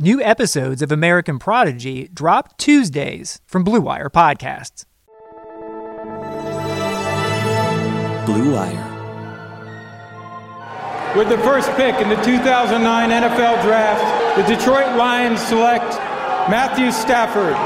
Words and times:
New 0.00 0.22
episodes 0.22 0.80
of 0.80 0.92
American 0.92 1.40
Prodigy 1.40 2.06
drop 2.14 2.56
Tuesdays 2.56 3.40
from 3.46 3.64
Blue 3.64 3.80
Wire 3.80 4.08
Podcasts. 4.08 4.86
Blue 8.22 8.54
Wire. 8.54 8.86
With 11.18 11.28
the 11.28 11.38
first 11.38 11.66
pick 11.74 11.96
in 11.98 12.08
the 12.08 12.14
2009 12.22 12.78
NFL 13.10 13.60
Draft, 13.66 14.38
the 14.38 14.46
Detroit 14.46 14.94
Lions 14.94 15.42
select 15.42 15.90
Matthew 16.46 16.92
Stafford, 16.92 17.58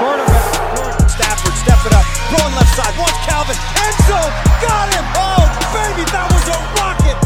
quarterback. 0.00 1.04
Stafford, 1.12 1.52
step 1.60 1.84
it 1.84 1.92
up, 1.92 2.08
throwing 2.32 2.54
left 2.56 2.72
side, 2.80 2.96
wants 2.96 3.20
Calvin, 3.28 3.60
end 3.84 3.96
zone, 4.08 4.32
got 4.64 4.88
him! 4.88 5.04
Oh, 5.20 5.44
baby, 5.76 6.08
that 6.16 6.32
was 6.32 6.48
a 6.48 6.58
rocket! 6.80 7.18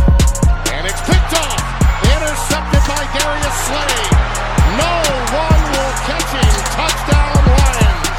And 0.75 0.83
it's 0.83 0.99
picked 1.07 1.47
off, 1.47 1.63
intercepted 2.11 2.83
by 2.91 3.07
Darius 3.15 3.55
Slay. 3.71 4.48
No 4.77 5.01
one 5.33 5.63
will 5.73 5.95
catch 6.05 6.31
him. 6.37 6.53
Touchdown, 6.77 7.41
Lions. 7.49 8.19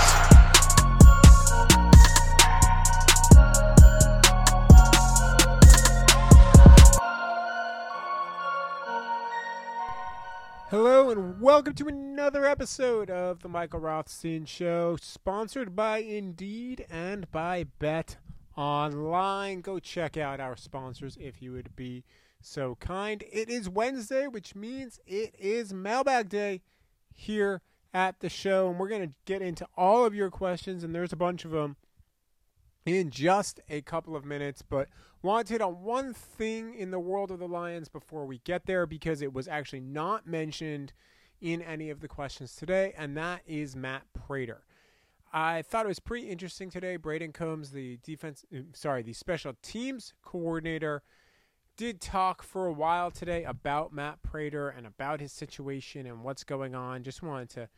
Hello 10.69 11.11
and 11.11 11.39
welcome 11.39 11.73
to 11.75 11.87
another 11.87 12.45
episode 12.45 13.11
of 13.11 13.41
the 13.41 13.49
Michael 13.49 13.79
Rothstein 13.79 14.45
Show, 14.45 14.97
sponsored 14.99 15.75
by 15.75 15.99
Indeed 15.99 16.85
and 16.89 17.29
by 17.31 17.65
Bet 17.77 18.17
Online. 18.57 19.61
Go 19.61 19.79
check 19.79 20.17
out 20.17 20.39
our 20.39 20.55
sponsors 20.55 21.15
if 21.21 21.41
you 21.43 21.51
would 21.51 21.75
be 21.75 22.03
so 22.41 22.75
kind. 22.79 23.23
It 23.31 23.49
is 23.49 23.69
Wednesday, 23.69 24.27
which 24.27 24.55
means 24.55 24.99
it 25.05 25.35
is 25.37 25.73
Mailbag 25.73 26.29
Day 26.29 26.61
here 27.13 27.61
at 27.93 28.19
the 28.19 28.29
show, 28.29 28.69
and 28.69 28.79
we're 28.79 28.89
going 28.89 29.07
to 29.07 29.13
get 29.25 29.41
into 29.41 29.67
all 29.75 30.05
of 30.05 30.13
your 30.13 30.29
questions, 30.29 30.83
and 30.83 30.93
there's 30.93 31.13
a 31.13 31.17
bunch 31.17 31.45
of 31.45 31.51
them 31.51 31.75
in 32.85 33.09
just 33.09 33.59
a 33.69 33.81
couple 33.81 34.15
of 34.15 34.25
minutes, 34.25 34.61
but 34.61 34.87
want 35.21 35.47
to 35.47 35.53
hit 35.53 35.61
on 35.61 35.83
one 35.83 36.13
thing 36.13 36.73
in 36.73 36.91
the 36.91 36.99
world 36.99 37.31
of 37.31 37.39
the 37.39 37.47
Lions 37.47 37.89
before 37.89 38.25
we 38.25 38.39
get 38.39 38.65
there 38.65 38.85
because 38.85 39.21
it 39.21 39.33
was 39.33 39.47
actually 39.47 39.81
not 39.81 40.25
mentioned 40.25 40.93
in 41.41 41.61
any 41.61 41.89
of 41.89 41.99
the 41.99 42.07
questions 42.07 42.55
today, 42.55 42.93
and 42.97 43.15
that 43.17 43.41
is 43.45 43.75
Matt 43.75 44.03
Prater. 44.13 44.63
I 45.31 45.61
thought 45.61 45.85
it 45.85 45.89
was 45.89 45.99
pretty 45.99 46.29
interesting 46.29 46.69
today. 46.69 46.97
Brayden 46.97 47.33
Coombs, 47.33 47.71
the 47.71 47.97
defense, 48.03 48.45
uh, 48.53 48.61
sorry, 48.73 49.03
the 49.03 49.13
special 49.13 49.53
teams 49.61 50.13
coordinator, 50.23 51.03
did 51.79 52.01
talk 52.01 52.43
for 52.43 52.65
a 52.65 52.73
while 52.73 53.09
today 53.09 53.45
about 53.45 53.93
Matt 53.93 54.21
Prater 54.21 54.67
and 54.67 54.85
about 54.85 55.21
his 55.21 55.31
situation 55.31 56.05
and 56.05 56.25
what's 56.25 56.43
going 56.43 56.75
on. 56.75 57.03
Just 57.03 57.23
wanted 57.23 57.49
to 57.51 57.69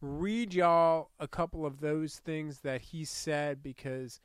read 0.00 0.52
y'all 0.52 1.10
a 1.20 1.28
couple 1.28 1.64
of 1.64 1.78
those 1.78 2.16
things 2.16 2.58
that 2.62 2.80
he 2.80 3.04
said 3.04 3.62
because 3.62 4.18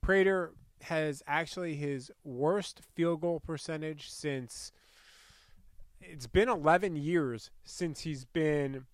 Prater 0.00 0.54
has 0.84 1.22
actually 1.26 1.74
his 1.76 2.10
worst 2.24 2.80
field 2.94 3.20
goal 3.20 3.40
percentage 3.40 4.08
since 4.08 4.72
it's 6.00 6.26
been 6.26 6.48
11 6.48 6.96
years 6.96 7.50
since 7.64 8.00
he's 8.00 8.24
been 8.24 8.86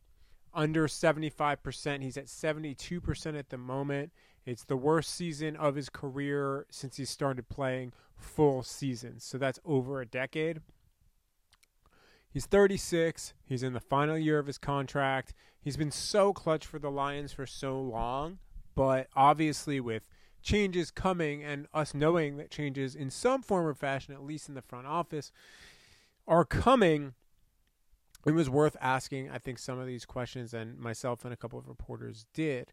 under 0.53 0.89
75%. 0.89 2.03
He's 2.03 2.17
at 2.17 2.27
72% 2.27 3.39
at 3.39 3.51
the 3.51 3.59
moment. 3.59 4.11
It's 4.49 4.65
the 4.65 4.79
worst 4.79 5.15
season 5.15 5.57
of 5.57 5.75
his 5.75 5.91
career 5.91 6.65
since 6.71 6.97
he 6.97 7.05
started 7.05 7.51
playing 7.51 7.93
full 8.17 8.63
seasons. 8.63 9.23
So 9.23 9.37
that's 9.37 9.61
over 9.63 10.01
a 10.01 10.07
decade. 10.07 10.63
He's 12.31 12.47
36. 12.47 13.35
He's 13.45 13.63
in 13.63 13.75
the 13.75 13.81
final 13.81 14.17
year 14.17 14.39
of 14.39 14.47
his 14.47 14.57
contract. 14.57 15.35
He's 15.61 15.77
been 15.77 15.91
so 15.91 16.33
clutch 16.33 16.65
for 16.65 16.79
the 16.79 16.91
Lions 16.91 17.31
for 17.31 17.45
so 17.45 17.79
long, 17.79 18.39
but 18.75 19.09
obviously 19.15 19.81
with 19.81 20.05
changes 20.41 20.91
coming 20.91 21.45
and 21.45 21.67
us 21.75 21.93
knowing 21.93 22.39
that 22.39 22.51
changes 22.51 22.95
in 22.95 23.11
some 23.11 23.43
form 23.43 23.67
or 23.67 23.75
fashion, 23.75 24.15
at 24.15 24.23
least 24.23 24.49
in 24.49 24.55
the 24.55 24.63
front 24.63 24.87
office, 24.87 25.31
are 26.27 26.47
coming, 26.47 27.13
it 28.25 28.33
was 28.33 28.49
worth 28.49 28.79
asking, 28.81 29.31
I 29.31 29.37
think, 29.37 29.59
some 29.59 29.79
of 29.79 29.87
these 29.87 30.07
questions, 30.07 30.55
and 30.55 30.79
myself 30.79 31.23
and 31.27 31.35
a 31.35 31.37
couple 31.37 31.59
of 31.59 31.69
reporters 31.69 32.25
did. 32.33 32.73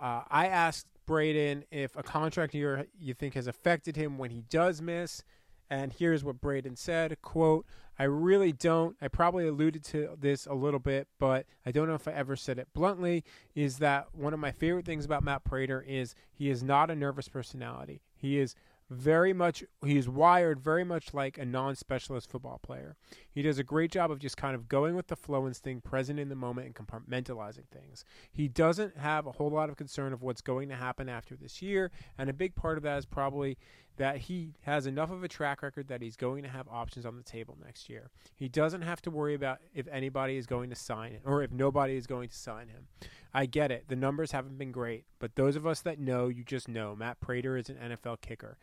Uh, 0.00 0.22
I 0.30 0.46
asked 0.46 0.86
Brayden 1.10 1.64
if 1.72 1.96
a 1.96 2.04
contract 2.04 2.54
year 2.54 2.86
you 2.96 3.14
think 3.14 3.34
has 3.34 3.48
affected 3.48 3.96
him 3.96 4.16
when 4.16 4.30
he 4.30 4.42
does 4.48 4.80
miss. 4.80 5.24
And 5.68 5.92
here's 5.92 6.24
what 6.24 6.40
Brayden 6.40 6.76
said, 6.78 7.20
quote, 7.22 7.64
I 7.98 8.04
really 8.04 8.52
don't. 8.52 8.96
I 9.00 9.08
probably 9.08 9.46
alluded 9.46 9.84
to 9.86 10.16
this 10.18 10.46
a 10.46 10.54
little 10.54 10.80
bit, 10.80 11.06
but 11.18 11.46
I 11.66 11.70
don't 11.70 11.86
know 11.86 11.94
if 11.94 12.08
I 12.08 12.12
ever 12.12 12.34
said 12.34 12.58
it 12.58 12.68
bluntly. 12.74 13.24
Is 13.54 13.78
that 13.78 14.06
one 14.12 14.32
of 14.32 14.40
my 14.40 14.52
favorite 14.52 14.86
things 14.86 15.04
about 15.04 15.22
Matt 15.22 15.44
Prater 15.44 15.84
is 15.86 16.14
he 16.32 16.48
is 16.48 16.62
not 16.62 16.90
a 16.90 16.96
nervous 16.96 17.28
personality. 17.28 18.02
He 18.16 18.38
is 18.38 18.54
very 18.90 19.32
much 19.32 19.62
he's 19.84 20.08
wired 20.08 20.60
very 20.60 20.82
much 20.84 21.14
like 21.14 21.38
a 21.38 21.44
non-specialist 21.44 22.28
football 22.28 22.58
player. 22.62 22.96
He 23.30 23.40
does 23.40 23.58
a 23.58 23.64
great 23.64 23.92
job 23.92 24.10
of 24.10 24.18
just 24.18 24.36
kind 24.36 24.54
of 24.54 24.68
going 24.68 24.96
with 24.96 25.06
the 25.06 25.16
flow 25.16 25.46
and 25.46 25.54
staying 25.54 25.82
present 25.82 26.18
in 26.18 26.28
the 26.28 26.34
moment 26.34 26.66
and 26.66 26.74
compartmentalizing 26.74 27.68
things. 27.72 28.04
He 28.32 28.48
doesn't 28.48 28.96
have 28.96 29.26
a 29.26 29.32
whole 29.32 29.50
lot 29.50 29.70
of 29.70 29.76
concern 29.76 30.12
of 30.12 30.22
what's 30.22 30.40
going 30.40 30.68
to 30.68 30.74
happen 30.74 31.08
after 31.08 31.36
this 31.36 31.62
year, 31.62 31.92
and 32.18 32.28
a 32.28 32.34
big 32.34 32.56
part 32.56 32.76
of 32.76 32.82
that 32.82 32.98
is 32.98 33.06
probably 33.06 33.56
that 33.96 34.16
he 34.16 34.54
has 34.62 34.86
enough 34.86 35.10
of 35.10 35.22
a 35.22 35.28
track 35.28 35.62
record 35.62 35.88
that 35.88 36.00
he's 36.00 36.16
going 36.16 36.42
to 36.42 36.48
have 36.48 36.66
options 36.68 37.04
on 37.04 37.16
the 37.16 37.22
table 37.22 37.58
next 37.62 37.88
year. 37.90 38.10
He 38.34 38.48
doesn't 38.48 38.82
have 38.82 39.02
to 39.02 39.10
worry 39.10 39.34
about 39.34 39.58
if 39.74 39.86
anybody 39.88 40.36
is 40.36 40.46
going 40.46 40.70
to 40.70 40.76
sign 40.76 41.12
him 41.12 41.20
or 41.26 41.42
if 41.42 41.52
nobody 41.52 41.96
is 41.96 42.06
going 42.06 42.30
to 42.30 42.36
sign 42.36 42.68
him. 42.68 42.86
I 43.32 43.46
get 43.46 43.70
it. 43.70 43.84
The 43.88 43.96
numbers 43.96 44.32
haven't 44.32 44.58
been 44.58 44.72
great, 44.72 45.04
but 45.18 45.36
those 45.36 45.56
of 45.56 45.66
us 45.66 45.80
that 45.82 45.98
know, 45.98 46.28
you 46.28 46.44
just 46.44 46.68
know 46.68 46.96
Matt 46.96 47.20
Prater 47.20 47.56
is 47.56 47.68
an 47.68 47.76
NFL 47.76 48.20
kicker. 48.20 48.56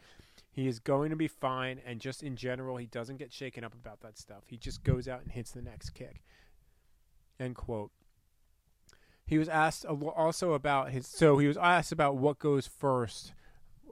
He 0.51 0.67
is 0.67 0.79
going 0.79 1.11
to 1.11 1.15
be 1.15 1.27
fine, 1.27 1.79
and 1.85 1.99
just 1.99 2.23
in 2.23 2.35
general, 2.35 2.77
he 2.77 2.87
doesn't 2.87 3.17
get 3.17 3.31
shaken 3.31 3.63
up 3.63 3.73
about 3.73 4.01
that 4.01 4.17
stuff. 4.17 4.43
He 4.47 4.57
just 4.57 4.83
goes 4.83 5.07
out 5.07 5.21
and 5.21 5.31
hits 5.31 5.51
the 5.51 5.61
next 5.61 5.91
kick. 5.91 6.23
End 7.39 7.55
quote. 7.55 7.91
He 9.25 9.37
was 9.37 9.49
asked 9.49 9.85
also 9.85 10.53
about 10.53 10.91
his. 10.91 11.05
So 11.05 11.37
he 11.37 11.47
was 11.47 11.57
asked 11.57 11.91
about 11.91 12.15
what 12.15 12.39
goes 12.39 12.65
first 12.65 13.33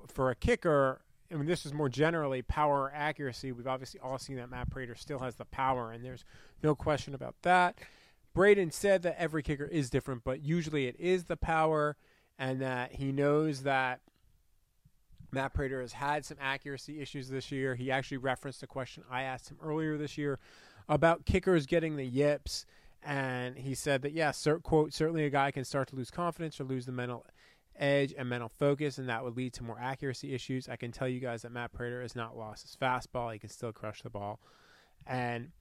for 0.08 0.30
a 0.30 0.36
kicker 0.36 1.02
I 1.32 1.36
mean, 1.36 1.48
this 1.48 1.66
is 1.66 1.74
more 1.74 1.90
generally 1.90 2.42
power 2.42 2.84
or 2.84 2.92
accuracy. 2.94 3.52
We've 3.52 3.68
obviously 3.68 4.00
all 4.00 4.18
seen 4.20 4.38
that 4.38 4.50
Matt 4.50 4.70
Prater 4.70 4.96
still 4.96 5.20
has 5.20 5.36
the 5.36 5.46
power, 5.46 5.92
and 5.92 6.06
there's 6.06 6.24
no 6.62 6.76
question 6.76 7.16
about 7.16 7.36
that. 7.42 7.78
Brayden 8.36 8.74
said 8.74 9.04
that 9.04 9.20
every 9.20 9.42
kicker 9.42 9.66
is 9.66 9.90
different, 9.90 10.24
but 10.24 10.42
usually 10.44 10.88
it 10.88 11.00
is 11.00 11.24
the 11.24 11.38
power, 11.38 11.96
and 12.38 12.62
that 12.62 12.94
he 12.94 13.12
knows 13.12 13.64
that 13.64 14.02
Matt 15.32 15.54
Prater 15.54 15.82
has 15.82 15.94
had 15.94 16.26
some 16.26 16.38
accuracy 16.42 17.02
issues 17.02 17.30
this 17.30 17.52
year. 17.52 17.76
He 17.76 17.92
actually 17.92 18.18
referenced 18.18 18.62
a 18.62 18.68
question 18.68 19.04
I 19.10 19.24
asked 19.24 19.50
him 19.50 19.58
earlier 19.64 19.98
this 19.98 20.18
year 20.18 20.40
about 20.90 21.26
kickers 21.26 21.66
getting 21.66 21.96
the 21.96 22.06
yips, 22.06 22.66
and 23.02 23.58
he 23.58 23.74
said 23.74 24.02
that, 24.02 24.12
yeah, 24.12 24.34
quote, 24.64 24.94
certainly 24.94 25.26
a 25.26 25.30
guy 25.30 25.52
can 25.52 25.64
start 25.64 25.88
to 25.90 25.96
lose 25.96 26.12
confidence 26.12 26.60
or 26.60 26.66
lose 26.66 26.86
the 26.86 26.92
mental 26.92 27.26
edge 27.78 28.14
and 28.18 28.28
mental 28.30 28.50
focus, 28.50 28.98
and 28.98 29.08
that 29.10 29.24
would 29.24 29.38
lead 29.38 29.54
to 29.54 29.64
more 29.64 29.80
accuracy 29.80 30.34
issues. 30.34 30.68
I 30.68 30.76
can 30.76 30.92
tell 30.92 31.08
you 31.08 31.20
guys 31.20 31.44
that 31.44 31.52
Matt 31.52 31.72
Prater 31.72 32.02
has 32.02 32.16
not 32.16 32.38
lost 32.38 32.64
his 32.64 32.76
fastball. 32.76 33.32
He 33.32 33.40
can 33.40 33.50
still 33.50 33.72
crush 33.72 34.02
the 34.02 34.10
ball. 34.10 34.40
And 35.06 35.52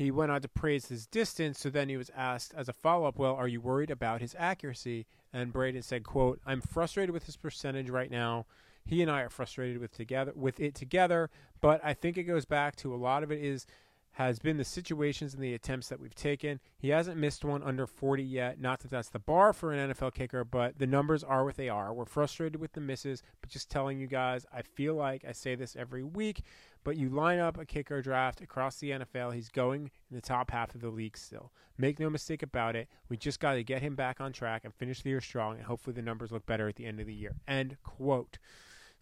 he 0.00 0.10
went 0.10 0.32
on 0.32 0.40
to 0.40 0.48
praise 0.48 0.86
his 0.86 1.06
distance. 1.06 1.60
So 1.60 1.68
then 1.68 1.90
he 1.90 1.98
was 1.98 2.10
asked 2.16 2.54
as 2.56 2.70
a 2.70 2.72
follow 2.72 3.06
up, 3.06 3.18
well, 3.18 3.34
are 3.34 3.46
you 3.46 3.60
worried 3.60 3.90
about 3.90 4.22
his 4.22 4.34
accuracy? 4.38 5.06
And 5.30 5.52
Brayden 5.52 5.84
said, 5.84 6.04
quote, 6.04 6.40
I'm 6.46 6.62
frustrated 6.62 7.12
with 7.12 7.26
his 7.26 7.36
percentage 7.36 7.90
right 7.90 8.10
now. 8.10 8.46
He 8.86 9.02
and 9.02 9.10
I 9.10 9.20
are 9.20 9.28
frustrated 9.28 9.78
with 9.78 9.92
together 9.92 10.32
with 10.34 10.58
it 10.58 10.74
together, 10.74 11.28
but 11.60 11.84
I 11.84 11.92
think 11.92 12.16
it 12.16 12.22
goes 12.22 12.46
back 12.46 12.76
to 12.76 12.94
a 12.94 12.96
lot 12.96 13.22
of 13.22 13.30
it 13.30 13.44
is 13.44 13.66
has 14.12 14.38
been 14.38 14.56
the 14.56 14.64
situations 14.64 15.34
and 15.34 15.42
the 15.42 15.54
attempts 15.54 15.88
that 15.88 16.00
we've 16.00 16.14
taken. 16.14 16.60
He 16.76 16.88
hasn't 16.88 17.16
missed 17.16 17.44
one 17.44 17.62
under 17.62 17.86
40 17.86 18.22
yet. 18.22 18.60
Not 18.60 18.80
that 18.80 18.90
that's 18.90 19.08
the 19.08 19.18
bar 19.18 19.52
for 19.52 19.72
an 19.72 19.92
NFL 19.92 20.14
kicker, 20.14 20.44
but 20.44 20.78
the 20.78 20.86
numbers 20.86 21.22
are 21.22 21.44
what 21.44 21.56
they 21.56 21.68
are. 21.68 21.94
We're 21.94 22.04
frustrated 22.04 22.60
with 22.60 22.72
the 22.72 22.80
misses, 22.80 23.22
but 23.40 23.50
just 23.50 23.70
telling 23.70 24.00
you 24.00 24.06
guys, 24.06 24.46
I 24.52 24.62
feel 24.62 24.94
like 24.94 25.24
I 25.24 25.32
say 25.32 25.54
this 25.54 25.76
every 25.76 26.02
week, 26.02 26.42
but 26.82 26.96
you 26.96 27.08
line 27.08 27.38
up 27.38 27.58
a 27.58 27.64
kicker 27.64 28.02
draft 28.02 28.40
across 28.40 28.78
the 28.78 28.90
NFL, 28.90 29.34
he's 29.34 29.48
going 29.48 29.90
in 30.10 30.16
the 30.16 30.20
top 30.20 30.50
half 30.50 30.74
of 30.74 30.80
the 30.80 30.90
league 30.90 31.16
still. 31.16 31.52
Make 31.78 32.00
no 32.00 32.10
mistake 32.10 32.42
about 32.42 32.76
it. 32.76 32.88
We 33.08 33.16
just 33.16 33.40
got 33.40 33.54
to 33.54 33.64
get 33.64 33.80
him 33.80 33.94
back 33.94 34.20
on 34.20 34.32
track 34.32 34.64
and 34.64 34.74
finish 34.74 35.02
the 35.02 35.10
year 35.10 35.20
strong, 35.20 35.56
and 35.56 35.64
hopefully 35.64 35.94
the 35.94 36.02
numbers 36.02 36.32
look 36.32 36.46
better 36.46 36.68
at 36.68 36.76
the 36.76 36.86
end 36.86 37.00
of 37.00 37.06
the 37.06 37.14
year. 37.14 37.36
End 37.46 37.76
quote. 37.82 38.38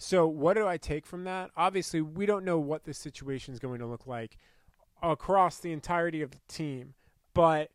So, 0.00 0.28
what 0.28 0.54
do 0.54 0.64
I 0.64 0.76
take 0.76 1.06
from 1.06 1.24
that? 1.24 1.50
Obviously, 1.56 2.00
we 2.00 2.24
don't 2.24 2.44
know 2.44 2.60
what 2.60 2.84
the 2.84 2.94
situation 2.94 3.52
is 3.52 3.58
going 3.58 3.80
to 3.80 3.86
look 3.86 4.06
like 4.06 4.38
across 5.02 5.58
the 5.58 5.72
entirety 5.72 6.22
of 6.22 6.30
the 6.30 6.40
team. 6.48 6.94
But 7.34 7.70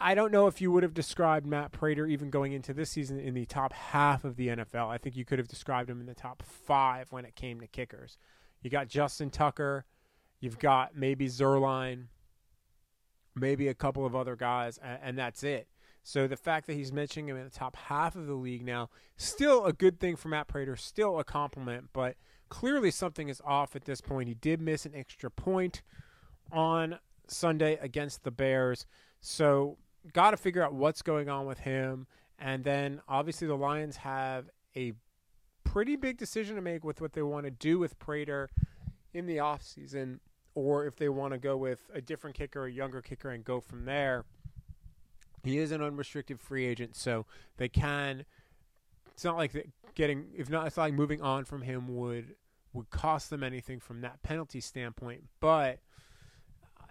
I 0.00 0.14
don't 0.14 0.32
know 0.32 0.46
if 0.46 0.60
you 0.60 0.70
would 0.72 0.82
have 0.82 0.94
described 0.94 1.46
Matt 1.46 1.72
Prater 1.72 2.06
even 2.06 2.30
going 2.30 2.52
into 2.52 2.74
this 2.74 2.90
season 2.90 3.18
in 3.18 3.34
the 3.34 3.46
top 3.46 3.72
half 3.72 4.24
of 4.24 4.36
the 4.36 4.48
NFL. 4.48 4.88
I 4.88 4.98
think 4.98 5.16
you 5.16 5.24
could 5.24 5.38
have 5.38 5.48
described 5.48 5.88
him 5.88 6.00
in 6.00 6.06
the 6.06 6.14
top 6.14 6.42
five 6.42 7.10
when 7.12 7.24
it 7.24 7.36
came 7.36 7.60
to 7.60 7.66
kickers. 7.66 8.18
You 8.62 8.70
got 8.70 8.88
Justin 8.88 9.30
Tucker, 9.30 9.84
you've 10.40 10.58
got 10.58 10.96
maybe 10.96 11.28
Zuerlein, 11.28 12.06
maybe 13.34 13.68
a 13.68 13.74
couple 13.74 14.04
of 14.04 14.16
other 14.16 14.36
guys, 14.36 14.78
and, 14.82 14.98
and 15.02 15.18
that's 15.18 15.42
it. 15.42 15.68
So 16.02 16.26
the 16.26 16.36
fact 16.36 16.66
that 16.66 16.74
he's 16.74 16.92
mentioning 16.92 17.28
him 17.28 17.36
in 17.36 17.44
the 17.44 17.50
top 17.50 17.76
half 17.76 18.14
of 18.16 18.26
the 18.26 18.34
league 18.34 18.64
now, 18.64 18.90
still 19.16 19.64
a 19.64 19.72
good 19.72 20.00
thing 20.00 20.16
for 20.16 20.28
Matt 20.28 20.48
Prater, 20.48 20.76
still 20.76 21.18
a 21.18 21.24
compliment, 21.24 21.90
but– 21.92 22.16
clearly 22.48 22.90
something 22.90 23.28
is 23.28 23.40
off 23.44 23.74
at 23.76 23.84
this 23.84 24.00
point. 24.00 24.28
He 24.28 24.34
did 24.34 24.60
miss 24.60 24.86
an 24.86 24.92
extra 24.94 25.30
point 25.30 25.82
on 26.52 26.98
Sunday 27.26 27.78
against 27.80 28.24
the 28.24 28.30
Bears. 28.30 28.86
So, 29.20 29.78
got 30.12 30.32
to 30.32 30.36
figure 30.36 30.62
out 30.62 30.74
what's 30.74 31.02
going 31.02 31.28
on 31.28 31.46
with 31.46 31.60
him. 31.60 32.06
And 32.38 32.64
then, 32.64 33.00
obviously, 33.08 33.46
the 33.46 33.56
Lions 33.56 33.96
have 33.98 34.50
a 34.76 34.92
pretty 35.64 35.96
big 35.96 36.18
decision 36.18 36.56
to 36.56 36.62
make 36.62 36.84
with 36.84 37.00
what 37.00 37.12
they 37.12 37.22
want 37.22 37.44
to 37.44 37.50
do 37.50 37.78
with 37.78 37.98
Prater 37.98 38.50
in 39.12 39.26
the 39.26 39.38
offseason 39.38 40.18
or 40.54 40.86
if 40.86 40.96
they 40.96 41.08
want 41.08 41.32
to 41.32 41.38
go 41.38 41.56
with 41.56 41.90
a 41.92 42.00
different 42.00 42.36
kicker, 42.36 42.66
a 42.66 42.70
younger 42.70 43.02
kicker, 43.02 43.30
and 43.30 43.44
go 43.44 43.60
from 43.60 43.84
there. 43.84 44.24
He 45.42 45.58
is 45.58 45.72
an 45.72 45.82
unrestricted 45.82 46.40
free 46.40 46.64
agent, 46.64 46.96
so 46.96 47.26
they 47.56 47.68
can. 47.68 48.24
It's 49.14 49.24
not 49.24 49.36
like 49.36 49.70
getting, 49.94 50.26
if 50.36 50.50
not, 50.50 50.66
it's 50.66 50.76
not 50.76 50.84
like 50.84 50.94
moving 50.94 51.22
on 51.22 51.44
from 51.44 51.62
him 51.62 51.96
would 51.96 52.34
would 52.72 52.90
cost 52.90 53.30
them 53.30 53.42
anything 53.42 53.78
from 53.80 54.00
that 54.00 54.22
penalty 54.22 54.60
standpoint. 54.60 55.22
But 55.40 55.78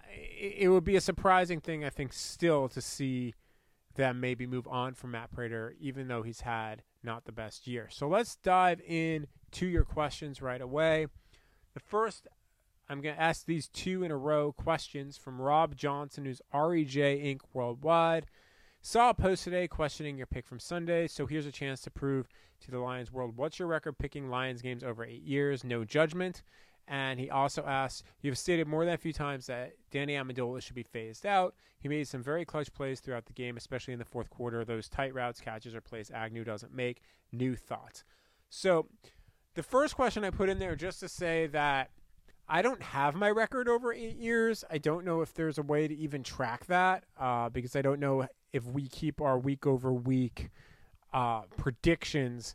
it 0.08 0.70
would 0.70 0.84
be 0.84 0.96
a 0.96 1.00
surprising 1.00 1.60
thing, 1.60 1.84
I 1.84 1.90
think, 1.90 2.12
still 2.12 2.68
to 2.70 2.80
see 2.80 3.34
them 3.94 4.20
maybe 4.20 4.46
move 4.46 4.66
on 4.66 4.94
from 4.94 5.12
Matt 5.12 5.30
Prater, 5.32 5.74
even 5.78 6.08
though 6.08 6.22
he's 6.22 6.40
had 6.40 6.82
not 7.02 7.26
the 7.26 7.32
best 7.32 7.66
year. 7.66 7.88
So 7.90 8.08
let's 8.08 8.36
dive 8.36 8.80
in 8.86 9.26
to 9.52 9.66
your 9.66 9.84
questions 9.84 10.40
right 10.40 10.60
away. 10.60 11.06
The 11.74 11.80
first, 11.80 12.26
I'm 12.88 13.00
going 13.00 13.14
to 13.14 13.20
ask 13.20 13.44
these 13.44 13.68
two 13.68 14.02
in 14.02 14.10
a 14.10 14.16
row 14.16 14.52
questions 14.52 15.16
from 15.16 15.40
Rob 15.40 15.76
Johnson, 15.76 16.24
who's 16.24 16.42
REJ 16.52 17.24
Inc. 17.24 17.40
Worldwide. 17.52 18.26
Saw 18.86 19.08
a 19.08 19.14
post 19.14 19.44
today 19.44 19.66
questioning 19.66 20.18
your 20.18 20.26
pick 20.26 20.46
from 20.46 20.60
Sunday, 20.60 21.08
so 21.08 21.24
here's 21.24 21.46
a 21.46 21.50
chance 21.50 21.80
to 21.80 21.90
prove 21.90 22.28
to 22.60 22.70
the 22.70 22.78
Lions 22.78 23.10
world 23.10 23.34
what's 23.34 23.58
your 23.58 23.66
record 23.66 23.96
picking 23.96 24.28
Lions 24.28 24.60
games 24.60 24.84
over 24.84 25.02
eight 25.06 25.22
years? 25.22 25.64
No 25.64 25.86
judgment. 25.86 26.42
And 26.86 27.18
he 27.18 27.30
also 27.30 27.64
asked, 27.64 28.04
You've 28.20 28.36
stated 28.36 28.68
more 28.68 28.84
than 28.84 28.92
a 28.92 28.98
few 28.98 29.14
times 29.14 29.46
that 29.46 29.72
Danny 29.90 30.12
Amendola 30.12 30.60
should 30.60 30.74
be 30.74 30.82
phased 30.82 31.24
out. 31.24 31.54
He 31.78 31.88
made 31.88 32.06
some 32.06 32.22
very 32.22 32.44
clutch 32.44 32.74
plays 32.74 33.00
throughout 33.00 33.24
the 33.24 33.32
game, 33.32 33.56
especially 33.56 33.94
in 33.94 33.98
the 33.98 34.04
fourth 34.04 34.28
quarter. 34.28 34.66
Those 34.66 34.90
tight 34.90 35.14
routes, 35.14 35.40
catches, 35.40 35.74
or 35.74 35.80
plays 35.80 36.10
Agnew 36.10 36.44
doesn't 36.44 36.74
make. 36.74 37.00
New 37.32 37.56
thoughts. 37.56 38.04
So, 38.50 38.88
the 39.54 39.62
first 39.62 39.96
question 39.96 40.24
I 40.24 40.30
put 40.30 40.50
in 40.50 40.58
there 40.58 40.76
just 40.76 41.00
to 41.00 41.08
say 41.08 41.46
that 41.46 41.90
I 42.48 42.62
don't 42.62 42.82
have 42.82 43.14
my 43.14 43.30
record 43.30 43.68
over 43.68 43.92
eight 43.92 44.16
years. 44.16 44.64
I 44.70 44.78
don't 44.78 45.04
know 45.04 45.22
if 45.22 45.32
there's 45.32 45.58
a 45.58 45.62
way 45.62 45.88
to 45.88 45.94
even 45.94 46.22
track 46.22 46.66
that 46.66 47.04
uh, 47.18 47.48
because 47.48 47.74
I 47.74 47.82
don't 47.82 48.00
know 48.00 48.26
if 48.52 48.64
we 48.66 48.88
keep 48.88 49.20
our 49.20 49.38
week 49.38 49.66
over 49.66 49.92
week 49.92 50.50
uh, 51.12 51.42
predictions 51.56 52.54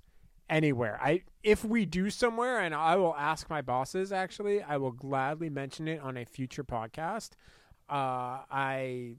anywhere. 0.49 0.99
I 1.01 1.23
if 1.43 1.63
we 1.63 1.85
do 1.85 2.09
somewhere, 2.09 2.59
and 2.59 2.75
I 2.75 2.95
will 2.97 3.15
ask 3.15 3.49
my 3.49 3.61
bosses. 3.61 4.11
Actually, 4.11 4.61
I 4.61 4.77
will 4.77 4.91
gladly 4.91 5.49
mention 5.49 5.87
it 5.87 6.01
on 6.01 6.17
a 6.17 6.25
future 6.25 6.63
podcast. 6.63 7.31
Uh, 7.89 8.45
I 8.51 9.15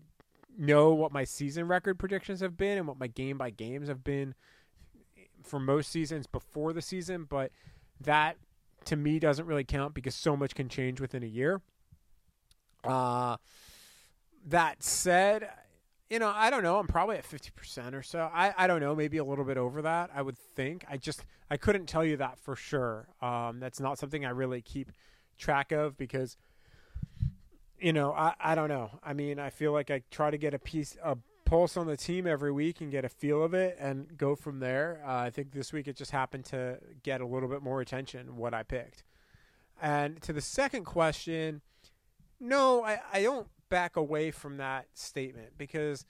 know 0.56 0.94
what 0.94 1.12
my 1.12 1.24
season 1.24 1.66
record 1.66 1.98
predictions 1.98 2.40
have 2.40 2.56
been 2.56 2.78
and 2.78 2.86
what 2.86 2.98
my 2.98 3.06
game 3.06 3.38
by 3.38 3.50
games 3.50 3.88
have 3.88 4.04
been 4.04 4.34
for 5.42 5.58
most 5.58 5.90
seasons 5.90 6.26
before 6.26 6.72
the 6.72 6.82
season, 6.82 7.24
but 7.28 7.50
that 8.00 8.36
to 8.86 8.96
me 8.96 9.18
doesn't 9.18 9.46
really 9.46 9.64
count 9.64 9.94
because 9.94 10.14
so 10.14 10.36
much 10.36 10.54
can 10.54 10.68
change 10.68 11.00
within 11.00 11.22
a 11.22 11.26
year. 11.26 11.60
Uh, 12.84 13.36
that 14.46 14.82
said, 14.82 15.50
you 16.08 16.18
know, 16.18 16.32
I 16.34 16.50
don't 16.50 16.62
know. 16.62 16.78
I'm 16.78 16.86
probably 16.86 17.16
at 17.16 17.24
50% 17.28 17.94
or 17.94 18.02
so. 18.02 18.30
I, 18.32 18.52
I 18.56 18.66
don't 18.66 18.80
know, 18.80 18.94
maybe 18.94 19.18
a 19.18 19.24
little 19.24 19.44
bit 19.44 19.56
over 19.56 19.82
that, 19.82 20.10
I 20.14 20.22
would 20.22 20.38
think. 20.38 20.84
I 20.88 20.96
just, 20.96 21.24
I 21.50 21.56
couldn't 21.56 21.86
tell 21.86 22.04
you 22.04 22.16
that 22.16 22.38
for 22.38 22.56
sure. 22.56 23.08
Um, 23.22 23.60
that's 23.60 23.80
not 23.80 23.98
something 23.98 24.24
I 24.24 24.30
really 24.30 24.62
keep 24.62 24.90
track 25.38 25.72
of 25.72 25.96
because, 25.96 26.36
you 27.78 27.92
know, 27.92 28.12
I, 28.12 28.34
I 28.40 28.54
don't 28.54 28.68
know. 28.68 28.90
I 29.04 29.12
mean, 29.12 29.38
I 29.38 29.50
feel 29.50 29.72
like 29.72 29.90
I 29.90 30.02
try 30.10 30.30
to 30.30 30.38
get 30.38 30.54
a 30.54 30.58
piece, 30.58 30.96
a 31.02 31.16
pulse 31.50 31.76
on 31.76 31.88
the 31.88 31.96
team 31.96 32.28
every 32.28 32.52
week 32.52 32.80
and 32.80 32.92
get 32.92 33.04
a 33.04 33.08
feel 33.08 33.42
of 33.42 33.54
it 33.54 33.76
and 33.80 34.16
go 34.16 34.36
from 34.36 34.60
there. 34.60 35.02
Uh, 35.04 35.14
I 35.14 35.30
think 35.30 35.50
this 35.50 35.72
week 35.72 35.88
it 35.88 35.96
just 35.96 36.12
happened 36.12 36.44
to 36.46 36.78
get 37.02 37.20
a 37.20 37.26
little 37.26 37.48
bit 37.48 37.60
more 37.60 37.80
attention, 37.80 38.36
what 38.36 38.54
I 38.54 38.62
picked. 38.62 39.02
And 39.82 40.22
to 40.22 40.32
the 40.32 40.40
second 40.40 40.84
question, 40.84 41.60
no, 42.38 42.84
I, 42.84 43.00
I 43.12 43.22
don't 43.22 43.48
back 43.68 43.96
away 43.96 44.30
from 44.30 44.58
that 44.58 44.86
statement 44.94 45.54
because 45.58 46.06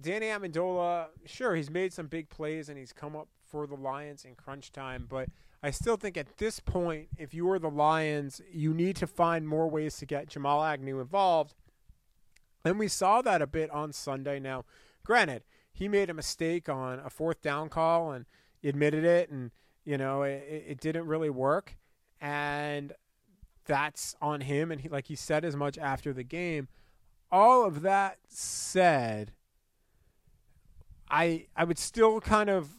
Danny 0.00 0.26
Amendola, 0.26 1.06
sure, 1.26 1.56
he's 1.56 1.70
made 1.70 1.92
some 1.92 2.06
big 2.06 2.28
plays 2.28 2.68
and 2.68 2.78
he's 2.78 2.92
come 2.92 3.16
up 3.16 3.26
for 3.50 3.66
the 3.66 3.74
Lions 3.74 4.24
in 4.24 4.36
crunch 4.36 4.70
time, 4.70 5.06
but 5.08 5.28
I 5.60 5.72
still 5.72 5.96
think 5.96 6.16
at 6.16 6.36
this 6.36 6.60
point, 6.60 7.08
if 7.18 7.34
you 7.34 7.50
are 7.50 7.58
the 7.58 7.68
Lions, 7.68 8.40
you 8.48 8.72
need 8.72 8.94
to 8.96 9.08
find 9.08 9.48
more 9.48 9.68
ways 9.68 9.96
to 9.96 10.06
get 10.06 10.28
Jamal 10.28 10.62
Agnew 10.62 11.00
involved. 11.00 11.54
And 12.68 12.78
we 12.78 12.88
saw 12.88 13.22
that 13.22 13.42
a 13.42 13.46
bit 13.46 13.70
on 13.70 13.92
Sunday. 13.92 14.38
Now, 14.38 14.64
granted, 15.04 15.42
he 15.72 15.88
made 15.88 16.10
a 16.10 16.14
mistake 16.14 16.68
on 16.68 17.00
a 17.00 17.10
fourth 17.10 17.40
down 17.40 17.68
call 17.68 18.12
and 18.12 18.26
admitted 18.62 19.04
it, 19.04 19.30
and 19.30 19.50
you 19.84 19.96
know 19.96 20.22
it, 20.22 20.64
it 20.68 20.80
didn't 20.80 21.06
really 21.06 21.30
work, 21.30 21.76
and 22.20 22.92
that's 23.64 24.14
on 24.20 24.42
him. 24.42 24.70
And 24.70 24.80
he, 24.80 24.88
like 24.88 25.06
he 25.06 25.16
said 25.16 25.44
as 25.44 25.56
much 25.56 25.78
after 25.78 26.12
the 26.12 26.24
game 26.24 26.68
all 27.30 27.64
of 27.64 27.82
that 27.82 28.18
said, 28.28 29.32
I 31.10 31.46
I 31.56 31.64
would 31.64 31.78
still 31.78 32.20
kind 32.20 32.50
of 32.50 32.70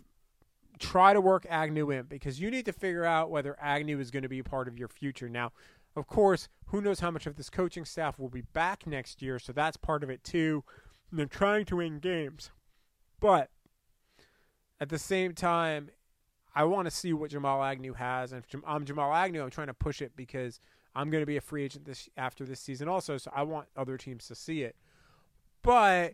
try 0.80 1.14
to 1.14 1.22
work 1.22 1.46
Agnew 1.50 1.90
in 1.92 2.04
because 2.04 2.40
you 2.40 2.50
need 2.50 2.66
to 2.66 2.74
figure 2.74 3.06
out 3.06 3.30
whether 3.30 3.58
Agnew 3.60 4.00
is 4.00 4.12
going 4.12 4.24
to 4.24 4.30
be 4.30 4.42
part 4.42 4.68
of 4.68 4.78
your 4.78 4.88
future. 4.88 5.28
Now, 5.28 5.52
of 5.96 6.08
course, 6.08 6.48
who 6.68 6.82
knows 6.82 7.00
how 7.00 7.12
much 7.12 7.26
of 7.26 7.36
this 7.36 7.50
coaching 7.50 7.86
staff 7.86 8.20
will 8.20 8.30
be 8.30 8.42
back 8.42 8.86
next 8.86 9.22
year, 9.22 9.40
so 9.40 9.52
that's 9.52 9.78
part 9.78 10.04
of 10.04 10.10
it 10.10 10.24
too. 10.24 10.64
And 11.10 11.20
they're 11.20 11.26
trying 11.26 11.66
to 11.66 11.78
win 11.78 12.00
games. 12.00 12.52
But 13.20 13.50
at 14.80 14.90
the 14.90 15.00
same 15.00 15.34
time, 15.34 15.90
I 16.56 16.64
want 16.64 16.86
to 16.86 16.92
see 16.92 17.14
what 17.14 17.32
Jamal 17.32 17.64
Agnew 17.64 17.94
has. 17.94 18.32
And 18.32 18.44
if 18.44 18.62
I'm 18.66 18.86
Jamal 18.86 19.14
Agnew, 19.14 19.42
I'm 19.42 19.50
trying 19.50 19.68
to 19.68 19.74
push 19.74 20.02
it 20.02 20.14
because– 20.16 20.60
I'm 20.96 21.10
going 21.10 21.22
to 21.22 21.28
be 21.28 21.38
a 21.38 21.42
free 21.42 21.64
agent 21.64 21.86
this 21.86 22.10
after 22.18 22.46
this 22.46 22.60
season 22.60 22.88
also, 22.88 23.18
so 23.18 23.32
I 23.34 23.44
want 23.44 23.68
other 23.76 23.98
teams 23.98 24.28
to 24.28 24.36
see 24.36 24.64
it. 24.64 24.76
But 25.62 26.14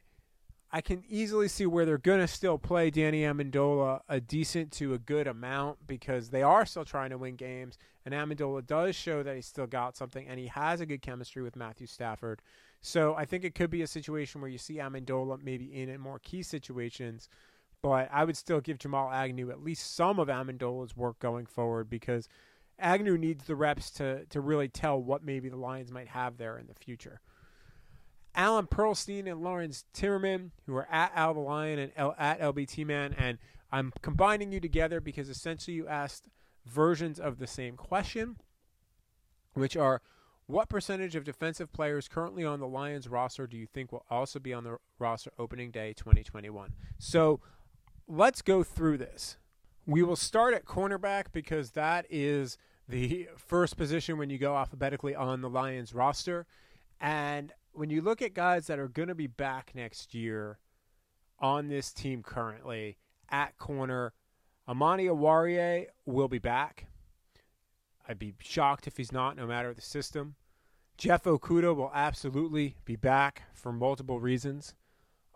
I 0.75 0.82
can 0.82 1.05
easily 1.08 1.48
see 1.48 1.65
where 1.65 1.86
they're 1.86 1.98
going 1.98 2.20
to 2.20 2.27
still 2.27 2.58
play 2.58 2.89
Danny 2.89 3.22
Amendola 3.22 4.01
a 4.10 4.20
decent 4.20 4.74
to 4.74 4.94
a 4.94 5.00
good 5.00 5.25
amount 5.25 5.88
because 5.88 6.32
they 6.32 6.44
are 6.44 6.65
still 6.65 6.84
trying 6.84 7.12
to 7.12 7.17
win 7.17 7.38
games, 7.38 7.77
and 8.03 8.13
Amendola 8.13 8.67
does 8.67 8.94
show 8.94 9.24
that 9.24 9.36
he's 9.38 9.46
still 9.46 9.67
got 9.67 9.96
something, 9.96 10.27
and 10.27 10.38
he 10.38 10.48
has 10.48 10.82
a 10.82 10.86
good 10.86 11.01
chemistry 11.01 11.41
with 11.41 11.55
Matthew 11.55 11.88
Stafford. 11.88 12.41
So 12.82 13.15
I 13.15 13.24
think 13.24 13.46
it 13.46 13.55
could 13.55 13.70
be 13.70 13.84
a 13.84 13.88
situation 13.88 14.41
where 14.41 14.50
you 14.50 14.58
see 14.58 14.75
Amendola 14.75 15.41
maybe 15.41 15.82
in, 15.82 15.98
more 15.98 16.20
key 16.20 16.44
situations, 16.44 17.29
but 17.82 18.10
I 18.12 18.25
would 18.25 18.36
still 18.36 18.60
give 18.60 18.77
Jamal 18.77 19.10
Agnew 19.10 19.51
at 19.51 19.63
least 19.63 19.96
some 19.96 20.20
of 20.20 20.27
Amendola's 20.27 20.98
work 20.98 21.20
going 21.20 21.46
forward 21.46 21.89
because– 21.89 22.27
Agnew 22.79 23.17
needs 23.17 23.46
the 23.46 23.55
reps 23.55 23.89
to 23.91 24.25
to 24.25 24.41
really 24.41 24.67
tell 24.67 25.01
what 25.01 25.24
maybe 25.24 25.50
the 25.50 25.55
Lions 25.55 25.91
might 25.91 26.10
have 26.10 26.38
there 26.38 26.58
in 26.58 26.67
the 26.67 26.74
future. 26.74 27.22
Alan 28.36 28.68
Perlstein 28.68 29.32
and 29.32 29.42
Lawrence 29.42 29.86
Timmerman, 29.94 30.51
who 30.65 30.75
are 30.75 30.88
at 30.92 31.12
Al 31.15 31.34
the 31.34 31.39
Lion 31.39 31.80
and 31.80 31.92
L, 31.96 32.13
at 32.18 32.39
LBT 32.39 32.86
Man, 32.86 33.15
and 33.18 33.38
I'm 33.72 33.94
combining 34.01 34.51
you 34.51 34.60
together 34.60 35.00
because 35.00 35.30
essentially 35.30 35.75
you 35.75 35.88
asked 35.88 36.27
versions 36.65 37.20
of 37.20 37.39
the 37.39 37.48
same 37.48 37.77
question, 37.77 38.38
which 39.54 39.77
are 39.77 40.01
What 40.48 40.70
percentage 40.70 41.15
of 41.15 41.24
defensive 41.24 41.72
players 41.72 42.08
currently 42.08 42.46
on 42.46 42.60
the 42.60 42.68
Lions 42.68 43.08
roster 43.08 43.48
do 43.48 43.58
you 43.58 43.65
think 43.65 43.92
will 43.92 44.06
also 44.10 44.39
be 44.39 44.54
on 44.54 44.63
the 44.63 44.77
roster 45.00 45.32
opening 45.39 45.72
day 45.72 45.94
2021? 45.94 46.74
So 47.00 47.39
let's 48.08 48.42
go 48.42 48.63
through 48.63 48.98
this. 48.98 49.38
We 49.88 50.04
will 50.04 50.15
start 50.15 50.54
at 50.54 50.65
cornerback 50.65 51.25
because 51.32 51.72
that 51.72 52.06
is 52.10 52.58
the 52.88 53.30
first 53.38 53.77
position 53.77 54.18
when 54.18 54.30
you 54.30 54.38
go 54.38 54.56
alphabetically 54.56 55.15
on 55.15 55.42
the 55.42 55.50
Lions 55.50 55.94
roster. 55.94 56.46
And 57.00 57.51
when 57.75 57.89
you 57.89 58.01
look 58.01 58.22
at 58.22 58.34
guys 58.34 58.67
that 58.67 58.79
are 58.79 58.88
going 58.88 59.10
to 59.10 59.15
be 59.15 59.27
back 59.27 59.72
next 59.75 60.13
year 60.13 60.60
on 61.39 61.67
this 61.67 61.91
team 61.91 62.24
currently 62.24 62.98
at 63.29 63.58
corner, 63.58 64.13
Amani 64.67 65.05
Oruwariye 65.05 65.88
will 66.05 66.27
be 66.27 66.39
back. 66.39 66.88
I'd 68.08 68.20
be 68.20 68.34
shocked 68.39 68.88
if 68.88 68.98
he's 68.98 69.12
not, 69.12 69.36
no 69.36 69.46
matter 69.46 69.74
the 69.74 69.82
system. 69.82 70.36
Jeff 70.98 71.24
Okudah 71.24 71.75
will 71.75 71.91
absolutely 71.94 72.77
be 72.86 72.96
back 72.96 73.44
for 73.53 73.74
multiple 73.74 74.20
reasons. 74.20 74.74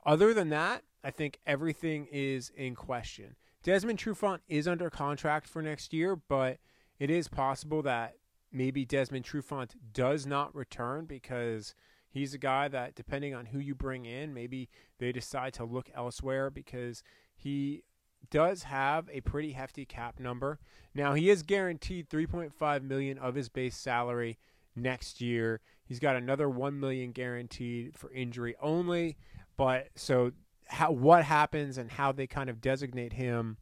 Other 0.05 0.33
than 0.33 0.49
that, 0.49 0.83
I 1.03 1.11
think 1.11 1.39
everything 1.45 2.07
is 2.11 2.51
in 2.55 2.75
question. 2.75 3.35
Desmond 3.63 3.99
Trufant 3.99 4.39
is 4.47 4.67
under 4.67 4.89
contract 4.89 5.47
for 5.47 5.61
next 5.61 5.91
year, 5.91 6.15
but 6.15 6.59
it 6.97 7.09
is 7.09 7.27
possible 7.27 7.81
that 7.81 8.15
maybe 8.51 8.85
Desmond 8.85 9.25
Trufant 9.25 9.71
does 9.93 10.25
not 10.25 10.55
return 10.55 11.05
because 11.05 11.75
he's 12.09 12.33
a 12.33 12.37
guy 12.37 12.67
that, 12.67 12.95
depending 12.95 13.33
on 13.33 13.47
who 13.47 13.59
you 13.59 13.75
bring 13.75 14.05
in, 14.05 14.33
maybe 14.33 14.69
they 14.97 15.11
decide 15.11 15.53
to 15.53 15.63
look 15.63 15.89
elsewhere 15.95 16.49
because 16.49 17.03
he 17.35 17.83
does 18.29 18.63
have 18.63 19.09
a 19.11 19.21
pretty 19.21 19.53
hefty 19.53 19.85
cap 19.85 20.19
number. 20.19 20.59
Now 20.93 21.13
he 21.13 21.29
is 21.29 21.43
guaranteed 21.43 22.09
3.5 22.09 22.83
million 22.83 23.17
of 23.17 23.35
his 23.35 23.49
base 23.49 23.77
salary 23.77 24.37
next 24.75 25.21
year. 25.21 25.61
He's 25.83 25.99
got 25.99 26.15
another 26.15 26.49
1 26.49 26.79
million 26.79 27.11
guaranteed 27.11 27.95
for 27.95 28.11
injury 28.11 28.55
only, 28.61 29.17
but 29.57 29.87
so 29.95 30.31
how 30.67 30.91
what 30.91 31.23
happens 31.23 31.77
and 31.77 31.91
how 31.91 32.11
they 32.11 32.27
kind 32.27 32.49
of 32.49 32.61
designate 32.61 33.13
him 33.13 33.57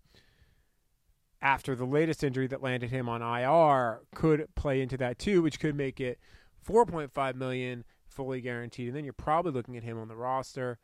after 1.41 1.75
the 1.75 1.85
latest 1.85 2.23
injury 2.23 2.47
that 2.47 2.63
landed 2.63 2.89
him 2.89 3.07
on 3.07 3.21
IR 3.21 4.01
could 4.13 4.47
play 4.55 4.81
into 4.81 4.97
that 4.97 5.19
too, 5.19 5.41
which 5.41 5.59
could 5.59 5.75
make 5.75 6.01
it 6.01 6.19
4.5 6.67 7.35
million 7.35 7.85
fully 8.17 8.41
guaranteed, 8.41 8.87
and 8.87 8.97
then 8.97 9.03
you're 9.03 9.13
probably 9.13 9.51
looking 9.51 9.77
at 9.77 9.83
him 9.83 9.99
on 9.99 10.07
the 10.07 10.15
roster. 10.15 10.79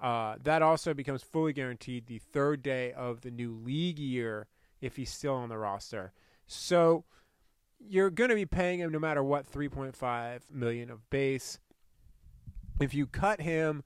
Uh, 0.00 0.36
that 0.42 0.62
also 0.62 0.94
becomes 0.94 1.22
fully 1.22 1.52
guaranteed 1.52 2.06
the 2.06 2.18
third 2.18 2.62
day 2.62 2.90
of 2.92 3.20
the 3.20 3.30
new 3.30 3.52
league 3.52 3.98
year 3.98 4.46
if 4.80 4.96
he's 4.96 5.10
still 5.10 5.34
on 5.34 5.50
the 5.50 5.58
roster. 5.58 6.14
So 6.46 7.04
you're 7.78 8.08
going 8.08 8.30
to 8.30 8.34
be 8.34 8.46
paying 8.46 8.80
him 8.80 8.90
no 8.90 8.98
matter 8.98 9.22
what 9.22 9.50
3.5 9.50 10.40
million 10.50 10.90
of 10.90 11.08
base. 11.10 11.58
If 12.80 12.94
you 12.94 13.06
cut 13.06 13.42
him, 13.42 13.84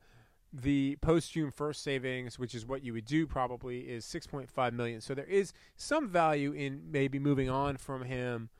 the 0.52 0.94
post 1.00 1.32
June 1.32 1.50
first 1.50 1.82
savings, 1.82 2.38
which 2.38 2.54
is 2.54 2.64
what 2.64 2.84
you 2.84 2.92
would 2.92 3.06
do 3.06 3.26
probably, 3.26 3.80
is 3.80 4.06
6.5 4.06 4.72
million. 4.72 5.00
So 5.00 5.14
there 5.14 5.24
is 5.24 5.52
some 5.74 6.08
value 6.08 6.52
in 6.52 6.92
maybe 6.92 7.18
moving 7.18 7.50
on 7.50 7.76
from 7.76 8.04
him 8.04 8.50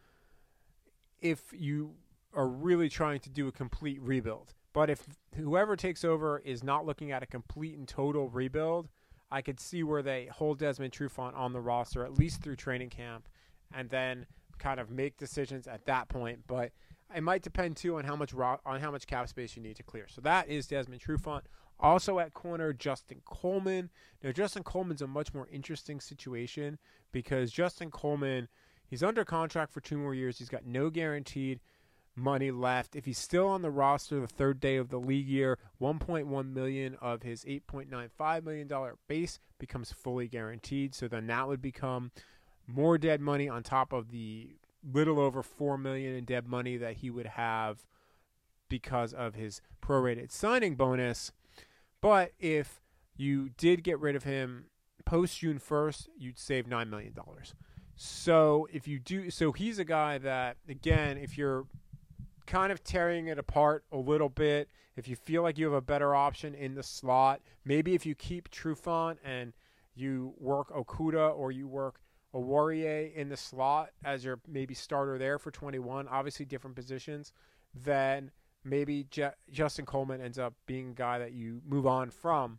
if 1.21 1.41
you 1.53 1.95
are 2.35 2.49
really 2.49 2.89
trying 2.89 3.21
to 3.21 3.31
do 3.31 3.49
a 3.49 3.53
complete 3.53 4.01
rebuild. 4.01 4.55
But 4.73 4.91
if 4.91 5.07
whoever 5.37 5.77
takes 5.77 6.05
over 6.05 6.41
is 6.45 6.65
not 6.65 6.85
looking 6.85 7.13
at 7.13 7.23
a 7.23 7.27
complete 7.27 7.77
and 7.79 7.87
total 7.87 8.29
rebuild, 8.29 8.89
I 9.31 9.41
could 9.41 9.61
see 9.61 9.83
where 9.83 10.03
they 10.03 10.27
hold 10.27 10.59
Desmond 10.59 10.93
Trufant 10.93 11.37
on 11.37 11.53
the 11.53 11.61
roster 11.61 12.05
at 12.05 12.19
least 12.19 12.43
through 12.43 12.57
training 12.57 12.91
camp, 12.91 13.29
and 13.73 13.89
then 13.89 14.27
kind 14.59 14.79
of 14.81 14.91
make 14.91 15.17
decisions 15.17 15.67
at 15.67 15.87
that 15.87 16.09
point. 16.09 16.41
But 16.47 16.73
it 17.15 17.23
might 17.23 17.43
depend 17.43 17.77
too 17.77 17.97
on 17.99 18.05
how 18.05 18.17
much 18.17 18.33
ro- 18.33 18.61
on 18.67 18.81
how 18.81 18.91
much 18.91 19.07
cap 19.07 19.29
space 19.29 19.57
you 19.57 19.63
need 19.63 19.77
to 19.77 19.83
clear. 19.83 20.07
So 20.09 20.21
that 20.23 20.49
is 20.49 20.67
Desmond 20.67 21.03
Trufant. 21.03 21.43
Also 21.81 22.19
at 22.19 22.35
corner, 22.35 22.73
Justin 22.73 23.21
Coleman. 23.25 23.91
Now 24.23 24.33
Justin 24.33 24.63
Coleman's 24.63 25.03
a 25.03 25.07
much 25.07 25.35
more 25.35 25.49
interesting 25.53 26.01
situation 26.01 26.79
because 27.13 27.53
Justin 27.53 27.91
Coleman, 27.91 28.49
he's 28.87 29.03
under 29.03 29.25
contract 29.25 29.73
for 29.73 29.81
two 29.81 29.99
more 29.99 30.15
years. 30.15 30.39
He's 30.39 30.49
got 30.49 30.65
no 30.65 30.91
guaranteed 30.91 31.61
money 32.17 32.51
left. 32.51 32.97
If 32.97 33.05
he's 33.05 33.19
still 33.19 33.49
on 33.49 33.63
the 33.63 33.71
roster 33.71 34.21
the 34.21 34.27
third 34.27 34.61
day 34.61 34.77
of 34.77 34.89
the 34.89 34.99
league 35.01 35.29
year, 35.29 35.59
1.1 35.81 36.53
million 36.53 36.97
of 37.01 37.23
his 37.23 37.45
8.95 37.45 38.45
million 38.45 38.69
dollar 38.69 38.97
base 39.09 39.39
becomes 39.59 39.93
fully 39.93 40.29
guaranteed. 40.29 40.95
So 40.95 41.09
then 41.09 41.27
that 41.27 41.49
would 41.49 41.63
become 41.63 42.13
more 42.67 42.99
dead 42.99 43.21
money 43.21 43.49
on 43.49 43.63
top 43.63 43.93
of 43.93 44.11
the 44.11 44.57
little 44.93 45.19
over 45.19 45.43
4 45.43 45.79
million 45.79 46.15
in 46.15 46.25
dead 46.25 46.47
money 46.47 46.77
that 46.77 46.97
he 46.97 47.11
would 47.11 47.27
have 47.27 47.87
because 48.69 49.13
of 49.13 49.35
his 49.35 49.61
prorated 49.83 50.31
signing 50.31 50.75
bonus. 50.75 51.33
But 52.01 52.33
if 52.39 52.81
you 53.17 53.51
did 53.57 53.83
get 53.83 53.99
rid 53.99 54.17
of 54.17 54.25
him 54.25 54.67
post 55.05 55.39
June 55.39 55.59
1st, 55.59 56.09
you'd 56.19 56.39
save 56.39 56.67
9 56.67 56.89
million 56.91 57.13
dollars. 57.13 57.55
So 57.97 58.67
if 58.73 58.89
you 58.89 58.99
do 58.99 59.31
so 59.31 59.53
he's 59.53 59.79
a 59.79 59.85
guy 59.85 60.19
that 60.19 60.57
again, 60.69 61.17
if 61.17 61.39
you're 61.39 61.67
kind 62.47 62.73
of 62.73 62.83
tearing 62.83 63.29
it 63.29 63.39
apart 63.39 63.85
a 63.93 63.97
little 63.97 64.29
bit. 64.29 64.69
If 64.97 65.09
you 65.09 65.17
feel 65.17 65.43
like 65.43 65.59
you 65.59 65.65
have 65.67 65.75
a 65.75 65.81
better 65.81 66.15
option 66.15 66.55
in 66.55 66.75
the 66.75 66.83
slot, 66.83 67.41
maybe 67.65 67.95
if 67.95 68.07
you 68.07 68.15
keep 68.15 68.51
Trufant 68.51 69.17
and 69.25 69.53
you 69.95 70.35
work 70.39 70.71
Okudah 70.71 71.37
or 71.37 71.51
you 71.53 71.67
work 71.67 72.01
Oruwariye 72.35 73.15
in 73.15 73.29
the 73.29 73.37
slot 73.37 73.91
as 74.05 74.25
your 74.25 74.41
maybe 74.47 74.75
starter 74.75 75.19
there 75.19 75.39
for 75.39 75.51
21, 75.51 76.09
obviously 76.09 76.45
different 76.45 76.77
positions, 76.77 77.33
then 77.75 78.31
maybe 78.65 79.07
Je- 79.11 79.31
Justin 79.51 79.87
Coleman 79.87 80.21
ends 80.21 80.39
up 80.39 80.55
being 80.67 80.91
a 80.91 80.95
guy 80.95 81.19
that 81.19 81.33
you 81.33 81.61
move 81.67 81.87
on 81.87 82.11
from. 82.11 82.59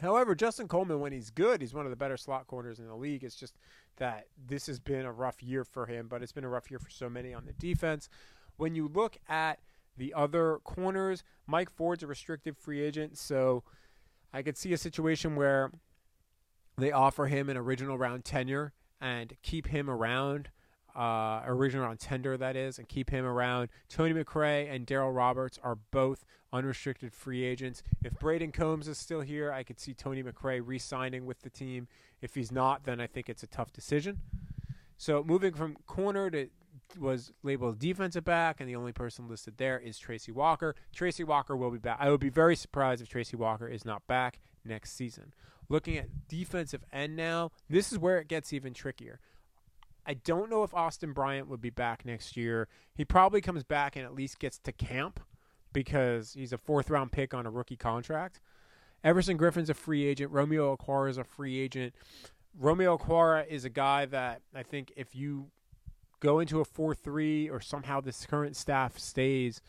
However, 0.00 0.34
Justin 0.34 0.68
Coleman, 0.68 1.00
when 1.00 1.12
he's 1.12 1.30
good, 1.30 1.60
he's 1.60 1.74
one 1.74 1.84
of 1.84 1.90
the 1.90 1.96
better 1.96 2.16
slot 2.16 2.46
corners 2.46 2.78
in 2.78 2.86
the 2.86 2.96
league. 2.96 3.24
It's 3.24 3.36
just 3.36 3.56
that 3.96 4.26
this 4.48 4.66
has 4.66 4.80
been 4.80 5.04
a 5.04 5.12
rough 5.12 5.42
year 5.42 5.64
for 5.64 5.86
him, 5.86 6.08
but 6.08 6.22
it's 6.22 6.32
been 6.32 6.44
a 6.44 6.48
rough 6.48 6.70
year 6.70 6.78
for 6.78 6.90
so 6.90 7.10
many 7.10 7.34
on 7.34 7.44
the 7.44 7.52
defense. 7.52 8.08
When 8.56 8.74
you 8.74 8.88
look 8.88 9.16
at 9.28 9.60
the 9.96 10.14
other 10.14 10.58
corners, 10.64 11.22
Mike 11.46 11.70
Ford's 11.70 12.02
a 12.02 12.06
restricted 12.06 12.56
free 12.56 12.80
agent, 12.80 13.18
so 13.18 13.62
I 14.32 14.42
could 14.42 14.56
see 14.56 14.72
a 14.72 14.78
situation 14.78 15.36
where 15.36 15.70
they 16.78 16.92
offer 16.92 17.26
him 17.26 17.48
an 17.48 17.56
original 17.56 17.98
round 17.98 18.24
tenure 18.24 18.72
and 19.00 19.34
keep 19.42 19.66
him 19.66 19.90
around, 19.90 20.48
uh, 20.96 21.42
original 21.44 21.86
round 21.86 22.00
tender 22.00 22.36
that 22.36 22.56
is, 22.56 22.78
and 22.78 22.88
keep 22.88 23.10
him 23.10 23.24
around. 23.24 23.68
Tony 23.88 24.14
McRae 24.14 24.72
and 24.72 24.86
Darryl 24.86 25.14
Roberts 25.14 25.58
are 25.62 25.76
both 25.90 26.24
unrestricted 26.52 27.12
free 27.12 27.44
agents. 27.44 27.82
If 28.04 28.14
Brayden 28.14 28.52
Coombs 28.52 28.88
is 28.88 28.98
still 28.98 29.20
here, 29.20 29.52
I 29.52 29.62
could 29.62 29.80
see 29.80 29.94
Tony 29.94 30.22
McRae 30.22 30.62
re-signing 30.64 31.26
with 31.26 31.40
the 31.40 31.50
team. 31.50 31.88
If 32.20 32.34
he's 32.34 32.52
not, 32.52 32.84
then 32.84 33.00
I 33.00 33.06
think 33.06 33.28
it's 33.28 33.42
a 33.42 33.46
tough 33.46 33.72
decision. 33.72 34.20
So 34.96 35.24
moving 35.24 35.54
from 35.54 35.76
corner 35.86 36.30
to 36.30 36.48
was 36.98 37.32
labeled 37.42 37.78
defensive 37.78 38.24
back, 38.24 38.60
and 38.60 38.68
the 38.68 38.76
only 38.76 38.92
person 38.92 39.28
listed 39.28 39.54
there 39.56 39.78
is 39.78 39.98
Tracy 39.98 40.32
Walker. 40.32 40.74
Tracy 40.94 41.24
Walker 41.24 41.56
will 41.56 41.70
be 41.70 41.78
back. 41.78 41.98
I 42.00 42.10
would 42.10 42.20
be 42.20 42.28
very 42.28 42.56
surprised 42.56 43.02
if 43.02 43.08
Tracy 43.08 43.36
Walker 43.36 43.68
is 43.68 43.84
not 43.84 44.06
back 44.06 44.38
next 44.64 44.92
season. 44.92 45.34
Looking 45.68 45.96
at 45.96 46.28
defensive 46.28 46.84
end 46.92 47.16
now, 47.16 47.50
this 47.68 47.92
is 47.92 47.98
where 47.98 48.18
it 48.18 48.28
gets 48.28 48.52
even 48.52 48.74
trickier. 48.74 49.20
I 50.04 50.14
don't 50.14 50.50
know 50.50 50.64
if 50.64 50.74
Austin 50.74 51.12
Bryant 51.12 51.48
would 51.48 51.60
be 51.60 51.70
back 51.70 52.04
next 52.04 52.36
year. 52.36 52.68
He 52.94 53.04
probably 53.04 53.40
comes 53.40 53.62
back 53.62 53.96
and 53.96 54.04
at 54.04 54.14
least 54.14 54.38
gets 54.38 54.58
to 54.58 54.72
camp 54.72 55.20
because 55.72 56.34
he's 56.34 56.52
a 56.52 56.58
fourth 56.58 56.90
round 56.90 57.12
pick 57.12 57.32
on 57.32 57.46
a 57.46 57.50
rookie 57.50 57.76
contract. 57.76 58.40
Everson 59.04 59.36
Griffen's 59.36 59.70
a 59.70 59.74
free 59.74 60.04
agent. 60.04 60.30
Romeo 60.30 60.76
Okwara 60.76 61.10
is 61.10 61.18
a 61.18 61.24
free 61.24 61.58
agent. 61.58 61.94
Romeo 62.58 62.98
Okwara 62.98 63.46
is 63.46 63.64
a 63.64 63.70
guy 63.70 64.06
that 64.06 64.42
I 64.54 64.62
think 64.62 64.92
if 64.96 65.14
you 65.14 65.50
go 66.22 66.38
into 66.38 66.60
a 66.60 66.64
4-3 66.64 67.50
or 67.50 67.60
somehow 67.60 68.00
this 68.00 68.24
current 68.26 68.56
staff 68.56 68.96
stays 68.96 69.60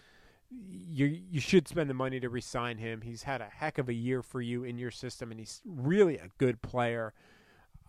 you 0.52 1.20
you 1.32 1.40
should 1.40 1.68
spend 1.68 1.90
the 1.90 1.96
money 1.96 2.20
to 2.20 2.30
re-sign 2.30 2.78
him. 2.78 3.02
He's 3.02 3.24
had 3.24 3.42
a 3.42 3.46
heck 3.46 3.80
of 3.80 3.90
a 3.90 3.94
year 3.94 4.22
for 4.22 4.40
you 4.40 4.64
in 4.64 4.78
your 4.78 4.92
system 4.92 5.32
and 5.32 5.40
he's 5.40 5.62
really 5.66 6.18
a 6.18 6.30
good 6.38 6.62
player. 6.62 7.14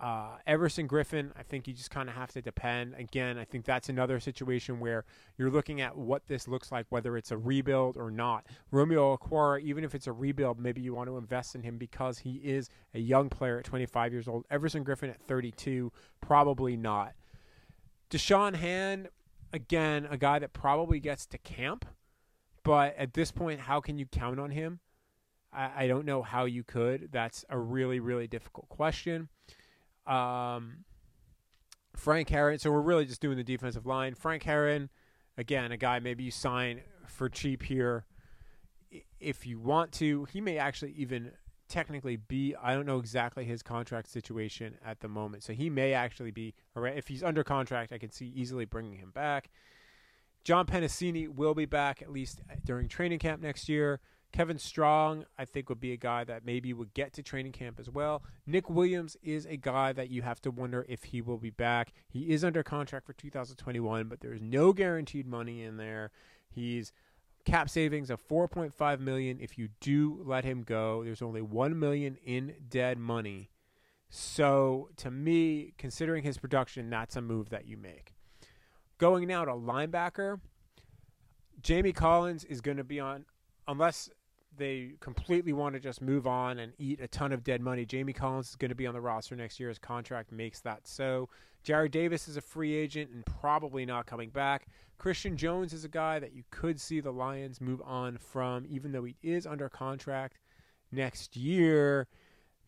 Uh, 0.00 0.38
Everson 0.46 0.88
Griffen, 0.88 1.30
I 1.38 1.42
think 1.42 1.68
you 1.68 1.74
just 1.74 1.90
kind 1.90 2.08
of 2.08 2.14
have 2.14 2.32
to 2.32 2.42
depend. 2.42 2.94
Again, 2.98 3.38
I 3.38 3.44
think 3.44 3.66
that's 3.66 3.90
another 3.90 4.18
situation 4.18 4.80
where 4.80 5.04
you're 5.36 5.50
looking 5.50 5.82
at 5.82 5.96
what 5.96 6.26
this 6.26 6.48
looks 6.48 6.72
like, 6.72 6.86
whether 6.88 7.18
it's 7.18 7.30
a 7.30 7.36
rebuild 7.36 7.98
or 7.98 8.10
not. 8.10 8.46
Romeo 8.70 9.16
Okwara, 9.16 9.60
even 9.60 9.84
if 9.84 9.94
it's 9.94 10.06
a 10.06 10.12
rebuild, 10.12 10.58
maybe 10.58 10.80
you 10.80 10.94
want 10.94 11.08
to 11.08 11.18
invest 11.18 11.54
in 11.54 11.62
him 11.62 11.76
because 11.76 12.18
he 12.18 12.36
is 12.36 12.70
a 12.94 12.98
young 12.98 13.28
player 13.28 13.58
at 13.58 13.64
25 13.64 14.12
years 14.12 14.26
old. 14.26 14.46
Everson 14.50 14.84
Griffen 14.84 15.10
at 15.10 15.20
32, 15.28 15.92
probably 16.20 16.76
not. 16.76 17.12
Da'Shawn 18.10 18.56
Hand, 18.56 19.08
again, 19.52 20.06
a 20.10 20.16
guy 20.16 20.38
that 20.38 20.52
probably 20.52 21.00
gets 21.00 21.26
to 21.26 21.38
camp, 21.38 21.84
but 22.62 22.96
at 22.96 23.14
this 23.14 23.30
point, 23.30 23.60
how 23.60 23.80
can 23.80 23.98
you 23.98 24.06
count 24.06 24.38
on 24.38 24.50
him? 24.50 24.80
I, 25.52 25.84
I 25.84 25.86
don't 25.86 26.04
know 26.04 26.22
how 26.22 26.44
you 26.44 26.64
could. 26.64 27.10
That's 27.12 27.44
a 27.48 27.58
really, 27.58 28.00
really 28.00 28.26
difficult 28.26 28.68
question. 28.68 29.28
Um, 30.06 30.84
Frank 31.96 32.28
Herron. 32.28 32.58
So 32.58 32.70
we're 32.70 32.80
really 32.80 33.06
just 33.06 33.20
doing 33.20 33.36
the 33.36 33.44
defensive 33.44 33.86
line. 33.86 34.14
Frank 34.14 34.42
Herron, 34.42 34.90
again, 35.38 35.72
a 35.72 35.76
guy 35.76 35.98
maybe 36.00 36.24
you 36.24 36.30
sign 36.30 36.82
for 37.06 37.28
cheap 37.28 37.62
here 37.62 38.04
if 39.20 39.46
you 39.46 39.58
want 39.58 39.92
to. 39.92 40.26
He 40.26 40.40
may 40.40 40.58
actually 40.58 40.92
even 40.96 41.32
technically 41.74 42.14
be 42.16 42.54
I 42.62 42.72
don't 42.72 42.86
know 42.86 42.98
exactly 42.98 43.44
his 43.44 43.62
contract 43.62 44.08
situation 44.08 44.76
at 44.84 45.00
the 45.00 45.08
moment. 45.08 45.42
So 45.42 45.52
he 45.52 45.68
may 45.68 45.92
actually 45.92 46.30
be 46.30 46.54
if 46.76 47.08
he's 47.08 47.22
under 47.22 47.42
contract, 47.42 47.92
I 47.92 47.98
can 47.98 48.12
see 48.12 48.32
easily 48.34 48.64
bringing 48.64 48.98
him 48.98 49.10
back. 49.10 49.50
John 50.44 50.66
Penisini 50.66 51.28
will 51.28 51.54
be 51.54 51.64
back 51.64 52.00
at 52.00 52.12
least 52.12 52.40
uh, 52.50 52.54
during 52.64 52.86
training 52.86 53.18
camp 53.18 53.42
next 53.42 53.68
year. 53.68 54.00
Kevin 54.30 54.58
Strong, 54.58 55.24
I 55.38 55.44
think, 55.44 55.68
would 55.68 55.80
be 55.80 55.92
a 55.92 55.96
guy 55.96 56.24
that 56.24 56.44
maybe 56.44 56.72
would 56.72 56.92
get 56.92 57.12
to 57.14 57.22
training 57.22 57.52
camp 57.52 57.80
as 57.80 57.88
well. 57.88 58.22
Nick 58.46 58.68
Williams 58.68 59.16
is 59.22 59.46
a 59.46 59.56
guy 59.56 59.92
that 59.92 60.10
you 60.10 60.22
have 60.22 60.40
to 60.42 60.50
wonder 60.50 60.84
if 60.88 61.04
he 61.04 61.22
will 61.22 61.38
be 61.38 61.50
back. 61.50 61.92
He 62.08 62.30
is 62.30 62.44
under 62.44 62.62
contract 62.62 63.06
for 63.06 63.12
2021, 63.14 64.08
but 64.08 64.20
there's 64.20 64.42
no 64.42 64.72
guaranteed 64.72 65.26
money 65.26 65.62
in 65.62 65.76
there. 65.76 66.10
He's 66.48 66.92
cap 67.44 67.68
savings 67.68 68.10
of 68.10 68.26
4.5 68.26 69.00
million 69.00 69.38
if 69.40 69.58
you 69.58 69.68
do 69.80 70.20
let 70.24 70.44
him 70.44 70.62
go. 70.62 71.04
There's 71.04 71.22
only 71.22 71.42
1 71.42 71.78
million 71.78 72.16
in 72.24 72.54
dead 72.68 72.98
money. 72.98 73.50
So, 74.08 74.90
to 74.98 75.10
me, 75.10 75.74
considering 75.76 76.22
his 76.22 76.38
production, 76.38 76.88
that's 76.88 77.16
a 77.16 77.20
move 77.20 77.50
that 77.50 77.66
you 77.66 77.76
make. 77.76 78.14
Going 78.98 79.26
now 79.26 79.44
to 79.44 79.52
linebacker, 79.52 80.40
Jamie 81.60 81.92
Collins 81.92 82.44
is 82.44 82.60
going 82.60 82.76
to 82.76 82.84
be 82.84 83.00
on 83.00 83.24
unless 83.66 84.08
they 84.56 84.92
completely 85.00 85.52
want 85.52 85.74
to 85.74 85.80
just 85.80 86.00
move 86.00 86.26
on 86.26 86.58
and 86.58 86.72
eat 86.78 87.00
a 87.00 87.08
ton 87.08 87.32
of 87.32 87.42
dead 87.42 87.60
money. 87.60 87.84
Jamie 87.84 88.12
Collins 88.12 88.50
is 88.50 88.56
going 88.56 88.68
to 88.68 88.74
be 88.74 88.86
on 88.86 88.94
the 88.94 89.00
roster 89.00 89.34
next 89.34 89.58
year. 89.58 89.68
His 89.68 89.78
contract 89.78 90.30
makes 90.30 90.60
that 90.60 90.86
so. 90.86 91.28
Jarrad 91.64 91.92
Davis 91.92 92.28
is 92.28 92.36
a 92.36 92.42
free 92.42 92.74
agent 92.74 93.10
and 93.10 93.24
probably 93.24 93.86
not 93.86 94.06
coming 94.06 94.28
back. 94.28 94.66
Christian 94.98 95.36
Jones 95.36 95.72
is 95.72 95.84
a 95.84 95.88
guy 95.88 96.18
that 96.18 96.34
you 96.34 96.44
could 96.50 96.80
see 96.80 97.00
the 97.00 97.10
Lions 97.10 97.60
move 97.60 97.80
on 97.84 98.18
from, 98.18 98.66
even 98.68 98.92
though 98.92 99.04
he 99.04 99.16
is 99.22 99.46
under 99.46 99.68
contract 99.68 100.38
next 100.92 101.36
year. 101.36 102.06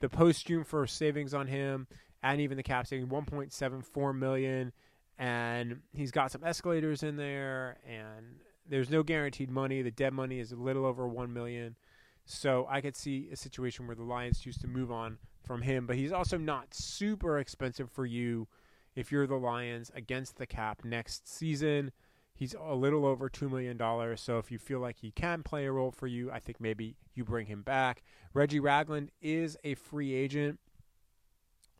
The 0.00 0.08
post 0.08 0.46
June 0.46 0.64
first 0.64 0.96
savings 0.96 1.34
on 1.34 1.46
him 1.46 1.86
and 2.22 2.40
even 2.40 2.56
the 2.56 2.62
cap 2.62 2.86
saving 2.86 3.08
1.74 3.08 4.16
million 4.16 4.72
and 5.18 5.80
he's 5.92 6.10
got 6.10 6.30
some 6.30 6.44
escalators 6.44 7.02
in 7.02 7.16
there 7.16 7.78
and 7.86 8.36
there's 8.68 8.90
no 8.90 9.02
guaranteed 9.02 9.50
money. 9.50 9.82
The 9.82 9.90
dead 9.90 10.12
money 10.12 10.40
is 10.40 10.52
a 10.52 10.56
little 10.56 10.84
over 10.84 11.06
one 11.06 11.32
million. 11.32 11.76
So 12.24 12.66
I 12.68 12.80
could 12.80 12.96
see 12.96 13.28
a 13.30 13.36
situation 13.36 13.86
where 13.86 13.94
the 13.94 14.02
Lions 14.02 14.40
choose 14.40 14.58
to 14.58 14.66
move 14.66 14.90
on 14.90 15.18
from 15.44 15.62
him, 15.62 15.86
but 15.86 15.96
he's 15.96 16.12
also 16.12 16.36
not 16.36 16.74
super 16.74 17.38
expensive 17.38 17.90
for 17.90 18.04
you 18.04 18.48
if 18.96 19.12
you're 19.12 19.26
the 19.26 19.36
Lions 19.36 19.92
against 19.94 20.38
the 20.38 20.46
cap 20.46 20.82
next 20.84 21.28
season. 21.28 21.92
He's 22.34 22.54
a 22.54 22.74
little 22.74 23.06
over 23.06 23.30
$2 23.30 23.50
million. 23.50 23.78
So 24.16 24.38
if 24.38 24.50
you 24.50 24.58
feel 24.58 24.80
like 24.80 24.96
he 24.98 25.10
can 25.10 25.42
play 25.42 25.64
a 25.66 25.72
role 25.72 25.90
for 25.90 26.06
you, 26.06 26.30
I 26.30 26.38
think 26.38 26.60
maybe 26.60 26.96
you 27.14 27.24
bring 27.24 27.46
him 27.46 27.62
back. 27.62 28.02
Reggie 28.34 28.60
Ragland 28.60 29.10
is 29.22 29.56
a 29.64 29.74
free 29.74 30.12
agent. 30.12 30.58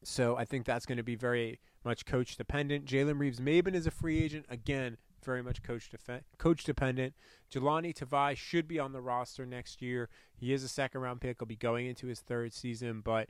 So 0.03 0.37
I 0.37 0.45
think 0.45 0.65
that's 0.65 0.87
going 0.87 0.99
to 0.99 1.03
be 1.03 1.15
very 1.15 1.59
much 1.85 2.07
coach 2.07 2.37
dependent. 2.37 2.87
Jalen 2.87 3.19
Reeves 3.19 3.41
Maybin 3.41 3.75
is 3.75 3.87
a 3.87 3.91
free 3.91 4.23
agent. 4.23 4.47
Again, 4.49 4.97
very 5.23 5.43
much 5.43 5.63
coach 5.63 5.91
def- 5.91 6.23
coach 6.39 6.65
dependent. 6.65 7.15
Jahlani 7.53 7.95
Tavai 7.95 8.37
should 8.37 8.69
be 8.69 8.79
on 8.79 8.93
the 8.93 9.01
roster 9.01 9.45
next 9.45 9.83
year. 9.83 10.09
He 10.35 10.53
is 10.53 10.63
a 10.63 10.69
second 10.69 11.01
round 11.01 11.21
pick. 11.21 11.39
He'll 11.41 11.47
be 11.47 11.57
going 11.57 11.87
into 11.87 12.07
his 12.07 12.21
third 12.21 12.53
season, 12.53 13.03
but 13.05 13.29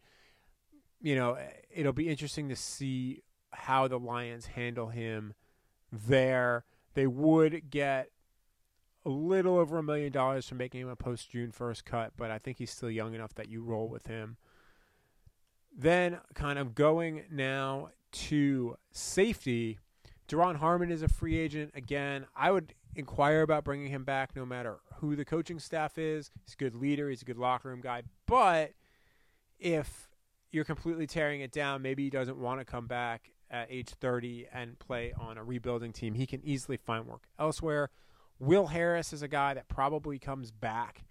you 1.01 1.15
know 1.15 1.39
it'll 1.71 1.93
be 1.93 2.09
interesting 2.09 2.49
to 2.49 2.57
see 2.57 3.23
how 3.57 3.89
the 3.89 3.99
Lions 3.99 4.47
handle 4.47 4.89
him 4.89 5.35
there. 5.93 6.65
They 6.95 7.07
would 7.07 7.71
get 7.71 8.11
a 9.05 9.09
little 9.09 9.59
over 9.59 9.79
a 9.79 9.83
million 9.83 10.13
dollars 10.13 10.49
for 10.49 10.57
making 10.57 10.81
him 10.81 10.89
a 10.89 10.97
post 10.97 11.31
June 11.31 11.53
first 11.53 11.85
cut, 11.85 12.13
but 12.17 12.31
I 12.31 12.39
think 12.39 12.59
he's 12.59 12.71
still 12.71 12.91
young 12.91 13.15
enough 13.15 13.35
that 13.35 13.49
you 13.49 13.63
roll 13.63 13.89
with 13.89 14.07
him. 14.07 14.37
Then, 15.77 16.19
kind 16.35 16.59
of 16.59 16.75
going 16.75 17.25
now 17.31 17.91
to 18.13 18.77
safety. 18.91 19.79
Duron 20.27 20.57
Harmon 20.57 20.91
is 20.91 21.03
a 21.03 21.09
free 21.09 21.39
agent. 21.39 21.71
Again, 21.75 22.27
I 22.35 22.51
would 22.51 22.75
inquire 22.95 23.43
about 23.43 23.63
bringing 23.63 23.89
him 23.89 24.05
back 24.05 24.35
no 24.35 24.47
matter 24.47 24.79
who 24.97 25.15
the 25.15 25.25
coaching 25.25 25.59
staff 25.61 25.99
is. 25.99 26.31
He's 26.45 26.55
a 26.55 26.57
good 26.57 26.75
leader, 26.75 27.11
he's 27.11 27.23
a 27.23 27.27
good 27.27 27.39
locker 27.39 27.69
room 27.69 27.81
guy. 27.81 28.03
But 28.27 28.73
if 29.61 30.09
you're 30.51 30.65
completely 30.65 31.07
tearing 31.07 31.43
it 31.43 31.53
down, 31.53 31.83
maybe 31.83 32.05
he 32.05 32.11
doesn't 32.11 32.39
want 32.39 32.61
to 32.61 32.65
come 32.65 32.87
back 32.87 33.31
at 33.51 33.69
age 33.71 33.91
30 33.91 34.47
and 34.53 34.79
play 34.79 35.13
on 35.19 35.39
a 35.39 35.45
rebuilding 35.45 35.93
team. 35.93 36.15
He 36.15 36.27
can 36.27 36.43
easily 36.45 36.77
find 36.77 37.07
work 37.07 37.29
elsewhere. 37.39 37.91
Will 38.39 38.67
Harris 38.67 39.13
is 39.13 39.23
a 39.23 39.29
guy 39.29 39.55
that 39.55 39.69
probably 39.69 40.19
comes 40.19 40.51
back 40.51 41.05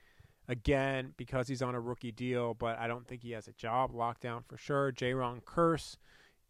again 0.48 1.14
because 1.18 1.48
he's 1.48 1.62
on 1.62 1.76
a 1.76 1.80
rookie 1.80 2.12
deal, 2.12 2.54
but 2.54 2.78
I 2.78 2.88
don't 2.88 3.08
think 3.08 3.24
he 3.24 3.32
has 3.32 3.48
a 3.48 3.54
job 3.54 3.94
locked 3.94 4.22
down 4.22 4.44
for 4.48 4.58
sure. 4.58 4.92
Jayron 4.92 5.42
Kearse 5.44 5.98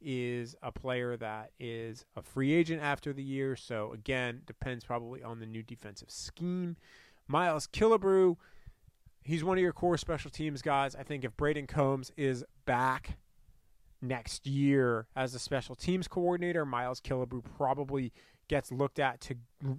is 0.01 0.55
a 0.61 0.71
player 0.71 1.15
that 1.17 1.51
is 1.59 2.05
a 2.15 2.21
free 2.21 2.53
agent 2.53 2.81
after 2.81 3.13
the 3.13 3.23
year. 3.23 3.55
So 3.55 3.93
again, 3.93 4.41
depends 4.45 4.83
probably 4.83 5.23
on 5.23 5.39
the 5.39 5.45
new 5.45 5.63
defensive 5.63 6.11
scheme. 6.11 6.75
Miles 7.27 7.67
Killebrew, 7.67 8.35
he's 9.23 9.43
one 9.43 9.57
of 9.57 9.61
your 9.61 9.73
core 9.73 9.97
special 9.97 10.29
teams 10.29 10.61
guys. 10.61 10.95
I 10.95 11.03
think 11.03 11.23
if 11.23 11.35
Brayden 11.37 11.67
Coombs 11.67 12.11
is 12.17 12.43
back 12.65 13.17
next 14.01 14.45
year 14.45 15.07
as 15.15 15.33
a 15.33 15.39
special 15.39 15.75
teams 15.75 16.07
coordinator, 16.07 16.65
Miles 16.65 17.01
Killebrew 17.01 17.43
probably 17.57 18.11
gets 18.47 18.71
looked 18.71 18.99
at 18.99 19.21
to 19.21 19.35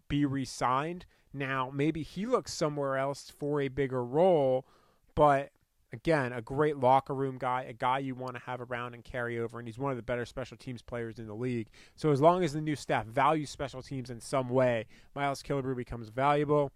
be 0.09 0.25
re-signed. 0.25 1.07
Now, 1.33 1.71
maybe 1.73 2.03
he 2.03 2.27
looks 2.27 2.53
somewhere 2.53 2.97
else 2.97 3.31
for 3.39 3.61
a 3.61 3.69
bigger 3.69 4.05
role, 4.05 4.67
but 5.15 5.51
again, 5.93 6.33
a 6.33 6.43
great 6.43 6.77
locker 6.77 7.15
room 7.15 7.39
guy, 7.39 7.63
a 7.63 7.73
guy 7.73 7.99
you 7.99 8.15
want 8.15 8.35
to 8.35 8.43
have 8.43 8.61
around 8.61 8.95
and 8.95 9.05
carry 9.05 9.39
over, 9.39 9.59
and 9.59 9.69
he's 9.69 9.79
one 9.79 9.91
of 9.91 9.97
the 9.97 10.03
better 10.03 10.25
special 10.25 10.57
teams 10.57 10.83
players 10.83 11.19
in 11.19 11.27
the 11.27 11.35
league. 11.35 11.69
So 11.95 12.11
as 12.11 12.21
long 12.21 12.43
as 12.43 12.53
the 12.53 12.61
new 12.61 12.77
staff 12.77 13.07
values 13.07 13.51
special 13.51 13.83
teams 13.83 14.11
in 14.11 14.21
some 14.21 14.49
way, 14.49 14.87
Miles 15.15 15.43
Killebrew 15.43 15.77
becomes 15.77 16.09
valuable. 16.09 16.73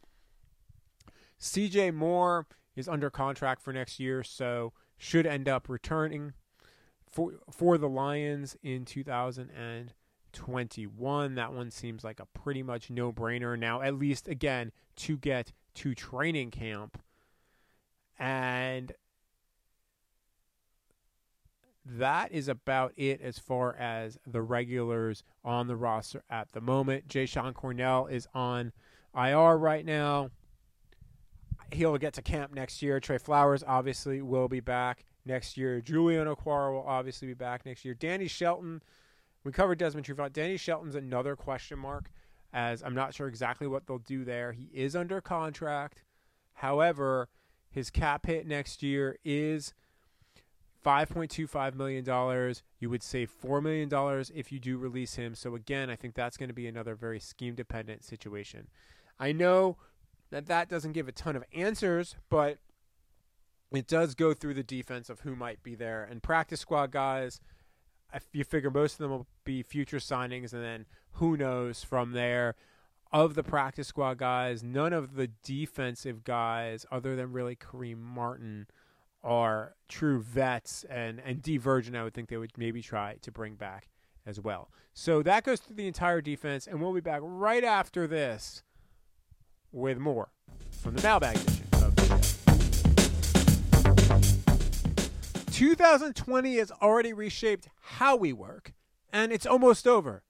CJ 1.40 1.94
Moore 1.94 2.46
is 2.76 2.88
under 2.88 3.10
contract 3.10 3.62
for 3.62 3.72
next 3.72 3.98
year, 3.98 4.22
so 4.22 4.72
should 4.96 5.26
end 5.26 5.48
up 5.48 5.68
returning 5.68 6.34
for 7.10 7.32
for 7.50 7.78
the 7.78 7.88
Lions 7.88 8.56
in 8.62 8.84
2021. 8.84 11.34
That 11.34 11.52
one 11.52 11.70
seems 11.70 12.04
like 12.04 12.20
a 12.20 12.26
pretty 12.26 12.62
much 12.62 12.90
no-brainer 12.90 13.58
now, 13.58 13.80
at 13.82 13.94
least 13.94 14.28
again 14.28 14.72
to 14.96 15.16
get 15.16 15.52
to 15.74 15.94
training 15.94 16.50
camp. 16.50 17.00
And 18.18 18.92
that 21.84 22.32
is 22.32 22.48
about 22.48 22.92
it 22.96 23.20
as 23.20 23.38
far 23.38 23.76
as 23.76 24.18
the 24.26 24.42
regulars 24.42 25.22
on 25.44 25.66
the 25.66 25.76
roster 25.76 26.22
at 26.30 26.52
the 26.52 26.60
moment. 26.60 27.08
Jashon 27.08 27.54
Cornell 27.54 28.06
is 28.06 28.28
on 28.34 28.72
IR 29.16 29.56
right 29.56 29.84
now. 29.84 30.30
He'll 31.72 31.98
get 31.98 32.14
to 32.14 32.22
camp 32.22 32.52
next 32.52 32.82
year. 32.82 33.00
Trey 33.00 33.18
Flowers 33.18 33.64
obviously 33.66 34.22
will 34.22 34.48
be 34.48 34.60
back 34.60 35.04
next 35.24 35.56
year. 35.56 35.80
Julian 35.80 36.26
Okwara 36.26 36.72
will 36.72 36.84
obviously 36.86 37.28
be 37.28 37.34
back 37.34 37.66
next 37.66 37.84
year. 37.84 37.94
Danny 37.94 38.28
Shelton, 38.28 38.82
we 39.44 39.52
covered 39.52 39.78
Desmond 39.78 40.06
Trufant. 40.06 40.32
Danny 40.32 40.56
Shelton's 40.56 40.94
another 40.94 41.36
question 41.36 41.78
mark, 41.78 42.10
as 42.52 42.82
I'm 42.82 42.94
not 42.94 43.14
sure 43.14 43.28
exactly 43.28 43.66
what 43.66 43.86
they'll 43.86 43.98
do 43.98 44.24
there. 44.24 44.52
He 44.52 44.68
is 44.72 44.96
under 44.96 45.20
contract. 45.20 46.02
However, 46.54 47.28
his 47.70 47.90
cap 47.90 48.26
hit 48.26 48.46
next 48.46 48.82
year 48.82 49.16
is 49.24 49.72
$5.25 50.84 51.74
million. 51.74 52.54
You 52.78 52.90
would 52.90 53.02
save 53.02 53.30
$4 53.42 53.62
million 53.62 54.24
if 54.34 54.50
you 54.50 54.58
do 54.58 54.78
release 54.78 55.14
him. 55.14 55.34
So, 55.34 55.54
again, 55.54 55.90
I 55.90 55.96
think 55.96 56.14
that's 56.14 56.36
going 56.36 56.48
to 56.48 56.54
be 56.54 56.66
another 56.66 56.94
very 56.94 57.20
scheme 57.20 57.54
dependent 57.54 58.04
situation. 58.04 58.68
I 59.18 59.32
know 59.32 59.76
that 60.30 60.46
that 60.46 60.68
doesn't 60.68 60.92
give 60.92 61.08
a 61.08 61.12
ton 61.12 61.36
of 61.36 61.44
answers, 61.54 62.16
but 62.28 62.58
it 63.72 63.86
does 63.86 64.14
go 64.14 64.34
through 64.34 64.54
the 64.54 64.62
defense 64.62 65.08
of 65.08 65.20
who 65.20 65.36
might 65.36 65.62
be 65.62 65.74
there. 65.74 66.02
And 66.02 66.22
practice 66.22 66.60
squad 66.60 66.90
guys, 66.90 67.40
you 68.32 68.44
figure 68.44 68.70
most 68.70 68.94
of 68.94 68.98
them 68.98 69.10
will 69.10 69.26
be 69.44 69.62
future 69.62 69.98
signings, 69.98 70.52
and 70.52 70.62
then 70.62 70.86
who 71.12 71.36
knows 71.36 71.84
from 71.84 72.12
there. 72.12 72.56
Of 73.12 73.34
the 73.34 73.42
practice 73.42 73.88
squad 73.88 74.18
guys, 74.18 74.62
none 74.62 74.92
of 74.92 75.16
the 75.16 75.26
defensive 75.42 76.22
guys, 76.22 76.86
other 76.92 77.16
than 77.16 77.32
really 77.32 77.56
Kareem 77.56 77.98
Martin, 77.98 78.68
are 79.24 79.74
true 79.88 80.20
vets, 80.20 80.84
and 80.84 81.20
and 81.24 81.42
Dee 81.42 81.56
Virgin, 81.56 81.96
I 81.96 82.04
would 82.04 82.14
think 82.14 82.28
they 82.28 82.36
would 82.36 82.56
maybe 82.56 82.82
try 82.82 83.16
to 83.22 83.32
bring 83.32 83.56
back 83.56 83.88
as 84.24 84.40
well. 84.40 84.70
So 84.94 85.22
that 85.24 85.42
goes 85.42 85.58
through 85.58 85.76
the 85.76 85.88
entire 85.88 86.20
defense, 86.20 86.68
and 86.68 86.80
we'll 86.80 86.92
be 86.92 87.00
back 87.00 87.20
right 87.24 87.64
after 87.64 88.06
this 88.06 88.62
with 89.72 89.98
more 89.98 90.30
from 90.70 90.94
the 90.94 91.02
mailbag 91.02 91.36
edition 91.36 91.69
2020 95.60 96.56
has 96.56 96.72
already 96.80 97.12
reshaped 97.12 97.68
how 97.82 98.16
we 98.16 98.32
work, 98.32 98.72
and 99.12 99.30
it's 99.30 99.44
almost 99.44 99.86
over. 99.86 100.22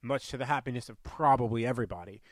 much 0.00 0.28
to 0.28 0.36
the 0.36 0.46
happiness 0.46 0.88
of 0.88 1.02
probably 1.02 1.66
everybody. 1.66 2.22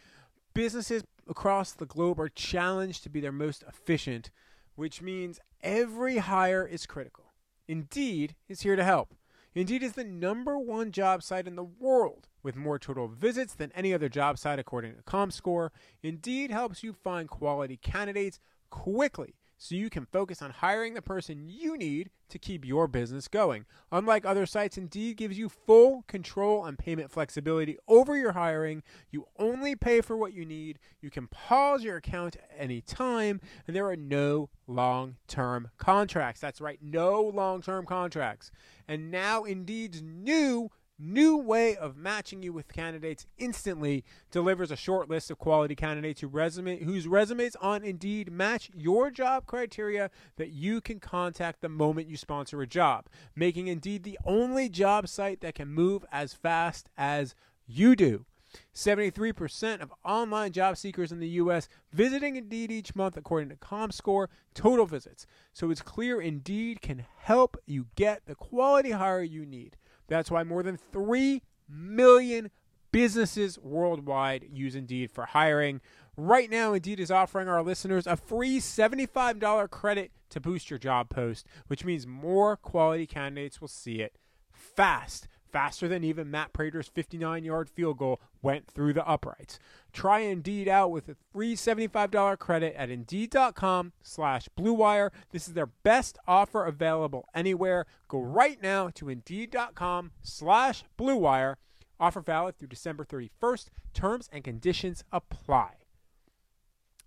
Businesses 0.54 1.02
across 1.28 1.72
the 1.72 1.86
globe 1.86 2.20
are 2.20 2.28
challenged 2.28 3.02
to 3.02 3.10
be 3.10 3.18
their 3.18 3.32
most 3.32 3.64
efficient, 3.66 4.30
which 4.76 5.02
means 5.02 5.40
every 5.60 6.18
hire 6.18 6.64
is 6.64 6.86
critical. 6.86 7.32
Indeed 7.66 8.36
is 8.48 8.60
here 8.60 8.76
to 8.76 8.84
help. 8.84 9.12
Indeed 9.52 9.82
is 9.82 9.94
the 9.94 10.04
number 10.04 10.56
one 10.56 10.92
job 10.92 11.24
site 11.24 11.48
in 11.48 11.56
the 11.56 11.64
world 11.64 12.28
with 12.44 12.54
more 12.54 12.78
total 12.78 13.08
visits 13.08 13.54
than 13.54 13.72
any 13.74 13.92
other 13.92 14.08
job 14.08 14.38
site 14.38 14.60
according 14.60 14.94
to 14.94 15.02
ComScore. 15.02 15.70
Indeed 16.00 16.52
helps 16.52 16.84
you 16.84 16.92
find 16.92 17.28
quality 17.28 17.76
candidates 17.76 18.38
quickly 18.70 19.34
so 19.62 19.74
you 19.74 19.90
can 19.90 20.06
focus 20.06 20.40
on 20.40 20.50
hiring 20.50 20.94
the 20.94 21.02
person 21.02 21.44
you 21.46 21.76
need 21.76 22.08
to 22.30 22.38
keep 22.38 22.64
your 22.64 22.88
business 22.88 23.28
going. 23.28 23.66
Unlike 23.92 24.24
other 24.24 24.46
sites, 24.46 24.78
Indeed 24.78 25.18
gives 25.18 25.36
you 25.36 25.50
full 25.50 26.02
control 26.08 26.64
and 26.64 26.78
payment 26.78 27.10
flexibility 27.10 27.76
over 27.86 28.16
your 28.16 28.32
hiring. 28.32 28.82
You 29.10 29.26
only 29.38 29.76
pay 29.76 30.00
for 30.00 30.16
what 30.16 30.32
you 30.32 30.46
need. 30.46 30.78
You 31.02 31.10
can 31.10 31.26
pause 31.26 31.84
your 31.84 31.98
account 31.98 32.36
at 32.36 32.50
any 32.56 32.80
time, 32.80 33.38
and 33.66 33.76
there 33.76 33.86
are 33.86 33.96
no 33.96 34.48
long 34.66 35.16
term 35.28 35.68
contracts. 35.76 36.40
That's 36.40 36.62
right, 36.62 36.78
no 36.80 37.20
long 37.20 37.60
term 37.60 37.84
contracts. 37.84 38.50
And 38.88 39.10
now 39.10 39.44
Indeed's 39.44 40.00
new 40.00 40.70
new 41.00 41.36
way 41.36 41.76
of 41.76 41.96
matching 41.96 42.42
you 42.42 42.52
with 42.52 42.72
candidates 42.72 43.26
instantly 43.38 44.04
delivers 44.30 44.70
a 44.70 44.76
short 44.76 45.08
list 45.08 45.30
of 45.30 45.38
quality 45.38 45.74
candidates 45.74 46.20
who 46.20 46.28
resume, 46.28 46.82
whose 46.82 47.08
resumes 47.08 47.56
on 47.56 47.82
Indeed 47.82 48.30
match 48.30 48.70
your 48.74 49.10
job 49.10 49.46
criteria 49.46 50.10
that 50.36 50.50
you 50.50 50.80
can 50.80 51.00
contact 51.00 51.60
the 51.60 51.68
moment 51.68 52.08
you 52.08 52.16
sponsor 52.16 52.60
a 52.62 52.66
job, 52.66 53.06
making 53.34 53.68
Indeed 53.68 54.02
the 54.02 54.18
only 54.24 54.68
job 54.68 55.08
site 55.08 55.40
that 55.40 55.54
can 55.54 55.68
move 55.68 56.04
as 56.12 56.34
fast 56.34 56.90
as 56.96 57.34
you 57.66 57.96
do. 57.96 58.26
73% 58.74 59.80
of 59.80 59.92
online 60.04 60.52
job 60.52 60.76
seekers 60.76 61.12
in 61.12 61.20
the 61.20 61.28
U.S. 61.28 61.68
visiting 61.92 62.36
Indeed 62.36 62.70
each 62.70 62.94
month, 62.94 63.16
according 63.16 63.48
to 63.50 63.56
ComScore, 63.56 64.26
total 64.54 64.86
visits. 64.86 65.26
So 65.52 65.70
it's 65.70 65.82
clear 65.82 66.20
Indeed 66.20 66.80
can 66.80 67.06
help 67.18 67.56
you 67.66 67.86
get 67.94 68.26
the 68.26 68.34
quality 68.34 68.90
hire 68.90 69.22
you 69.22 69.46
need. 69.46 69.76
That's 70.10 70.30
why 70.30 70.42
more 70.42 70.62
than 70.62 70.76
3 70.76 71.40
million 71.68 72.50
businesses 72.92 73.58
worldwide 73.58 74.48
use 74.52 74.74
Indeed 74.74 75.10
for 75.10 75.24
hiring. 75.24 75.80
Right 76.16 76.50
now, 76.50 76.74
Indeed 76.74 77.00
is 77.00 77.12
offering 77.12 77.48
our 77.48 77.62
listeners 77.62 78.06
a 78.06 78.16
free 78.16 78.58
$75 78.58 79.70
credit 79.70 80.10
to 80.30 80.40
boost 80.40 80.68
your 80.68 80.80
job 80.80 81.08
post, 81.08 81.46
which 81.68 81.84
means 81.84 82.06
more 82.06 82.56
quality 82.56 83.06
candidates 83.06 83.60
will 83.60 83.68
see 83.68 84.00
it 84.00 84.18
fast 84.52 85.28
faster 85.50 85.88
than 85.88 86.04
even 86.04 86.30
Matt 86.30 86.52
Prater's 86.52 86.88
59 86.88 87.44
yard 87.44 87.68
field 87.68 87.98
goal 87.98 88.20
went 88.42 88.66
through 88.66 88.92
the 88.92 89.06
uprights. 89.06 89.58
Try 89.92 90.20
Indeed 90.20 90.68
out 90.68 90.90
with 90.90 91.08
a 91.08 91.16
free 91.32 91.56
$75 91.56 92.38
credit 92.38 92.74
at 92.76 92.90
Indeed.com 92.90 93.92
slash 94.02 94.48
BlueWire. 94.58 95.10
This 95.32 95.48
is 95.48 95.54
their 95.54 95.66
best 95.66 96.18
offer 96.26 96.64
available 96.64 97.26
anywhere. 97.34 97.86
Go 98.08 98.20
right 98.20 98.60
now 98.62 98.88
to 98.94 99.08
Indeed.com 99.08 100.12
slash 100.22 100.84
BlueWire. 100.98 101.56
Offer 101.98 102.20
valid 102.20 102.58
through 102.58 102.68
December 102.68 103.04
31st. 103.04 103.66
Terms 103.92 104.28
and 104.32 104.42
conditions 104.42 105.04
apply. 105.12 105.74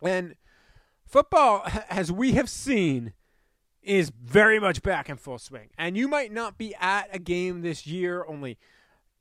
And 0.02 0.36
football, 1.06 1.66
as 1.90 2.12
we 2.12 2.34
have 2.34 2.50
seen, 2.50 3.14
is 3.84 4.12
very 4.12 4.60
much 4.60 4.82
back 4.82 5.10
in 5.10 5.18
full 5.18 5.38
swing. 5.38 5.70
And 5.78 5.98
you 5.98 6.08
might 6.08 6.32
not 6.32 6.58
be 6.58 6.74
at 6.76 7.10
a 7.14 7.20
game 7.20 7.62
this 7.62 7.86
year, 7.86 8.26
only 8.28 8.58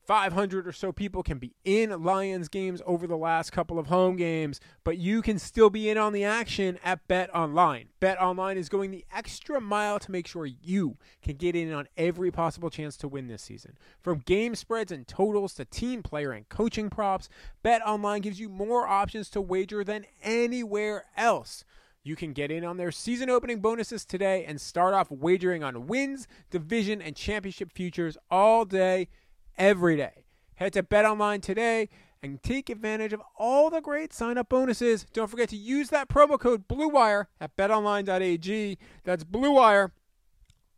500 0.07 0.66
or 0.66 0.72
so 0.72 0.90
people 0.90 1.22
can 1.22 1.38
be 1.38 1.55
in 1.64 2.03
Lions 2.03 2.48
games 2.48 2.83
over 2.85 3.07
the 3.07 3.16
last 3.16 3.53
couple 3.53 3.79
of 3.79 3.87
home 3.87 4.16
games, 4.16 4.61
but 4.83 4.98
you 4.98 5.22
can 5.22 5.38
still 5.38 5.70
be 5.70 5.88
in 5.88 5.96
on 5.96 6.12
the 6.12 6.25
action 6.25 6.79
at 6.83 7.07
Bet 7.07 7.33
Online. 7.35 7.88
Bet 8.01 8.20
Online 8.20 8.59
is 8.59 8.68
going 8.68 8.90
the 8.90 9.05
extra 9.14 9.61
mile 9.61 10.01
to 10.01 10.11
make 10.11 10.27
sure 10.27 10.44
you 10.44 10.96
can 11.22 11.37
get 11.37 11.55
in 11.55 11.72
on 11.72 11.87
every 11.96 12.31
possible 12.33 12.68
chance 12.68 12.96
to 12.96 13.09
win 13.09 13.29
this 13.29 13.42
season. 13.42 13.79
From 14.01 14.18
game 14.18 14.55
spreads 14.57 14.90
and 14.90 15.07
totals 15.07 15.55
to 15.55 15.64
team 15.64 16.03
player 16.03 16.33
and 16.33 16.48
coaching 16.48 16.90
props, 16.90 17.29
Bet 17.62 17.81
Online 17.87 18.20
gives 18.20 18.40
you 18.40 18.48
more 18.48 18.88
options 18.88 19.31
to 19.31 19.40
wager 19.40 19.85
than 19.85 20.07
anywhere 20.22 21.05
else. 21.16 21.64
You 22.04 22.16
can 22.16 22.32
get 22.32 22.50
in 22.50 22.64
on 22.64 22.78
their 22.78 22.90
season 22.90 23.30
opening 23.30 23.60
bonuses 23.60 24.04
today 24.04 24.44
and 24.44 24.60
start 24.60 24.92
off 24.92 25.10
wagering 25.10 25.62
on 25.62 25.86
wins, 25.86 26.26
division, 26.50 27.00
and 27.00 27.14
championship 27.14 27.70
futures 27.72 28.16
all 28.30 28.64
day, 28.64 29.08
every 29.56 29.96
day. 29.96 30.24
Head 30.56 30.72
to 30.72 30.82
BetOnline 30.82 31.42
today 31.42 31.88
and 32.20 32.42
take 32.42 32.70
advantage 32.70 33.12
of 33.12 33.22
all 33.38 33.70
the 33.70 33.80
great 33.80 34.12
sign 34.12 34.36
up 34.36 34.48
bonuses. 34.48 35.06
Don't 35.12 35.28
forget 35.28 35.48
to 35.50 35.56
use 35.56 35.90
that 35.90 36.08
promo 36.08 36.38
code 36.38 36.66
BLUEWIRE 36.66 37.26
at 37.40 37.56
betonline.ag. 37.56 38.78
That's 39.04 39.24
BLUEWIRE, 39.24 39.90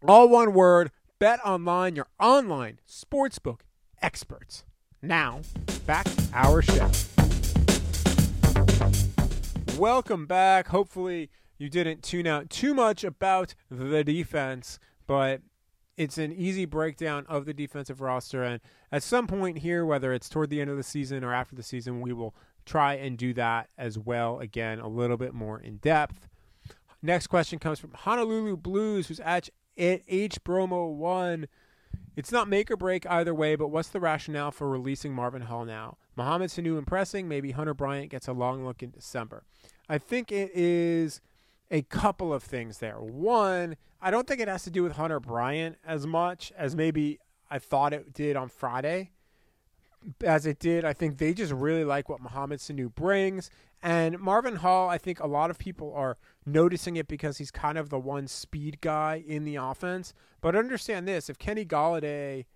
all 0.06 0.28
one 0.28 0.52
word. 0.52 0.90
BetOnline, 1.20 1.96
your 1.96 2.08
online 2.20 2.80
sportsbook 2.86 3.60
experts. 4.02 4.64
Now, 5.00 5.40
back 5.86 6.04
to 6.04 6.28
our 6.34 6.60
show. 6.60 6.90
Welcome 9.78 10.26
back. 10.26 10.68
Hopefully, 10.68 11.30
you 11.58 11.68
didn't 11.68 12.04
tune 12.04 12.28
out 12.28 12.48
too 12.48 12.74
much 12.74 13.02
about 13.02 13.56
the 13.68 14.04
defense, 14.04 14.78
but 15.08 15.40
it's 15.96 16.16
an 16.16 16.32
easy 16.32 16.64
breakdown 16.64 17.26
of 17.28 17.44
the 17.44 17.52
defensive 17.52 18.00
roster. 18.00 18.44
And 18.44 18.60
at 18.92 19.02
some 19.02 19.26
point 19.26 19.58
here, 19.58 19.84
whether 19.84 20.12
it's 20.12 20.28
toward 20.28 20.50
the 20.50 20.60
end 20.60 20.70
of 20.70 20.76
the 20.76 20.84
season 20.84 21.24
or 21.24 21.34
after 21.34 21.56
the 21.56 21.62
season, 21.62 22.00
we 22.00 22.12
will 22.12 22.36
try 22.64 22.94
and 22.94 23.18
do 23.18 23.34
that 23.34 23.68
as 23.76 23.98
well 23.98 24.38
again, 24.38 24.78
a 24.78 24.86
little 24.86 25.16
bit 25.16 25.34
more 25.34 25.58
in 25.58 25.78
depth. 25.78 26.28
Next 27.02 27.26
question 27.26 27.58
comes 27.58 27.80
from 27.80 27.92
Honolulu 27.94 28.56
Blues, 28.56 29.08
who's 29.08 29.20
at 29.20 29.50
H 29.76 30.42
Bromo 30.44 30.86
one. 30.86 31.48
It's 32.16 32.30
not 32.30 32.48
make 32.48 32.70
or 32.70 32.76
break 32.76 33.06
either 33.06 33.34
way, 33.34 33.56
but 33.56 33.68
what's 33.68 33.88
the 33.88 34.00
rationale 34.00 34.52
for 34.52 34.68
releasing 34.68 35.12
Marvin 35.12 35.42
Hall 35.42 35.64
now? 35.64 35.96
Mohamed 36.16 36.50
Sanu 36.50 36.78
impressing. 36.78 37.28
Maybe 37.28 37.50
Hunter 37.50 37.74
Bryant 37.74 38.10
gets 38.10 38.28
a 38.28 38.32
long 38.32 38.64
look 38.64 38.82
in 38.82 38.90
December. 38.90 39.44
I 39.88 39.98
think 39.98 40.30
it 40.30 40.52
is 40.54 41.20
a 41.70 41.82
couple 41.82 42.32
of 42.32 42.42
things 42.42 42.78
there. 42.78 43.00
One, 43.00 43.76
I 44.00 44.10
don't 44.10 44.26
think 44.28 44.40
it 44.40 44.48
has 44.48 44.62
to 44.64 44.70
do 44.70 44.82
with 44.82 44.92
Hunter 44.92 45.18
Bryant 45.18 45.76
as 45.84 46.06
much 46.06 46.52
as 46.56 46.76
maybe 46.76 47.18
I 47.50 47.58
thought 47.58 47.92
it 47.92 48.12
did 48.12 48.36
on 48.36 48.48
Friday. 48.48 49.10
As 50.22 50.46
it 50.46 50.58
did, 50.58 50.84
I 50.84 50.92
think 50.92 51.18
they 51.18 51.32
just 51.32 51.52
really 51.52 51.84
like 51.84 52.08
what 52.08 52.20
Mohamed 52.20 52.60
Sanu 52.60 52.94
brings. 52.94 53.50
And 53.84 54.18
Marvin 54.18 54.56
Hall, 54.56 54.88
I 54.88 54.96
think 54.96 55.20
a 55.20 55.26
lot 55.26 55.50
of 55.50 55.58
people 55.58 55.92
are 55.94 56.16
noticing 56.46 56.96
it 56.96 57.06
because 57.06 57.36
he's 57.36 57.50
kind 57.50 57.76
of 57.76 57.90
the 57.90 57.98
one 57.98 58.26
speed 58.26 58.80
guy 58.80 59.22
in 59.26 59.44
the 59.44 59.56
offense. 59.56 60.14
But 60.40 60.56
understand 60.56 61.06
this 61.06 61.28
if 61.28 61.38
Kenny 61.38 61.66
Golladay 61.66 62.46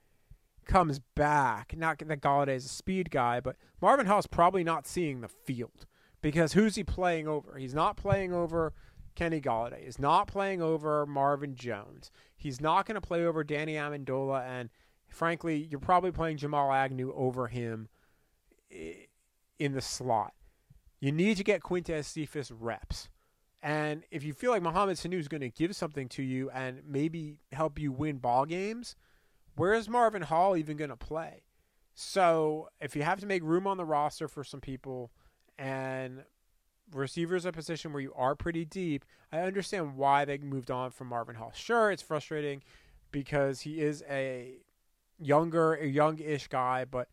comes 0.65 1.01
back, 1.15 1.77
not 1.77 1.99
that 1.99 2.23
Golladay 2.23 2.57
is 2.57 2.65
a 2.65 2.71
speed 2.71 3.11
guy, 3.11 3.41
but 3.41 3.57
Marvin 3.83 4.07
Hall's 4.07 4.27
probably 4.27 4.65
not 4.65 4.87
seeing 4.87 5.21
the 5.21 5.29
field 5.29 5.85
because 6.23 6.55
who's 6.55 6.77
he 6.77 6.83
playing 6.83 7.29
over? 7.29 7.59
He's 7.59 7.75
not 7.75 7.99
playing 7.99 8.33
over 8.33 8.73
Kenny 9.15 9.43
Golladay. 9.43 9.85
He's 9.85 9.99
not 9.99 10.29
playing 10.29 10.63
over 10.63 11.05
Marvin 11.05 11.55
Jones. 11.55 12.11
He's 12.39 12.59
not 12.59 12.87
going 12.87 12.95
to 12.95 13.07
play 13.07 13.27
over 13.27 13.45
Danny 13.45 13.75
Amendola. 13.75 14.47
And 14.47 14.71
frankly, 15.09 15.59
you're 15.71 15.79
probably 15.79 16.11
playing 16.11 16.39
Jamal 16.39 16.73
Agnew 16.73 17.13
over 17.15 17.49
him 17.49 17.89
in 18.71 19.75
the 19.75 19.83
slot. 19.83 20.33
You 21.01 21.13
need 21.13 21.37
to 21.37 21.45
get 21.45 21.63
Quintez 21.63 22.05
Cephus 22.05 22.51
reps. 22.51 23.09
And 23.63 24.05
if 24.11 24.23
you 24.25 24.33
feel 24.33 24.51
like 24.51 24.63
Mohamed 24.63 24.97
Sanu 24.97 25.19
is 25.19 25.29
going 25.29 25.41
to 25.41 25.49
give 25.49 25.75
something 25.75 26.09
to 26.11 26.23
you 26.23 26.51
and 26.51 26.83
maybe 26.87 27.39
help 27.53 27.79
you 27.79 27.91
win 27.91 28.19
ball 28.19 28.47
games, 28.47 28.95
where 29.57 29.75
is 29.75 29.89
Marvin 29.89 30.23
Hall 30.23 30.57
even 30.57 30.77
going 30.77 30.91
to 30.91 30.97
play? 30.97 31.43
So 31.95 32.69
if 32.81 32.95
you 32.95 33.03
have 33.03 33.19
to 33.21 33.27
make 33.27 33.43
room 33.43 33.67
on 33.67 33.77
the 33.77 33.85
roster 33.85 34.29
for 34.29 34.45
some 34.45 34.61
people– 34.61 35.11
and 35.59 36.23
receivers 36.93 37.45
a 37.45 37.53
position 37.53 37.93
where 37.93 38.01
you 38.01 38.13
are 38.15 38.35
pretty 38.35 38.65
deep. 38.65 39.05
I 39.33 39.41
understand 39.41 39.97
why 39.97 40.25
they 40.25 40.39
moved 40.39 40.71
on 40.71 40.91
from 40.91 41.09
Marvin 41.09 41.35
Hall. 41.35 41.53
Sure, 41.55 41.91
it's 41.91 42.03
frustrating 42.03 42.63
because 43.11 43.63
he 43.63 43.81
is 43.81 44.03
a 44.09 44.59
younger, 45.19 45.75
a 45.75 45.87
young-ish 45.87 46.49
guy, 46.49 46.85
but 46.85 47.09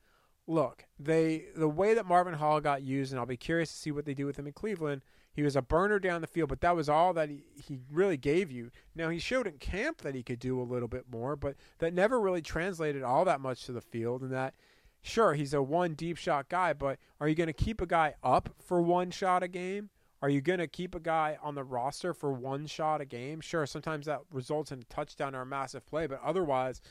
look, 0.47 0.85
they 0.99 1.45
the 1.55 1.69
way 1.69 1.93
that 1.93 2.05
Marvin 2.05 2.35
Hall 2.35 2.61
got 2.61 2.83
used, 2.83 3.11
and 3.11 3.19
I'll 3.19 3.25
be 3.25 3.37
curious 3.37 3.71
to 3.71 3.77
see 3.77 3.91
what 3.91 4.05
they 4.05 4.13
do 4.13 4.25
with 4.25 4.37
him 4.37 4.47
in 4.47 4.53
Cleveland. 4.53 5.01
He 5.33 5.43
was 5.43 5.57
a 5.57 5.61
burner 5.61 5.99
down 5.99 6.21
the 6.21 6.27
field, 6.27 6.47
but 6.47 6.61
that 6.61 6.75
was 6.75 6.87
all 6.87 7.11
that 7.13 7.29
he, 7.29 7.43
he 7.55 7.79
really 7.91 8.15
gave 8.15 8.51
you. 8.51 8.71
Now 8.95 9.09
he 9.09 9.19
showed 9.19 9.47
in 9.47 9.57
camp 9.57 9.97
that 10.01 10.15
he 10.15 10.23
could 10.23 10.39
do 10.39 10.61
a 10.61 10.63
little 10.63 10.87
bit 10.87 11.05
more, 11.11 11.35
but 11.35 11.55
that 11.79 11.93
never 11.93 12.21
really 12.21 12.41
translated 12.41 13.03
all 13.03 13.25
that 13.25 13.41
much 13.41 13.65
to 13.65 13.73
the 13.73 13.81
field, 13.81 14.21
and 14.21 14.31
that 14.31 14.55
sure, 15.01 15.33
he's 15.33 15.53
a 15.53 15.61
one 15.61 15.93
deep 15.93 16.17
shot 16.17 16.49
guy, 16.49 16.73
but 16.73 16.99
are 17.19 17.27
you 17.27 17.35
going 17.35 17.47
to 17.47 17.53
keep 17.53 17.81
a 17.81 17.85
guy 17.85 18.15
up 18.23 18.49
for 18.59 18.81
one 18.81 19.11
shot 19.11 19.43
a 19.43 19.47
game? 19.47 19.89
Are 20.21 20.29
you 20.29 20.41
going 20.41 20.59
to 20.59 20.67
keep 20.67 20.95
a 20.95 20.99
guy 20.99 21.37
on 21.43 21.55
the 21.55 21.63
roster 21.63 22.13
for 22.13 22.31
one 22.31 22.65
shot 22.65 23.01
a 23.01 23.05
game? 23.05 23.41
Sure, 23.41 23.65
sometimes 23.65 24.07
that 24.07 24.21
results 24.31 24.71
in 24.71 24.79
a 24.79 24.83
touchdown 24.85 25.35
or 25.35 25.41
a 25.41 25.45
massive 25.45 25.85
play, 25.85 26.07
but 26.07 26.21
otherwise 26.23 26.81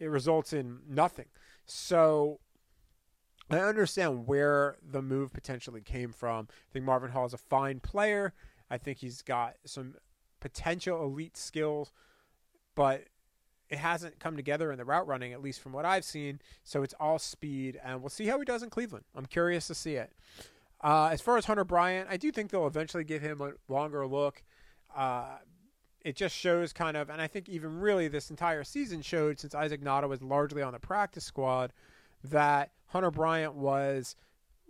it 0.00 0.06
results 0.06 0.52
in 0.52 0.80
nothing. 0.88 1.26
So 1.66 2.40
I 3.50 3.58
understand 3.58 4.26
where 4.26 4.76
the 4.82 5.02
move 5.02 5.32
potentially 5.32 5.80
came 5.80 6.12
from. 6.12 6.48
I 6.50 6.72
think 6.72 6.84
Marvin 6.84 7.10
Hall 7.10 7.26
is 7.26 7.34
a 7.34 7.38
fine 7.38 7.80
player. 7.80 8.32
I 8.70 8.78
think 8.78 8.98
he's 8.98 9.22
got 9.22 9.56
some 9.64 9.94
potential 10.40 11.02
elite 11.02 11.36
skills, 11.36 11.92
but 12.74 13.04
it 13.68 13.78
hasn't 13.78 14.18
come 14.18 14.36
together 14.36 14.70
in 14.72 14.78
the 14.78 14.84
route 14.84 15.06
running, 15.06 15.32
at 15.32 15.42
least 15.42 15.60
from 15.60 15.72
what 15.72 15.84
I've 15.84 16.04
seen. 16.04 16.40
So 16.64 16.82
it's 16.82 16.94
all 16.98 17.18
speed, 17.18 17.80
and 17.84 18.00
we'll 18.00 18.08
see 18.08 18.26
how 18.26 18.38
he 18.38 18.44
does 18.44 18.62
in 18.62 18.70
Cleveland. 18.70 19.04
I'm 19.14 19.26
curious 19.26 19.66
to 19.68 19.74
see 19.74 19.94
it. 19.94 20.12
Uh, 20.82 21.10
as 21.12 21.20
far 21.20 21.36
as 21.36 21.44
Hunter 21.44 21.64
Bryant, 21.64 22.08
I 22.10 22.16
do 22.16 22.32
think 22.32 22.50
they'll 22.50 22.66
eventually 22.66 23.04
give 23.04 23.22
him 23.22 23.40
a 23.40 23.52
longer 23.68 24.06
look. 24.06 24.42
Uh, 24.94 25.36
it 26.00 26.16
just 26.16 26.34
shows 26.34 26.72
kind 26.72 26.96
of, 26.96 27.10
and 27.10 27.20
I 27.20 27.26
think 27.26 27.48
even 27.48 27.80
really 27.80 28.08
this 28.08 28.30
entire 28.30 28.64
season 28.64 29.02
showed 29.02 29.38
since 29.38 29.54
Isaac 29.54 29.82
Nauta 29.82 30.08
was 30.08 30.22
largely 30.22 30.62
on 30.62 30.72
the 30.72 30.78
practice 30.78 31.24
squad 31.24 31.72
that 32.24 32.72
Hunter 32.86 33.10
Bryant 33.10 33.54
was 33.54 34.16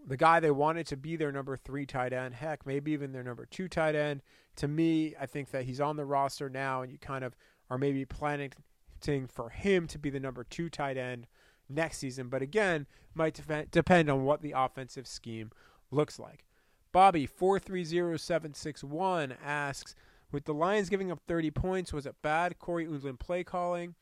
the 0.07 0.17
guy 0.17 0.41
they 0.41 0.51
wanted 0.51 0.87
to 0.89 0.97
be 0.97 1.17
their 1.17 1.33
number 1.33 1.57
three 1.57 1.87
tight 1.87 2.13
end. 2.13 2.35
Heck, 2.35 2.67
maybe 2.67 2.93
even 2.93 3.13
their 3.13 3.23
number 3.23 3.47
two 3.47 3.69
tight 3.69 3.95
end. 3.95 4.23
To 4.57 4.69
me, 4.69 5.15
I 5.21 5.27
think 5.27 5.51
that 5.51 5.65
he's 5.65 5.81
on 5.81 5.97
the 5.97 6.05
roster 6.05 6.49
now, 6.49 6.83
and 6.83 6.91
you 6.91 6.99
kind 6.99 7.25
of 7.25 7.35
are 7.69 7.79
maybe 7.79 8.05
planning 8.05 8.53
for 9.29 9.49
him 9.49 9.87
to 9.87 9.99
be 9.99 10.11
the 10.11 10.21
number 10.21 10.45
two 10.45 10.69
tight 10.69 10.97
end 10.97 11.27
next 11.69 11.99
season. 11.99 12.29
But 12.29 12.43
again, 12.43 12.87
might 13.15 13.35
def- 13.35 13.71
depend 13.71 14.11
on 14.11 14.25
what 14.25 14.43
the 14.43 14.55
offensive 14.57 15.07
scheme 15.07 15.51
looks 15.91 16.19
like. 16.19 16.45
Bobby 16.93 17.27
four 17.27 17.59
three 17.59 17.85
zero 17.85 18.17
seven 18.17 18.53
six 18.55 18.83
one 18.83 19.35
asks, 19.45 19.95
with 20.33 20.45
the 20.45 20.55
Lions 20.55 20.89
giving 20.89 21.11
up 21.11 21.21
30 21.27 21.51
points, 21.51 21.93
was 21.93 22.07
it 22.07 22.15
bad 22.23 22.59
Cory 22.59 22.87
Undlin 22.87 23.19
play 23.19 23.43
calling, 23.43 23.95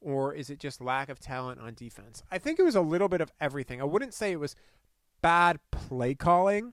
or 0.00 0.34
is 0.34 0.50
it 0.50 0.58
just 0.58 0.80
lack 0.80 1.08
of 1.08 1.18
talent 1.18 1.60
on 1.60 1.74
defense? 1.74 2.22
I 2.30 2.38
think 2.38 2.58
it 2.58 2.64
was 2.64 2.76
a 2.76 2.80
little 2.80 3.08
bit 3.08 3.20
of 3.20 3.32
everything. 3.40 3.80
I 3.80 3.84
wouldn't 3.84 4.14
say 4.14 4.32
it 4.32 4.40
was 4.40 4.56
bad 5.22 5.58
play 5.70 6.14
calling. 6.14 6.72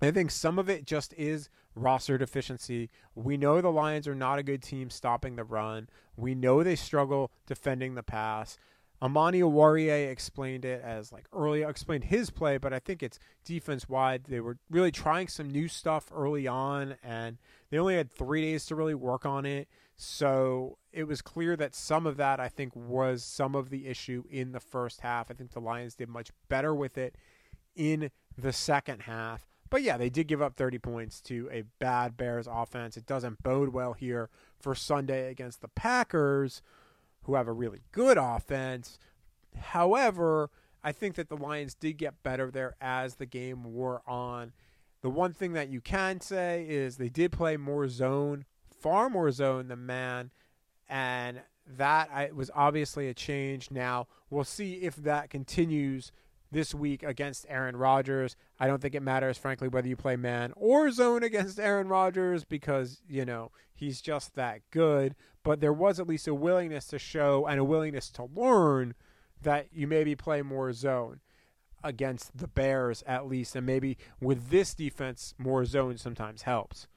I 0.00 0.10
think 0.10 0.30
some 0.30 0.58
of 0.58 0.68
it 0.68 0.84
just 0.84 1.14
is 1.14 1.48
roster 1.74 2.18
deficiency. 2.18 2.90
We 3.14 3.36
know 3.36 3.60
the 3.60 3.70
Lions 3.70 4.06
are 4.08 4.14
not 4.14 4.38
a 4.38 4.42
good 4.42 4.62
team 4.62 4.90
stopping 4.90 5.36
the 5.36 5.44
run. 5.44 5.88
We 6.16 6.34
know 6.34 6.62
they 6.62 6.76
struggle 6.76 7.30
defending 7.46 7.94
the 7.94 8.02
pass. 8.02 8.58
Amani 9.02 9.40
Oruwariye 9.40 10.10
explained 10.10 10.64
it 10.64 10.82
as 10.82 11.12
like 11.12 11.26
early 11.32 11.62
explained 11.62 12.04
his 12.04 12.30
play, 12.30 12.56
but 12.56 12.72
I 12.72 12.78
think 12.78 13.02
it's 13.02 13.18
defense 13.44 13.88
wide. 13.88 14.24
They 14.24 14.40
were 14.40 14.56
really 14.70 14.90
trying 14.90 15.28
some 15.28 15.50
new 15.50 15.68
stuff 15.68 16.10
early 16.14 16.46
on, 16.46 16.96
and 17.02 17.36
they 17.70 17.78
only 17.78 17.96
had 17.96 18.10
three 18.10 18.40
days 18.40 18.64
to 18.66 18.74
really 18.74 18.94
work 18.94 19.26
on 19.26 19.44
it. 19.44 19.68
So 19.96 20.76
it 20.92 21.04
was 21.04 21.22
clear 21.22 21.56
that 21.56 21.74
some 21.74 22.06
of 22.06 22.16
that 22.18 22.38
I 22.38 22.48
think 22.48 22.76
was 22.76 23.24
some 23.24 23.54
of 23.54 23.70
the 23.70 23.86
issue 23.86 24.24
in 24.30 24.52
the 24.52 24.60
first 24.60 25.00
half. 25.00 25.30
I 25.30 25.34
think 25.34 25.52
the 25.52 25.60
Lions 25.60 25.94
did 25.94 26.08
much 26.08 26.30
better 26.48 26.74
with 26.74 26.98
it 26.98 27.16
in 27.74 28.10
the 28.36 28.52
second 28.52 29.02
half. 29.02 29.46
But 29.70 29.82
yeah, 29.82 29.96
they 29.96 30.10
did 30.10 30.28
give 30.28 30.42
up 30.42 30.56
30 30.56 30.78
points 30.78 31.20
to 31.22 31.48
a 31.50 31.64
bad 31.78 32.16
Bears 32.16 32.46
offense. 32.50 32.96
It 32.96 33.06
doesn't 33.06 33.42
bode 33.42 33.70
well 33.70 33.94
here 33.94 34.30
for 34.60 34.74
Sunday 34.74 35.30
against 35.30 35.60
the 35.60 35.68
Packers 35.68 36.62
who 37.22 37.34
have 37.34 37.48
a 37.48 37.52
really 37.52 37.80
good 37.90 38.18
offense. 38.18 38.98
However, 39.58 40.50
I 40.84 40.92
think 40.92 41.16
that 41.16 41.28
the 41.28 41.36
Lions 41.36 41.74
did 41.74 41.96
get 41.96 42.22
better 42.22 42.50
there 42.50 42.76
as 42.80 43.16
the 43.16 43.26
game 43.26 43.64
wore 43.64 44.02
on. 44.06 44.52
The 45.02 45.10
one 45.10 45.32
thing 45.32 45.52
that 45.54 45.68
you 45.68 45.80
can 45.80 46.20
say 46.20 46.64
is 46.68 46.96
they 46.96 47.08
did 47.08 47.32
play 47.32 47.56
more 47.56 47.88
zone, 47.88 48.44
far 48.80 49.08
more 49.08 49.30
zone 49.30 49.68
than 49.68 49.86
man, 49.86 50.30
and 50.88 51.40
that 51.76 52.34
was 52.34 52.50
obviously 52.54 53.08
a 53.08 53.14
change. 53.14 53.70
Now, 53.70 54.06
we'll 54.30 54.44
see 54.44 54.74
if 54.74 54.96
that 54.96 55.30
continues 55.30 56.12
this 56.52 56.74
week 56.74 57.02
against 57.02 57.44
Aaron 57.48 57.76
Rodgers. 57.76 58.36
I 58.60 58.68
don't 58.68 58.80
think 58.80 58.94
it 58.94 59.02
matters, 59.02 59.36
frankly, 59.36 59.66
whether 59.66 59.88
you 59.88 59.96
play 59.96 60.16
man 60.16 60.52
or 60.56 60.90
zone 60.92 61.22
against 61.24 61.58
Aaron 61.58 61.88
Rodgers 61.88 62.44
because, 62.44 63.02
you 63.08 63.24
know, 63.24 63.50
he's 63.74 64.00
just 64.00 64.36
that 64.36 64.60
good 64.70 65.16
but 65.46 65.60
there 65.60 65.72
was 65.72 66.00
at 66.00 66.08
least 66.08 66.26
a 66.26 66.34
willingness 66.34 66.88
to 66.88 66.98
show 66.98 67.46
and 67.46 67.60
a 67.60 67.64
willingness 67.64 68.10
to 68.10 68.24
learn 68.34 68.96
that 69.40 69.68
you 69.72 69.86
maybe 69.86 70.16
play 70.16 70.42
more 70.42 70.72
zone 70.72 71.20
against 71.84 72.36
the 72.36 72.48
Bears 72.48 73.04
at 73.06 73.28
least, 73.28 73.54
and 73.54 73.64
maybe 73.64 73.96
with 74.20 74.48
this 74.50 74.74
defense, 74.74 75.34
more 75.38 75.64
zone 75.64 75.98
sometimes 75.98 76.42
helps. 76.42 76.88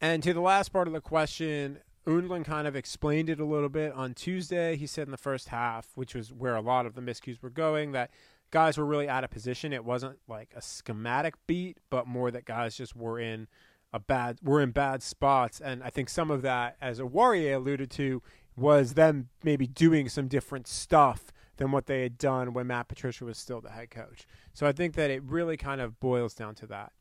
And 0.00 0.22
to 0.22 0.32
the 0.32 0.40
last 0.40 0.72
part 0.72 0.86
of 0.86 0.94
the 0.94 1.00
question, 1.00 1.78
Undlin 2.06 2.44
kind 2.44 2.66
of 2.66 2.76
explained 2.76 3.28
it 3.28 3.40
a 3.40 3.44
little 3.44 3.68
bit 3.68 3.92
on 3.92 4.14
Tuesday. 4.14 4.76
He 4.76 4.86
said 4.86 5.06
in 5.06 5.10
the 5.10 5.16
first 5.16 5.48
half, 5.48 5.88
which 5.94 6.14
was 6.14 6.32
where 6.32 6.56
a 6.56 6.60
lot 6.60 6.86
of 6.86 6.94
the 6.94 7.00
miscues 7.00 7.42
were 7.42 7.50
going, 7.50 7.92
that 7.92 8.10
guys 8.50 8.78
were 8.78 8.86
really 8.86 9.08
out 9.08 9.24
of 9.24 9.30
position. 9.30 9.72
It 9.72 9.84
wasn't 9.84 10.18
like 10.28 10.50
a 10.56 10.62
schematic 10.62 11.34
beat, 11.46 11.78
but 11.90 12.06
more 12.06 12.30
that 12.30 12.44
guys 12.44 12.76
just 12.76 12.96
were 12.96 13.18
in 13.18 13.48
a 13.92 13.98
bad 13.98 14.38
we're 14.42 14.60
in 14.60 14.70
bad 14.70 15.02
spots 15.02 15.60
and 15.60 15.82
I 15.82 15.88
think 15.88 16.10
some 16.10 16.30
of 16.30 16.42
that 16.42 16.76
as 16.78 17.00
Oruwariye 17.00 17.54
alluded 17.54 17.90
to 17.92 18.22
was 18.54 18.94
them 18.94 19.28
maybe 19.42 19.66
doing 19.66 20.08
some 20.10 20.28
different 20.28 20.66
stuff 20.66 21.32
than 21.56 21.70
what 21.70 21.86
they 21.86 22.02
had 22.02 22.18
done 22.18 22.52
when 22.52 22.66
Matt 22.66 22.88
Patricia 22.88 23.24
was 23.24 23.38
still 23.38 23.60
the 23.60 23.70
head 23.70 23.90
coach. 23.90 24.26
So 24.52 24.66
I 24.66 24.72
think 24.72 24.94
that 24.94 25.10
it 25.10 25.22
really 25.22 25.56
kind 25.56 25.80
of 25.80 26.00
boils 26.00 26.34
down 26.34 26.54
to 26.56 26.66
that. 26.66 26.92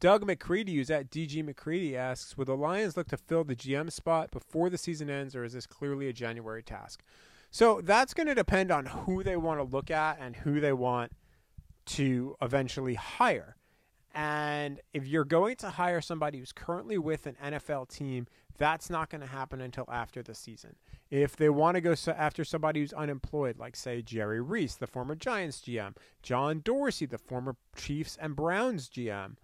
Doug 0.00 0.26
McCready, 0.26 0.74
who's 0.74 0.90
at 0.90 1.10
DG 1.10 1.44
McCready, 1.44 1.96
asks 1.96 2.36
Will 2.36 2.44
the 2.44 2.56
Lions 2.56 2.96
look 2.96 3.08
to 3.08 3.16
fill 3.16 3.44
the 3.44 3.56
GM 3.56 3.90
spot 3.90 4.30
before 4.30 4.68
the 4.68 4.78
season 4.78 5.08
ends, 5.08 5.34
or 5.34 5.44
is 5.44 5.52
this 5.52 5.66
clearly 5.66 6.08
a 6.08 6.12
January 6.12 6.62
task? 6.62 7.02
So 7.50 7.80
that's 7.82 8.14
going 8.14 8.26
to 8.26 8.34
depend 8.34 8.70
on 8.70 8.86
who 8.86 9.22
they 9.22 9.36
want 9.36 9.60
to 9.60 9.64
look 9.64 9.90
at 9.90 10.18
and 10.20 10.34
who 10.34 10.60
they 10.60 10.72
want 10.72 11.12
to 11.86 12.36
eventually 12.42 12.94
hire. 12.94 13.56
And 14.14 14.80
if 14.92 15.06
you're 15.06 15.24
going 15.24 15.56
to 15.56 15.70
hire 15.70 16.00
somebody 16.00 16.38
who's 16.38 16.52
currently 16.52 16.98
with 16.98 17.26
an 17.26 17.36
NFL 17.42 17.88
team, 17.88 18.26
that's 18.58 18.88
not 18.88 19.10
going 19.10 19.20
to 19.20 19.26
happen 19.26 19.60
until 19.60 19.86
after 19.90 20.22
the 20.22 20.34
season. 20.34 20.76
If 21.10 21.36
they 21.36 21.48
want 21.48 21.74
to 21.76 21.80
go 21.80 21.94
after 22.16 22.44
somebody 22.44 22.80
who's 22.80 22.92
unemployed, 22.92 23.58
like, 23.58 23.74
say, 23.74 24.02
Jerry 24.02 24.40
Reese, 24.40 24.76
the 24.76 24.86
former 24.86 25.14
Giants 25.14 25.60
GM, 25.60 25.96
John 26.22 26.60
Dorsey, 26.64 27.06
the 27.06 27.18
former 27.18 27.56
Chiefs 27.76 28.16
and 28.20 28.36
Browns 28.36 28.88
GM, 28.88 29.34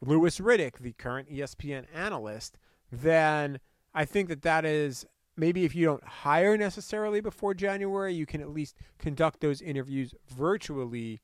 Louis 0.00 0.38
Riddick, 0.40 0.78
the 0.78 0.92
current 0.92 1.30
ESPN 1.30 1.84
analyst, 1.94 2.58
then 2.90 3.60
I 3.94 4.04
think 4.04 4.28
that 4.28 4.42
that 4.42 4.64
is 4.64 5.06
maybe 5.36 5.64
if 5.64 5.74
you 5.74 5.86
don't 5.86 6.04
hire 6.04 6.56
necessarily 6.56 7.20
before 7.20 7.54
January, 7.54 8.14
you 8.14 8.26
can 8.26 8.40
at 8.40 8.50
least 8.50 8.76
conduct 8.98 9.40
those 9.40 9.60
interviews 9.60 10.14
virtually 10.28 11.20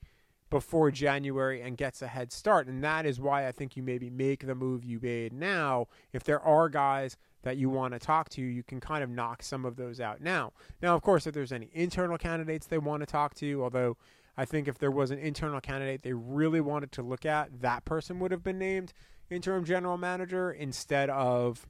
before 0.48 0.90
January 0.90 1.60
and 1.60 1.76
gets 1.76 2.02
a 2.02 2.06
head 2.06 2.32
start. 2.32 2.66
And 2.68 2.82
that 2.84 3.04
is 3.04 3.20
why 3.20 3.46
I 3.46 3.52
think 3.52 3.76
you 3.76 3.82
maybe 3.82 4.10
make 4.10 4.46
the 4.46 4.54
move 4.54 4.84
you 4.84 5.00
made 5.02 5.32
now. 5.32 5.88
If 6.12 6.22
there 6.24 6.40
are 6.40 6.68
guys 6.68 7.16
that 7.42 7.56
you 7.56 7.68
want 7.68 7.94
to 7.94 7.98
talk 7.98 8.28
to, 8.30 8.42
you 8.42 8.62
can 8.62 8.80
kind 8.80 9.02
of 9.02 9.10
knock 9.10 9.42
some 9.42 9.64
of 9.64 9.76
those 9.76 10.00
out 10.00 10.20
now. 10.20 10.52
Now, 10.80 10.94
of 10.94 11.02
course, 11.02 11.26
if 11.26 11.34
there's 11.34 11.52
any 11.52 11.70
internal 11.72 12.18
candidates 12.18 12.66
they 12.66 12.78
want 12.78 13.00
to 13.02 13.06
talk 13.06 13.34
to, 13.36 13.62
although 13.62 13.96
I 14.36 14.44
think 14.44 14.68
if 14.68 14.78
there 14.78 14.90
was 14.90 15.10
an 15.10 15.18
internal 15.18 15.60
candidate 15.60 16.02
they 16.02 16.12
really 16.12 16.60
wanted 16.60 16.92
to 16.92 17.02
look 17.02 17.24
at, 17.24 17.60
that 17.60 17.84
person 17.84 18.18
would 18.20 18.30
have 18.30 18.42
been 18.42 18.58
named 18.58 18.92
interim 19.30 19.64
general 19.64 19.96
manager 19.96 20.52
instead 20.52 21.10
of 21.10 21.66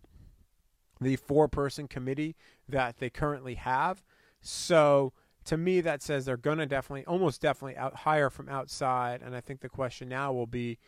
the 1.00 1.16
four 1.16 1.48
person 1.48 1.88
committee 1.88 2.36
that 2.68 2.98
they 2.98 3.10
currently 3.10 3.54
have. 3.54 4.02
So, 4.40 5.12
to 5.44 5.56
me, 5.56 5.80
that 5.80 6.02
says 6.02 6.24
they're 6.24 6.36
going 6.36 6.58
to 6.58 6.66
definitely, 6.66 7.04
almost 7.06 7.40
definitely 7.40 7.76
out, 7.76 7.94
hire 7.94 8.30
from 8.30 8.48
outside. 8.48 9.22
And 9.22 9.36
I 9.36 9.40
think 9.40 9.60
the 9.60 9.68
question 9.68 10.08
now 10.08 10.32
will 10.32 10.46
be 10.46 10.78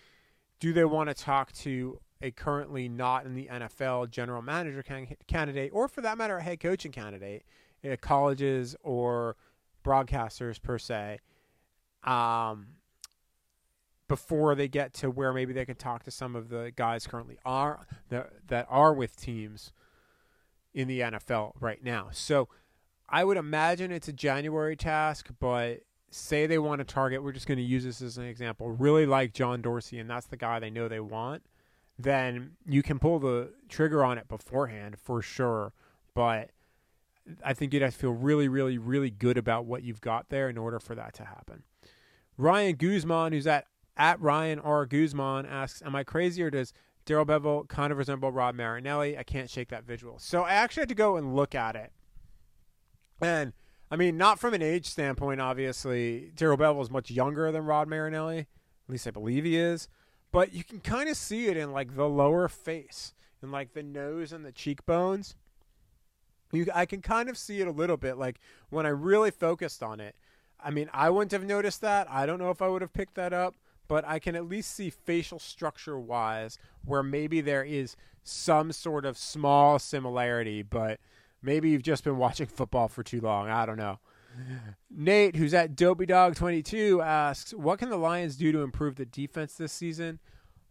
do 0.61 0.73
they 0.73 0.85
want 0.85 1.09
to 1.09 1.15
talk 1.15 1.53
to 1.53 2.01
a 2.21 2.33
currently 2.33 2.89
not 2.89 3.25
in 3.25 3.35
the 3.35 3.47
NFL 3.47 4.11
general 4.11 4.43
manager 4.43 4.83
can- 4.83 5.17
candidate, 5.29 5.71
or 5.73 5.87
for 5.87 6.01
that 6.01 6.19
matter, 6.19 6.39
a 6.39 6.43
head 6.43 6.59
coaching 6.59 6.91
candidate, 6.91 7.45
uh, 7.89 7.95
colleges 8.01 8.75
or 8.83 9.37
broadcasters 9.85 10.61
per 10.61 10.79
se, 10.79 11.21
um, 12.09 12.69
before 14.09 14.55
they 14.55 14.67
get 14.67 14.95
to 14.95 15.11
where 15.11 15.33
maybe 15.33 15.53
they 15.53 15.67
can 15.67 15.77
talk 15.77 16.03
to 16.05 16.11
some 16.11 16.35
of 16.35 16.49
the 16.49 16.73
guys 16.75 17.07
currently 17.07 17.39
are 17.45 17.87
that, 18.09 18.31
that 18.49 18.67
are 18.71 18.95
with 18.95 19.15
teams 19.15 19.73
in 20.73 20.89
the 20.89 21.01
NFL 21.01 21.53
right 21.61 21.85
now. 21.85 22.09
So 22.11 22.49
I 23.09 23.25
would 23.25 23.37
imagine 23.37 23.93
it's 23.93 24.09
a 24.09 24.13
January 24.13 24.77
task, 24.77 25.29
but 25.39 25.81
say 26.11 26.47
they 26.47 26.59
want 26.59 26.79
to 26.79 26.85
target, 26.85 27.23
we're 27.23 27.33
just 27.33 27.47
going 27.47 27.59
to 27.59 27.65
use 27.65 27.85
this 27.85 28.01
as 28.01 28.17
an 28.17 28.25
example, 28.25 28.71
really 28.71 29.05
like 29.05 29.35
John 29.35 29.61
Dorsey, 29.61 29.99
and 29.99 30.09
that's 30.09 30.27
the 30.27 30.39
guy 30.39 30.59
they 30.59 30.71
know 30.71 30.89
they 30.89 31.01
want, 31.01 31.43
then 31.99 32.53
you 32.67 32.83
can 32.83 32.99
pull 32.99 33.19
the 33.19 33.53
trigger 33.69 34.03
on 34.03 34.17
it 34.17 34.29
beforehand 34.29 34.97
for 34.99 35.21
sure. 35.21 35.75
But 36.15 36.51
I 37.45 37.53
think 37.53 37.75
you'd 37.75 37.83
have 37.83 37.93
to 37.93 37.99
feel 37.99 38.13
really, 38.13 38.49
really, 38.49 38.79
really 38.79 39.11
good 39.11 39.37
about 39.37 39.67
what 39.67 39.83
you've 39.83 40.01
got 40.01 40.31
there 40.31 40.49
in 40.49 40.57
order 40.57 40.79
for 40.79 40.95
that 40.95 41.13
to 41.15 41.25
happen. 41.27 41.65
Ryan 42.39 42.77
Guzman, 42.77 43.33
who's 43.33 43.47
at, 43.47 43.67
at 43.97 44.19
Ryan 44.21 44.59
R. 44.61 44.87
Guzman, 44.87 45.45
asks, 45.45 45.83
Am 45.83 45.95
I 45.95 46.05
crazy 46.05 46.43
or 46.43 46.51
does 46.51 46.73
Darrell 47.05 47.27
Bevell 47.27 47.69
kind 47.69 47.93
of 47.93 47.99
resemble 47.99 48.33
Rod 48.33 48.55
Marinelli? 48.55 49.19
I 49.19 49.23
can't 49.25 49.51
shake 49.51 49.69
that 49.69 49.85
visual. 49.85 50.19
So 50.19 50.43
I 50.45 50.53
actually 50.53 50.83
had 50.83 50.89
to 50.89 50.95
go 50.95 51.17
and 51.17 51.37
look 51.37 51.55
at 51.55 51.77
it 51.77 51.93
and 53.21 53.53
I 53.91 53.97
mean, 53.97 54.17
not 54.17 54.39
from 54.39 54.55
an 54.55 54.63
age 54.63 54.87
standpoint, 54.87 55.41
obviously. 55.41 56.33
Darrell 56.35 56.59
Bevell 56.59 56.83
is 56.83 56.91
much 56.91 57.11
younger 57.11 57.51
than 57.51 57.65
Rod 57.65 57.89
Marinelli. 57.89 58.41
At 58.41 58.47
least 58.89 59.07
I 59.07 59.11
believe 59.11 59.45
he 59.45 59.57
is. 59.57 59.89
But 60.31 60.53
you 60.53 60.63
can 60.63 60.81
kind 60.81 61.09
of 61.09 61.17
see 61.17 61.47
it 61.47 61.57
in 61.57 61.73
like 61.73 61.97
the 61.97 62.09
lower 62.09 62.49
face 62.49 63.15
and 63.41 63.51
like 63.51 63.73
the 63.73 63.83
nose 63.83 64.33
and 64.33 64.45
the 64.45 64.53
cheekbones. 64.53 65.37
You, 66.53 66.67
I 66.75 66.87
can 66.87 67.01
kind 67.01 67.29
of 67.29 67.39
see 67.39 67.61
it 67.61 67.67
a 67.67 67.73
little 67.73 67.97
bit. 67.97 68.19
Like 68.19 68.41
when 68.69 68.85
I 68.85 68.91
really 68.91 69.31
focused 69.31 69.83
on 69.83 70.01
it, 70.01 70.17
I 70.63 70.71
mean, 70.71 70.91
I 70.93 71.11
wouldn't 71.11 71.33
have 71.33 71.45
noticed 71.45 71.81
that. 71.83 72.11
I 72.11 72.27
don't 72.27 72.39
know 72.39 72.51
if 72.51 72.63
I 72.63 72.69
would 72.69 72.83
have 72.83 72.93
picked 72.93 73.15
that 73.15 73.33
up, 73.33 73.55
but 73.87 74.05
I 74.07 74.19
can 74.19 74.35
at 74.35 74.49
least 74.49 74.75
see 74.75 74.91
facial 74.91 75.39
structure 75.39 75.99
wise 75.99 76.59
where 76.85 77.03
maybe 77.03 77.41
there 77.41 77.65
is 77.65 77.97
some 78.23 78.73
sort 78.73 79.05
of 79.05 79.17
small 79.17 79.79
similarity, 79.79 80.63
but 80.63 81.01
maybe 81.43 81.71
you've 81.71 81.83
just 81.83 82.05
been 82.05 82.17
watching 82.19 82.47
football 82.47 82.89
for 82.89 83.03
too 83.03 83.21
long. 83.21 83.49
I 83.49 83.67
don't 83.67 83.79
know. 83.79 83.99
Nate, 84.91 85.37
who's 85.37 85.55
at 85.55 85.75
Dopey 85.75 86.07
Dog 86.07 86.37
22, 86.37 87.01
asks, 87.03 87.53
What 87.55 87.79
can 87.79 87.91
the 87.91 87.97
Lions 87.97 88.37
do 88.37 88.53
to 88.53 88.61
improve 88.61 88.97
the 88.97 89.07
defense 89.07 89.55
this 89.55 89.73
season? 89.73 90.21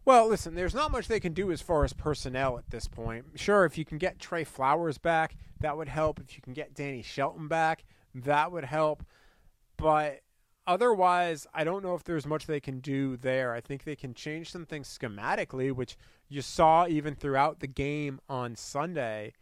Well, 0.04 0.26
listen, 0.26 0.54
there's 0.54 0.74
not 0.74 0.90
much 0.90 1.06
they 1.06 1.20
can 1.20 1.34
do 1.34 1.52
as 1.52 1.60
far 1.60 1.84
as 1.84 1.92
personnel 1.92 2.56
at 2.56 2.70
this 2.70 2.88
point. 2.88 3.26
Sure, 3.34 3.66
if 3.66 3.76
you 3.76 3.84
can 3.84 3.98
get 3.98 4.18
Trey 4.18 4.42
Flowers 4.42 4.96
back, 4.96 5.36
that 5.60 5.76
would 5.76 5.88
help. 5.88 6.18
If 6.18 6.34
you 6.34 6.40
can 6.40 6.54
get 6.54 6.72
Danny 6.72 7.02
Shelton 7.02 7.46
back, 7.46 7.84
that 8.14 8.50
would 8.50 8.64
help. 8.64 9.04
But 9.78 10.20
otherwise, 10.66 11.46
I 11.54 11.64
don't 11.64 11.82
know 11.82 11.94
if 11.94 12.04
there's 12.04 12.26
much 12.26 12.46
they 12.46 12.60
can 12.60 12.80
do 12.80 13.16
there. 13.16 13.54
I 13.54 13.62
think 13.62 13.84
they 13.84 13.96
can 13.96 14.12
change 14.12 14.52
some 14.52 14.66
things 14.66 14.86
schematically, 14.86 15.72
which 15.72 15.96
you 16.28 16.42
saw 16.42 16.86
even 16.86 17.14
throughout 17.14 17.60
the 17.60 17.66
game 17.66 18.20
on 18.28 18.54
Sunday, 18.56 19.32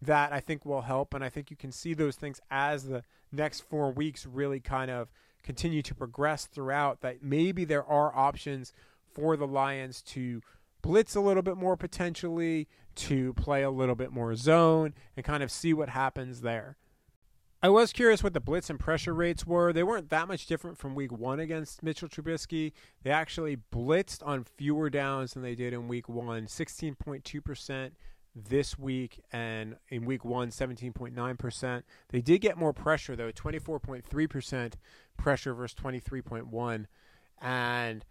that 0.00 0.32
I 0.32 0.40
think 0.40 0.66
will 0.66 0.82
help. 0.82 1.14
And 1.14 1.22
I 1.22 1.28
think 1.28 1.50
you 1.50 1.56
can 1.56 1.70
see 1.70 1.94
those 1.94 2.16
things 2.16 2.40
as 2.50 2.88
the 2.88 3.04
next 3.30 3.60
four 3.60 3.92
weeks 3.92 4.26
really 4.26 4.58
kind 4.58 4.90
of 4.90 5.12
continue 5.44 5.82
to 5.82 5.94
progress 5.94 6.46
throughout, 6.46 7.00
that 7.02 7.22
maybe 7.22 7.64
there 7.64 7.84
are 7.84 8.16
options 8.16 8.72
for 9.12 9.36
the 9.36 9.46
Lions 9.46 10.00
to 10.02 10.40
blitz 10.80 11.14
a 11.14 11.20
little 11.20 11.42
bit 11.42 11.56
more 11.56 11.76
potentially, 11.76 12.66
to 12.94 13.32
play 13.34 13.62
a 13.62 13.70
little 13.70 13.94
bit 13.94 14.10
more 14.10 14.34
zone, 14.34 14.94
and 15.16 15.24
kind 15.24 15.42
of 15.42 15.50
see 15.50 15.72
what 15.72 15.90
happens 15.90 16.40
there. 16.40 16.76
I 17.64 17.68
was 17.68 17.92
curious 17.92 18.24
what 18.24 18.34
the 18.34 18.40
blitz 18.40 18.70
and 18.70 18.80
pressure 18.80 19.14
rates 19.14 19.46
were. 19.46 19.72
They 19.72 19.84
weren't 19.84 20.10
that 20.10 20.26
much 20.26 20.46
different 20.46 20.78
from 20.78 20.96
week 20.96 21.12
one 21.12 21.38
against 21.38 21.80
Mitchell 21.80 22.08
Trubisky. 22.08 22.72
They 23.04 23.10
actually 23.10 23.56
blitzed 23.72 24.26
on 24.26 24.42
fewer 24.42 24.90
downs 24.90 25.34
than 25.34 25.44
they 25.44 25.54
did 25.54 25.72
in 25.72 25.86
week 25.86 26.08
one 26.08 26.46
16.2% 26.46 27.92
this 28.34 28.76
week, 28.76 29.20
and 29.30 29.76
in 29.90 30.04
week 30.06 30.24
one, 30.24 30.50
17.9%. 30.50 31.82
They 32.08 32.20
did 32.20 32.40
get 32.40 32.56
more 32.56 32.72
pressure, 32.72 33.14
though 33.14 33.30
24.3% 33.30 34.72
pressure 35.16 35.54
versus 35.54 35.76
23.1 35.80 36.86
And 37.40 38.04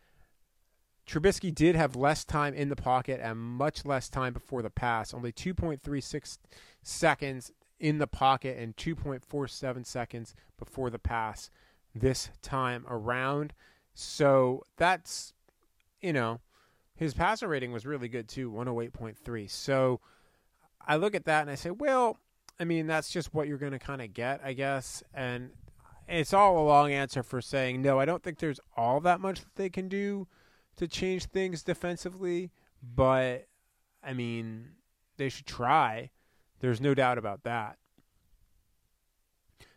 Trubisky 1.06 1.54
did 1.54 1.76
have 1.76 1.98
less 1.98 2.24
time 2.24 2.54
in 2.54 2.70
the 2.70 2.76
pocket 2.78 3.20
and 3.22 3.38
much 3.38 3.84
less 3.84 4.08
time 4.08 4.32
before 4.32 4.62
the 4.62 4.70
pass, 4.70 5.14
only 5.14 5.34
2.36 5.34 6.38
seconds 6.84 7.52
in 7.82 7.98
the 7.98 8.08
pocket 8.08 8.58
and 8.58 8.78
2.47 8.78 9.86
seconds 9.86 10.36
before 10.58 10.92
the 10.92 11.00
pass 11.00 11.50
this 11.96 12.30
time 12.42 12.86
around. 12.88 13.54
So 13.96 14.64
that's, 14.78 15.34
you 16.00 16.14
know, 16.14 16.40
his 16.96 17.16
passer 17.16 17.48
rating 17.48 17.72
was 17.72 17.86
really 17.86 18.08
good 18.08 18.30
too, 18.30 18.52
108.3. 18.52 19.50
So 19.50 20.00
I 20.86 20.96
look 20.96 21.16
at 21.16 21.26
that 21.26 21.42
and 21.42 21.50
I 21.50 21.56
say, 21.56 21.72
well, 21.72 22.18
I 22.60 22.66
mean, 22.66 22.86
that's 22.86 23.10
just 23.10 23.34
what 23.34 23.48
you're 23.48 23.58
going 23.58 23.72
to 23.72 23.80
kind 23.80 24.02
of 24.02 24.14
get, 24.14 24.42
I 24.44 24.54
guess. 24.54 25.02
And 25.12 25.50
it's 26.08 26.34
all 26.34 26.60
a 26.60 26.68
long 26.68 26.92
answer 26.92 27.24
for 27.24 27.42
saying, 27.42 27.82
no, 27.82 28.00
I 28.00 28.06
don't 28.06 28.22
think 28.22 28.38
there's 28.38 28.60
all 28.78 29.00
that 29.02 29.20
much 29.20 29.40
that 29.40 29.56
they 29.56 29.70
can 29.70 29.88
do 29.88 30.28
to 30.76 30.88
change 30.88 31.26
things 31.26 31.64
defensively, 31.64 32.52
but 32.84 33.48
I 34.04 34.14
mean, 34.14 34.74
they 35.18 35.30
should 35.30 35.48
try. 35.48 36.12
There's 36.62 36.80
no 36.80 36.94
doubt 36.94 37.18
about 37.18 37.44
that. 37.44 37.78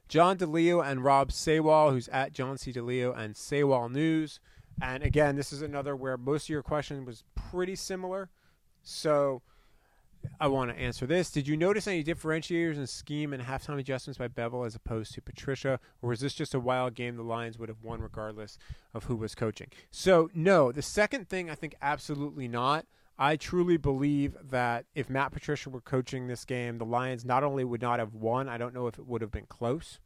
John 0.07 0.37
DeLeo 0.37 0.85
and 0.85 1.03
Rob 1.03 1.31
Saywall, 1.31 1.91
who's 1.91 2.09
at 2.09 2.33
John 2.33 2.59
C. 2.59 2.73
DeLeo 2.73 3.19
and 3.19 3.35
Saywall 3.35 3.91
News. 3.91 4.39
And 4.81 5.03
again, 5.03 5.35
this 5.35 5.53
is 5.53 5.63
another 5.63 5.97
where 5.97 6.17
most 6.17 6.45
of 6.45 6.51
your 6.51 6.63
question 6.63 7.05
was 7.05 7.25
pretty 7.35 7.75
similar. 7.75 8.29
So 8.83 9.43
I 10.39 10.49
want 10.49 10.71
to 10.71 10.79
answer 10.79 11.07
this. 11.07 11.31
Did 11.31 11.49
you 11.49 11.57
notice 11.57 11.87
any 11.87 12.05
differentiators 12.05 12.77
in 12.77 12.87
scheme 12.87 13.33
and 13.33 13.43
halftime 13.43 13.79
adjustments 13.79 14.19
by 14.19 14.29
Bevell 14.29 14.67
as 14.67 14.75
opposed 14.75 15.15
to 15.15 15.23
Patricia? 15.23 15.81
Or 16.03 16.11
was 16.11 16.21
this 16.21 16.35
just 16.35 16.55
a 16.55 16.61
wild 16.61 16.95
game 16.95 17.17
the 17.17 17.23
Lions 17.23 17.59
would 17.59 17.69
have 17.69 17.83
won 17.83 18.01
regardless 18.01 18.59
of 18.93 19.05
who 19.05 19.17
was 19.17 19.35
coaching? 19.35 19.69
So, 19.91 20.29
no. 20.35 20.71
The 20.71 20.83
second 20.83 21.31
thing, 21.31 21.51
I 21.51 21.55
think 21.55 21.75
absolutely 21.81 22.49
not. 22.49 22.85
I 23.19 23.37
truly 23.37 23.77
believe 23.77 24.37
that 24.51 24.87
if 24.95 25.09
Matt 25.09 25.33
Patricia 25.33 25.71
were 25.71 25.81
coaching 25.81 26.27
this 26.27 26.45
game, 26.45 26.79
the 26.79 26.85
Lions 26.85 27.25
not 27.25 27.45
only 27.45 27.65
would 27.65 27.83
not 27.83 28.01
have 28.01 28.15
won, 28.15 28.49
I 28.49 28.59
don't 28.59 28.75
know 28.75 28.89
if 28.89 28.99
it 28.99 29.07
would 29.07 29.21
have 29.21 29.31
been 29.31 29.47
close. 29.47 30.01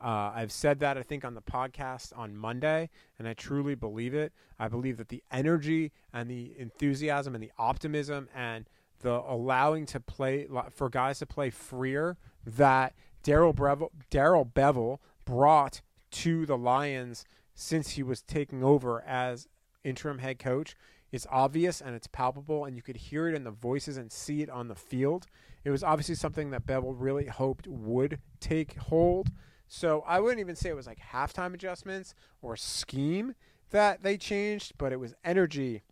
Uh, 0.00 0.30
I've 0.34 0.52
said 0.52 0.78
that, 0.80 0.96
I 0.96 1.02
think, 1.02 1.24
on 1.24 1.34
the 1.34 1.42
podcast 1.42 2.16
on 2.16 2.36
Monday, 2.36 2.90
and 3.18 3.26
I 3.26 3.34
truly 3.34 3.74
believe 3.74 4.14
it. 4.14 4.32
I 4.58 4.68
believe 4.68 4.98
that 4.98 5.08
the 5.08 5.24
energy 5.32 5.90
and 6.12 6.30
the 6.30 6.54
enthusiasm 6.58 7.34
and 7.34 7.42
the 7.42 7.52
optimism 7.58 8.28
and 8.34 8.68
the 9.00 9.22
allowing 9.26 9.86
to 9.86 10.00
play 10.00 10.46
for 10.70 10.88
guys 10.88 11.18
to 11.20 11.26
play 11.26 11.50
freer 11.50 12.16
that 12.44 12.94
Darrell 13.22 13.54
Bevell, 13.54 13.90
Darrell 14.10 14.46
Bevell 14.46 14.98
brought 15.24 15.80
to 16.12 16.46
the 16.46 16.56
Lions 16.56 17.24
since 17.54 17.90
he 17.90 18.02
was 18.02 18.22
taking 18.22 18.62
over 18.62 19.02
as 19.02 19.48
interim 19.82 20.18
head 20.18 20.38
coach 20.38 20.76
is 21.12 21.26
obvious 21.30 21.80
and 21.80 21.94
it's 21.94 22.06
palpable 22.06 22.64
and 22.64 22.76
you 22.76 22.82
could 22.82 22.96
hear 22.96 23.28
it 23.28 23.34
in 23.34 23.44
the 23.44 23.50
voices 23.50 23.96
and 23.96 24.10
see 24.10 24.42
it 24.42 24.50
on 24.50 24.68
the 24.68 24.74
field. 24.74 25.26
It 25.64 25.70
was 25.70 25.82
obviously 25.82 26.14
something 26.14 26.50
that 26.50 26.66
Bevell 26.66 26.94
really 26.96 27.26
hoped 27.26 27.66
would 27.66 28.18
take 28.40 28.76
hold. 28.76 29.30
So 29.68 30.04
I 30.06 30.20
wouldn't 30.20 30.40
even 30.40 30.56
say 30.56 30.68
it 30.68 30.76
was 30.76 30.86
like 30.86 31.00
halftime 31.00 31.54
adjustments 31.54 32.14
or 32.40 32.56
scheme 32.56 33.34
that 33.70 34.02
they 34.02 34.16
changed, 34.16 34.74
but 34.78 34.92
it 34.92 35.00
was 35.00 35.14
energy 35.24 35.82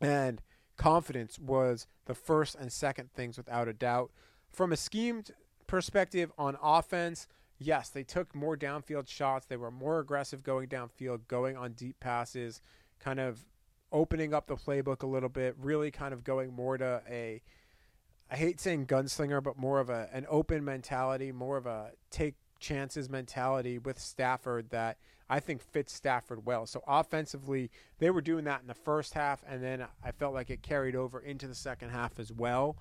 and 0.00 0.40
confidence 0.76 1.38
was 1.38 1.86
the 2.06 2.14
first 2.14 2.54
and 2.54 2.72
second 2.72 3.12
things 3.12 3.36
without 3.36 3.68
a 3.68 3.72
doubt. 3.72 4.10
From 4.50 4.72
a 4.72 4.76
schemed 4.76 5.32
perspective 5.66 6.32
on 6.38 6.56
offense, 6.62 7.26
yes, 7.58 7.88
they 7.88 8.04
took 8.04 8.34
more 8.34 8.56
downfield 8.56 9.08
shots. 9.08 9.46
They 9.46 9.56
were 9.56 9.70
more 9.70 9.98
aggressive 9.98 10.42
going 10.42 10.68
downfield, 10.68 11.26
going 11.28 11.56
on 11.56 11.72
deep 11.72 11.98
passes, 12.00 12.62
kind 13.00 13.20
of 13.20 13.44
opening 13.92 14.34
up 14.34 14.46
the 14.46 14.56
playbook 14.56 15.02
a 15.02 15.06
little 15.06 15.28
bit, 15.28 15.56
really 15.58 15.90
kind 15.90 16.12
of 16.12 16.24
going 16.24 16.52
more 16.52 16.78
to 16.78 17.02
a 17.08 17.40
I 18.30 18.36
hate 18.36 18.60
saying 18.60 18.86
gunslinger, 18.86 19.42
but 19.42 19.56
more 19.56 19.80
of 19.80 19.88
a 19.88 20.08
an 20.12 20.26
open 20.28 20.64
mentality, 20.64 21.32
more 21.32 21.56
of 21.56 21.66
a 21.66 21.92
take 22.10 22.34
chances 22.60 23.08
mentality 23.08 23.78
with 23.78 23.98
Stafford 23.98 24.70
that 24.70 24.98
I 25.30 25.40
think 25.40 25.62
fits 25.62 25.92
Stafford 25.92 26.44
well. 26.46 26.66
So 26.66 26.82
offensively, 26.86 27.70
they 27.98 28.10
were 28.10 28.20
doing 28.20 28.44
that 28.44 28.60
in 28.60 28.66
the 28.66 28.74
first 28.74 29.14
half, 29.14 29.42
and 29.48 29.62
then 29.62 29.86
I 30.02 30.10
felt 30.12 30.34
like 30.34 30.50
it 30.50 30.62
carried 30.62 30.96
over 30.96 31.20
into 31.20 31.46
the 31.46 31.54
second 31.54 31.90
half 31.90 32.18
as 32.18 32.32
well. 32.32 32.76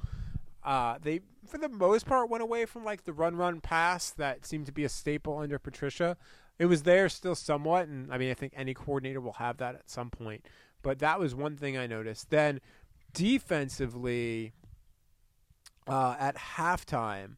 Uh, 0.63 0.97
they, 1.01 1.21
for 1.45 1.57
the 1.57 1.69
most 1.69 2.05
part, 2.05 2.29
went 2.29 2.43
away 2.43 2.65
from 2.65 2.83
like 2.83 3.03
the 3.05 3.13
run, 3.13 3.35
run, 3.35 3.61
pass 3.61 4.11
that 4.11 4.45
seemed 4.45 4.65
to 4.65 4.71
be 4.71 4.83
a 4.83 4.89
staple 4.89 5.37
under 5.37 5.59
Patricia. 5.59 6.17
It 6.59 6.65
was 6.65 6.83
there 6.83 7.07
still 7.09 7.35
somewhat, 7.35 7.87
and 7.87 8.11
I 8.11 8.17
mean, 8.17 8.31
I 8.31 8.33
think 8.33 8.53
any 8.55 8.73
coordinator 8.73 9.21
will 9.21 9.33
have 9.33 9.57
that 9.57 9.75
at 9.75 9.89
some 9.89 10.09
point. 10.09 10.45
But 10.87 10.99
that 10.99 11.19
was 11.19 11.35
one 11.35 11.57
thing 11.57 11.77
I 11.77 11.85
noticed. 11.85 12.29
Then 12.29 12.61
defensively, 13.11 14.53
uh, 15.85 16.15
at 16.17 16.37
halftime, 16.37 17.35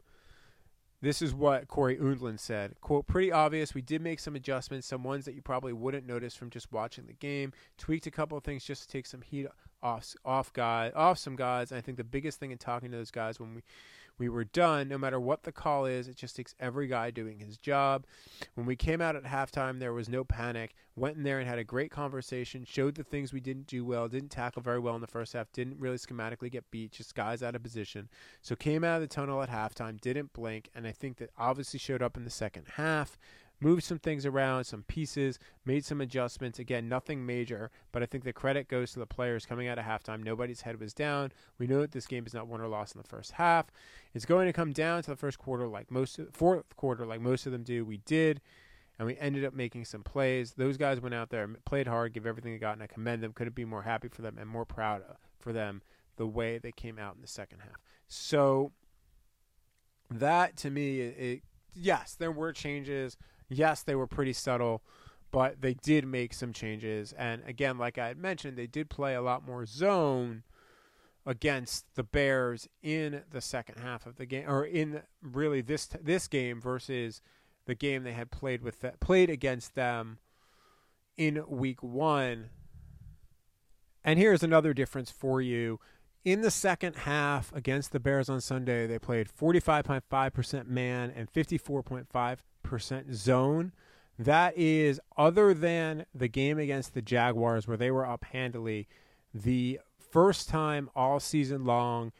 this 1.01 1.19
is 1.19 1.33
what 1.33 1.67
Cory 1.67 1.97
Undlin 1.97 2.39
said. 2.39 2.75
Quote, 2.79 3.07
pretty 3.07 3.31
obvious. 3.31 3.73
We 3.73 3.81
did 3.81 4.03
make 4.03 4.19
some 4.19 4.35
adjustments, 4.35 4.85
some 4.85 5.03
ones 5.03 5.25
that 5.25 5.33
you 5.33 5.41
probably 5.41 5.73
wouldn't 5.73 6.05
notice 6.05 6.35
from 6.35 6.51
just 6.51 6.71
watching 6.71 7.07
the 7.07 7.13
game. 7.13 7.51
Tweaked 7.79 8.05
a 8.05 8.11
couple 8.11 8.37
of 8.37 8.43
things 8.43 8.63
just 8.63 8.83
to 8.83 8.87
take 8.87 9.07
some 9.07 9.21
heat 9.21 9.47
off 9.81 10.13
off 10.23 10.53
guy 10.53 10.91
off 10.95 11.17
some 11.17 11.35
guys. 11.35 11.71
And 11.71 11.79
I 11.79 11.81
think 11.81 11.97
the 11.97 12.03
biggest 12.03 12.39
thing 12.39 12.51
in 12.51 12.59
talking 12.59 12.91
to 12.91 12.97
those 12.97 13.09
guys 13.09 13.39
when 13.39 13.55
we 13.55 13.61
we 14.19 14.29
were 14.29 14.43
done, 14.43 14.87
no 14.87 14.97
matter 14.97 15.19
what 15.19 15.43
the 15.43 15.51
call 15.51 15.85
is, 15.85 16.07
it 16.07 16.15
just 16.15 16.35
takes 16.35 16.53
every 16.59 16.87
guy 16.87 17.09
doing 17.09 17.39
his 17.39 17.57
job. 17.57 18.05
When 18.55 18.65
we 18.65 18.75
came 18.75 19.01
out 19.01 19.15
at 19.15 19.23
halftime, 19.23 19.79
there 19.79 19.93
was 19.93 20.09
no 20.09 20.23
panic. 20.23 20.75
Went 20.95 21.17
in 21.17 21.23
there 21.23 21.39
and 21.39 21.47
had 21.47 21.59
a 21.59 21.63
great 21.63 21.91
conversation, 21.91 22.65
showed 22.65 22.95
the 22.95 23.03
things 23.03 23.31
we 23.31 23.39
didn't 23.39 23.67
do 23.67 23.85
well, 23.85 24.07
didn't 24.07 24.29
tackle 24.29 24.61
very 24.61 24.79
well 24.79 24.95
in 24.95 25.01
the 25.01 25.07
first 25.07 25.33
half, 25.33 25.51
didn't 25.53 25.79
really 25.79 25.97
schematically 25.97 26.51
get 26.51 26.69
beat, 26.71 26.91
just 26.91 27.15
guys 27.15 27.41
out 27.41 27.55
of 27.55 27.63
position. 27.63 28.09
So 28.41 28.55
came 28.55 28.83
out 28.83 28.95
of 28.95 29.01
the 29.01 29.07
tunnel 29.07 29.41
at 29.41 29.49
halftime, 29.49 29.99
didn't 30.01 30.33
blink, 30.33 30.69
and 30.75 30.85
I 30.85 30.91
think 30.91 31.17
that 31.17 31.29
obviously 31.37 31.79
showed 31.79 32.01
up 32.01 32.17
in 32.17 32.25
the 32.25 32.29
second 32.29 32.65
half. 32.75 33.17
Moved 33.61 33.83
some 33.83 33.99
things 33.99 34.25
around, 34.25 34.63
some 34.63 34.83
pieces, 34.83 35.39
made 35.65 35.85
some 35.85 36.01
adjustments. 36.01 36.59
Again, 36.59 36.87
nothing 36.87 37.25
major, 37.25 37.71
but 37.91 38.01
I 38.01 38.05
think 38.05 38.23
the 38.23 38.33
credit 38.33 38.67
goes 38.67 38.93
to 38.93 38.99
the 38.99 39.05
players 39.05 39.45
coming 39.45 39.67
out 39.67 39.79
of 39.79 39.85
halftime. 39.85 40.23
Nobody's 40.23 40.61
head 40.61 40.79
was 40.79 40.93
down. 40.93 41.31
We 41.57 41.67
know 41.67 41.81
that 41.81 41.91
this 41.91 42.07
game 42.07 42.25
is 42.25 42.33
not 42.33 42.47
won 42.47 42.61
or 42.61 42.67
lost 42.67 42.95
in 42.95 43.01
the 43.01 43.07
first 43.07 43.33
half. 43.33 43.67
It's 44.13 44.25
going 44.25 44.47
to 44.47 44.53
come 44.53 44.71
down 44.71 45.03
to 45.03 45.11
the 45.11 45.17
first 45.17 45.39
quarter, 45.39 45.67
like 45.67 45.91
most 45.91 46.19
fourth 46.31 46.75
quarter, 46.75 47.05
like 47.05 47.21
most 47.21 47.45
of 47.45 47.51
them 47.51 47.63
do. 47.63 47.85
We 47.85 47.97
did 47.97 48.41
and 48.99 49.07
we 49.07 49.17
ended 49.17 49.45
up 49.45 49.53
making 49.53 49.85
some 49.85 50.03
plays. 50.03 50.53
Those 50.53 50.75
guys 50.75 50.99
went 50.99 51.15
out 51.15 51.29
there, 51.29 51.47
played 51.65 51.87
hard, 51.87 52.13
gave 52.13 52.25
everything 52.25 52.51
they 52.51 52.59
got, 52.59 52.73
and 52.73 52.83
I 52.83 52.87
commend 52.87 53.23
them. 53.23 53.31
Couldn't 53.31 53.55
be 53.55 53.63
more 53.63 53.83
happy 53.83 54.09
for 54.09 54.21
them 54.21 54.37
and 54.37 54.47
more 54.47 54.65
proud 54.65 55.03
for 55.39 55.53
them 55.53 55.81
the 56.17 56.27
way 56.27 56.57
they 56.57 56.73
came 56.73 56.99
out 56.99 57.15
in 57.15 57.21
the 57.21 57.27
second 57.27 57.59
half. 57.59 57.79
So 58.09 58.73
that 60.11 60.57
to 60.57 60.69
me, 60.69 60.99
it, 60.99 61.43
yes, 61.73 62.15
there 62.15 62.31
were 62.31 62.51
changes. 62.51 63.17
Yes, 63.49 63.83
they 63.83 63.95
were 63.95 64.07
pretty 64.07 64.33
subtle, 64.33 64.81
but 65.31 65.61
they 65.61 65.73
did 65.73 66.05
make 66.05 66.33
some 66.33 66.53
changes. 66.53 67.13
And 67.13 67.41
again, 67.45 67.77
like 67.77 67.97
I 67.97 68.07
had 68.07 68.17
mentioned, 68.17 68.57
they 68.57 68.67
did 68.67 68.89
play 68.89 69.15
a 69.15 69.21
lot 69.21 69.45
more 69.45 69.65
zone 69.65 70.43
against 71.25 71.85
the 71.95 72.03
Bears 72.03 72.67
in 72.81 73.23
the 73.29 73.41
second 73.41 73.79
half 73.79 74.05
of 74.05 74.15
the 74.15 74.25
game, 74.25 74.49
or 74.49 74.65
in 74.65 75.01
really 75.21 75.61
this 75.61 75.87
this 76.01 76.27
game 76.27 76.61
versus 76.61 77.21
the 77.65 77.75
game 77.75 78.03
they 78.03 78.13
had 78.13 78.31
played 78.31 78.61
with 78.61 78.83
played 78.99 79.29
against 79.29 79.75
them 79.75 80.19
in 81.17 81.43
week 81.47 81.83
one. 81.83 82.49
And 84.03 84.17
here's 84.17 84.43
another 84.43 84.73
difference 84.73 85.11
for 85.11 85.41
you. 85.41 85.79
In 86.25 86.41
the 86.41 86.51
second 86.51 86.95
half 86.95 87.53
against 87.53 87.91
the 87.91 87.99
Bears 87.99 88.29
on 88.29 88.41
Sunday, 88.41 88.87
they 88.87 88.99
played 88.99 89.29
45.5% 89.29 90.67
man 90.67 91.11
and 91.15 91.31
54.5% 91.31 92.37
zone. 93.13 93.71
That 94.17 94.57
is, 94.57 94.99
other 95.17 95.53
than 95.53 96.05
the 96.13 96.27
game 96.27 96.57
against 96.57 96.93
the 96.93 97.01
Jaguars, 97.01 97.67
where 97.67 97.77
they 97.77 97.91
were 97.91 98.05
up 98.05 98.25
handily, 98.25 98.87
the 99.33 99.79
first 100.11 100.49
time 100.49 100.89
all 100.95 101.19
season 101.19 101.63
long 101.65 102.11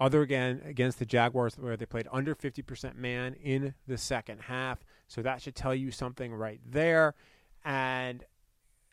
other 0.00 0.22
again 0.22 0.62
against 0.64 0.98
the 0.98 1.04
Jaguars, 1.04 1.58
where 1.58 1.76
they 1.76 1.86
played 1.86 2.06
under 2.12 2.34
50% 2.34 2.96
man 2.96 3.34
in 3.42 3.74
the 3.86 3.98
second 3.98 4.42
half. 4.42 4.84
So 5.08 5.22
that 5.22 5.42
should 5.42 5.56
tell 5.56 5.74
you 5.74 5.90
something 5.90 6.32
right 6.32 6.60
there. 6.64 7.14
And 7.64 8.24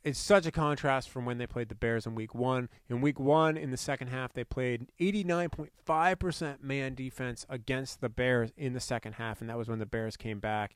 it's 0.05 0.19
such 0.19 0.45
a 0.45 0.51
contrast 0.51 1.09
from 1.09 1.25
when 1.25 1.39
they 1.39 1.47
played 1.47 1.67
the 1.67 1.75
Bears 1.75 2.05
in 2.05 2.13
week 2.13 2.35
one. 2.35 2.69
In 2.87 3.01
week 3.01 3.19
one, 3.19 3.57
in 3.57 3.71
the 3.71 3.77
second 3.77 4.09
half, 4.09 4.33
they 4.33 4.43
played 4.43 4.85
89.5% 4.99 6.61
man 6.61 6.93
defense 6.93 7.43
against 7.49 8.01
the 8.01 8.07
Bears 8.07 8.51
in 8.55 8.73
the 8.73 8.79
second 8.79 9.13
half, 9.13 9.41
and 9.41 9.49
that 9.49 9.57
was 9.57 9.67
when 9.67 9.79
the 9.79 9.85
Bears 9.87 10.15
came 10.15 10.39
back. 10.39 10.75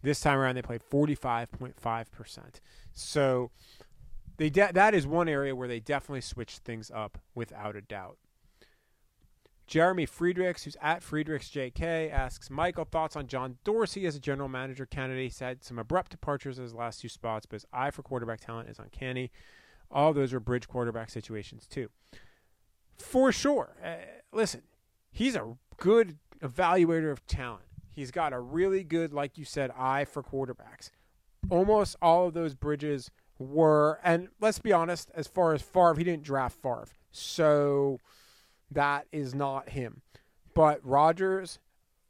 This 0.00 0.20
time 0.20 0.38
around, 0.38 0.54
they 0.54 0.62
played 0.62 0.82
45.5%. 0.88 2.60
So 2.92 3.50
they 4.36 4.48
de- 4.48 4.72
that 4.72 4.94
is 4.94 5.08
one 5.08 5.28
area 5.28 5.56
where 5.56 5.66
they 5.66 5.80
definitely 5.80 6.20
switched 6.20 6.60
things 6.60 6.88
up 6.94 7.18
without 7.34 7.74
a 7.74 7.80
doubt. 7.80 8.16
Jeremy 9.68 10.06
Friedrichs, 10.06 10.64
who's 10.64 10.78
at 10.80 11.02
Friedrichs 11.02 11.50
JK, 11.50 12.10
asks 12.10 12.48
Michael 12.48 12.86
thoughts 12.86 13.16
on 13.16 13.26
John 13.26 13.58
Dorsey 13.64 14.06
as 14.06 14.16
a 14.16 14.20
general 14.20 14.48
manager 14.48 14.86
candidate. 14.86 15.24
He 15.24 15.30
said 15.30 15.62
some 15.62 15.78
abrupt 15.78 16.10
departures 16.10 16.56
his 16.56 16.74
last 16.74 17.02
two 17.02 17.08
spots, 17.10 17.44
but 17.44 17.56
his 17.56 17.66
eye 17.70 17.90
for 17.90 18.02
quarterback 18.02 18.40
talent 18.40 18.70
is 18.70 18.78
uncanny. 18.78 19.30
All 19.90 20.14
those 20.14 20.32
are 20.32 20.40
bridge 20.40 20.68
quarterback 20.68 21.10
situations 21.10 21.66
too, 21.66 21.90
for 22.96 23.30
sure. 23.30 23.76
Uh, 23.84 23.96
listen, 24.32 24.62
he's 25.12 25.36
a 25.36 25.56
good 25.76 26.16
evaluator 26.42 27.12
of 27.12 27.26
talent. 27.26 27.64
He's 27.90 28.10
got 28.10 28.32
a 28.32 28.40
really 28.40 28.84
good, 28.84 29.12
like 29.12 29.36
you 29.36 29.44
said, 29.44 29.70
eye 29.76 30.06
for 30.06 30.22
quarterbacks. 30.22 30.90
Almost 31.50 31.96
all 32.00 32.28
of 32.28 32.34
those 32.34 32.54
bridges 32.54 33.10
were, 33.38 34.00
and 34.02 34.28
let's 34.40 34.60
be 34.60 34.72
honest, 34.72 35.10
as 35.14 35.26
far 35.26 35.52
as 35.52 35.60
Favre, 35.60 35.94
he 35.98 36.04
didn't 36.04 36.22
draft 36.22 36.56
Favre, 36.62 36.88
so 37.10 37.98
that 38.70 39.06
is 39.12 39.34
not 39.34 39.70
him. 39.70 40.02
But 40.54 40.80
Rodgers, 40.84 41.58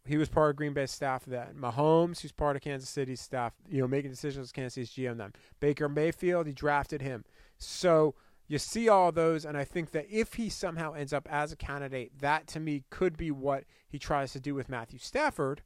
he 0.07 0.17
was 0.17 0.29
part 0.29 0.51
of 0.51 0.57
Green 0.57 0.73
Bay's 0.73 0.91
staff 0.91 1.25
then. 1.27 1.55
Mahomes, 1.61 2.21
who's 2.21 2.33
part 2.33 2.57
of 2.57 2.63
Kansas 2.63 2.89
City's 2.89 3.21
staff, 3.21 3.53
you 3.69 3.81
know, 3.81 3.89
making 3.89 4.11
decisions 4.11 4.53
Kansas 4.53 4.75
City's 4.75 4.91
GM 4.91 5.19
then. 5.19 5.33
Baker 5.61 5.89
Mayfield, 5.89 6.47
he 6.47 6.53
drafted 6.53 7.03
him. 7.03 7.25
So 7.59 8.15
you 8.47 8.59
see 8.59 8.89
all 8.89 9.13
those, 9.13 9.45
and 9.45 9.57
I 9.57 9.65
think 9.65 9.91
that 9.91 10.07
if 10.11 10.35
he 10.35 10.49
somehow 10.49 10.95
ends 10.95 11.13
up 11.13 11.29
as 11.31 11.53
a 11.53 11.57
candidate, 11.57 12.19
that 12.21 12.47
to 12.49 12.61
me 12.61 12.85
could 12.89 13.17
be 13.17 13.31
what 13.31 13.65
he 13.87 13.99
tries 13.99 14.33
to 14.33 14.41
do 14.41 14.55
with 14.55 14.71
Matthew 14.71 14.99
Stafford, 14.99 15.63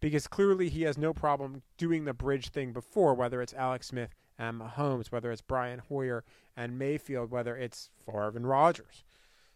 because 0.00 0.26
clearly 0.26 0.70
he 0.70 0.82
has 0.82 0.96
no 0.96 1.12
problem 1.12 1.62
doing 1.76 2.04
the 2.04 2.14
bridge 2.14 2.48
thing 2.48 2.72
before, 2.72 3.14
whether 3.14 3.42
it's 3.42 3.52
Alex 3.52 3.88
Smith 3.88 4.14
and 4.38 4.58
Mahomes, 4.58 5.12
whether 5.12 5.30
it's 5.30 5.42
Brian 5.42 5.80
Hoyer 5.80 6.24
and 6.56 6.78
Mayfield, 6.78 7.30
whether 7.30 7.56
it's 7.56 7.90
Favre 8.06 8.32
and 8.34 8.48
Rodgers. 8.48 9.04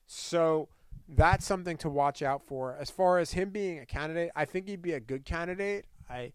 So 0.09 0.69
that's 1.07 1.47
something 1.47 1.77
to 1.79 1.89
watch 1.89 2.23
out 2.23 2.43
for. 2.47 2.75
As 2.75 2.91
far 2.91 3.19
as 3.19 3.33
him 3.33 3.51
being 3.51 3.79
a 3.79 3.87
candidate, 3.87 4.31
I 4.35 4.47
think 4.47 4.67
he'd 4.67 4.83
be 4.83 4.95
a 4.95 5.01
good 5.01 5.25
candidate. 5.25 5.87
I 6.11 6.33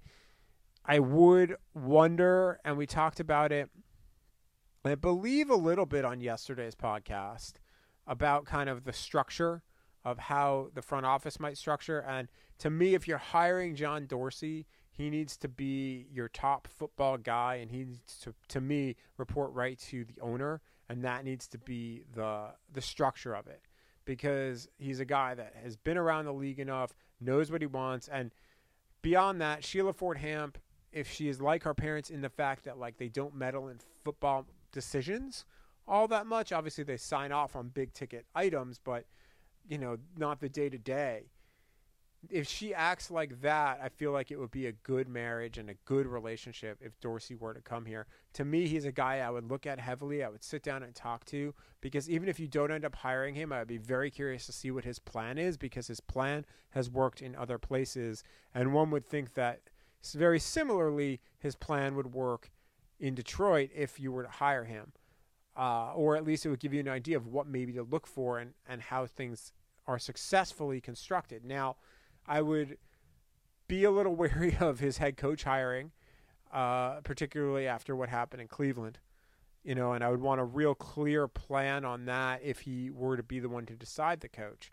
I 0.86 1.00
would 1.00 1.56
wonder, 1.74 2.60
and 2.64 2.78
we 2.78 2.86
talked 2.86 3.20
about 3.20 3.52
it, 3.52 3.70
I 4.86 4.96
believe 4.96 5.50
a 5.50 5.56
little 5.56 5.86
bit 5.86 6.04
on 6.04 6.20
yesterday's 6.20 6.76
podcast 6.76 7.54
about 8.06 8.46
kind 8.46 8.70
of 8.70 8.84
the 8.84 8.92
structure 8.92 9.64
of 10.04 10.20
how 10.20 10.70
the 10.74 10.82
front 10.82 11.06
office 11.06 11.40
might 11.40 11.58
structure. 11.58 12.00
And 12.00 12.28
to 12.60 12.70
me, 12.70 12.94
if 12.94 13.08
you're 13.08 13.18
hiring 13.18 13.76
John 13.76 14.06
Dorsey, 14.06 14.68
he 14.92 15.10
needs 15.10 15.38
to 15.38 15.48
be 15.48 16.08
your 16.12 16.28
top 16.28 16.68
football 16.68 17.18
guy, 17.18 17.56
and 17.56 17.72
he 17.72 17.86
needs 17.86 18.20
to, 18.20 18.36
to 18.50 18.60
me, 18.60 18.98
report 19.18 19.54
right 19.54 19.80
to 19.80 20.04
the 20.04 20.20
owner, 20.22 20.62
and 20.90 21.04
that 21.04 21.24
needs 21.24 21.48
to 21.48 21.58
be 21.58 22.04
the 22.14 22.48
the 22.72 22.82
structure 22.82 23.36
of 23.36 23.48
it. 23.48 23.62
Because 24.06 24.68
he's 24.78 25.00
a 25.00 25.06
guy 25.06 25.34
that 25.34 25.54
has 25.64 25.78
been 25.78 25.98
around 25.98 26.26
the 26.26 26.34
league 26.34 26.60
enough, 26.60 26.94
knows 27.22 27.52
what 27.52 27.62
he 27.62 27.68
wants, 27.68 28.10
and 28.10 28.32
beyond 29.02 29.40
that, 29.42 29.64
Sheila 29.64 29.94
Ford 29.94 30.18
Hamp, 30.18 30.58
if 30.92 31.10
she 31.10 31.30
is 31.30 31.40
like 31.40 31.64
her 31.64 31.74
parents 31.74 32.10
in 32.10 32.22
the 32.22 32.30
fact 32.30 32.66
that 32.66 32.78
like 32.78 32.98
they 32.98 33.08
don't 33.08 33.34
meddle 33.34 33.70
in 33.70 33.80
football 34.04 34.46
decisions 34.74 35.46
all 35.88 36.08
that 36.08 36.26
much, 36.26 36.52
obviously 36.52 36.84
they 36.84 36.98
sign 36.98 37.32
off 37.32 37.56
on 37.56 37.70
big 37.70 37.94
ticket 37.94 38.26
items, 38.36 38.80
but 38.84 39.06
you 39.68 39.78
know, 39.78 39.98
not 40.18 40.40
the 40.40 40.50
day 40.50 40.70
to 40.70 40.78
day 40.78 41.24
if 42.30 42.48
she 42.48 42.74
acts 42.74 43.12
like 43.12 43.42
that, 43.42 43.80
I 43.82 43.90
feel 43.90 44.12
like 44.12 44.32
it 44.32 44.40
would 44.40 44.52
be 44.52 44.68
a 44.68 44.72
good 44.72 45.08
marriage 45.08 45.58
and 45.58 45.70
a 45.70 45.76
good 45.86 46.08
relationship 46.08 46.78
if 46.82 47.00
Dorsey 47.00 47.36
were 47.36 47.54
to 47.54 47.62
come 47.62 47.86
here. 47.86 48.08
To 48.34 48.46
me, 48.46 48.68
he's 48.68 48.86
a 48.86 48.92
guy 48.92 49.20
I 49.20 49.30
would 49.30 49.50
look 49.50 49.66
at 49.66 49.80
heavily. 49.80 50.24
I 50.24 50.30
would 50.30 50.44
sit 50.44 50.64
down 50.64 50.84
and 50.84 50.96
talk 50.96 51.26
to 51.26 51.54
because 51.82 52.10
even 52.10 52.30
if 52.30 52.40
you 52.40 52.48
don't 52.48 52.72
end 52.72 52.86
up 52.86 52.96
hiring 52.96 53.36
him, 53.36 53.52
I 53.52 53.60
would 53.60 53.68
be 53.68 53.78
very 53.78 54.10
curious 54.10 54.46
to 54.46 54.52
see 54.52 54.72
what 54.72 54.86
his 54.86 55.00
plan 55.00 55.38
is 55.38 55.58
because 55.58 55.88
his 55.88 56.00
plan 56.00 56.46
has 56.72 56.90
worked 56.90 57.22
in 57.22 57.36
other 57.36 57.58
places. 57.58 58.24
And 58.54 58.74
one 58.74 58.90
would 58.92 59.06
think 59.06 59.34
that 59.34 59.62
very 60.14 60.40
similarly, 60.40 61.20
his 61.40 61.56
plan 61.56 61.96
would 61.96 62.14
work 62.14 62.52
in 63.00 63.16
Detroit 63.16 63.70
if 63.76 64.00
you 64.00 64.12
were 64.12 64.24
to 64.24 64.30
hire 64.30 64.66
him. 64.66 64.94
Uh, 65.56 65.94
or 65.94 66.16
at 66.16 66.26
least 66.26 66.46
it 66.46 66.50
would 66.50 66.60
give 66.60 66.74
you 66.74 66.80
an 66.80 66.88
idea 66.88 67.16
of 67.16 67.28
what 67.28 67.48
maybe 67.48 67.74
to 67.74 67.84
look 67.84 68.08
for 68.08 68.40
and, 68.40 68.54
and 68.68 68.82
how 68.82 69.06
things 69.06 69.52
are 69.86 70.00
successfully 70.00 70.82
constructed. 70.82 71.44
Now, 71.46 71.76
I 72.28 72.42
would 72.42 72.78
be 73.68 73.84
a 73.84 73.92
little 73.92 74.16
wary 74.18 74.58
of 74.60 74.80
his 74.80 74.98
head 74.98 75.18
coach 75.18 75.44
hiring, 75.44 75.92
uh, 76.52 77.02
particularly 77.02 77.68
after 77.68 77.96
what 77.96 78.10
happened 78.10 78.42
in 78.42 78.48
Cleveland. 78.48 79.00
You 79.64 79.76
know, 79.76 79.94
and 79.94 80.04
I 80.04 80.10
would 80.10 80.22
want 80.22 80.42
a 80.42 80.44
real 80.44 80.76
clear 80.76 81.28
plan 81.28 81.86
on 81.86 82.06
that 82.06 82.42
if 82.44 82.62
he 82.62 82.90
were 82.90 83.16
to 83.16 83.24
be 83.24 83.40
the 83.40 83.48
one 83.48 83.66
to 83.68 83.76
decide 83.76 84.20
the 84.20 84.28
coach. 84.28 84.72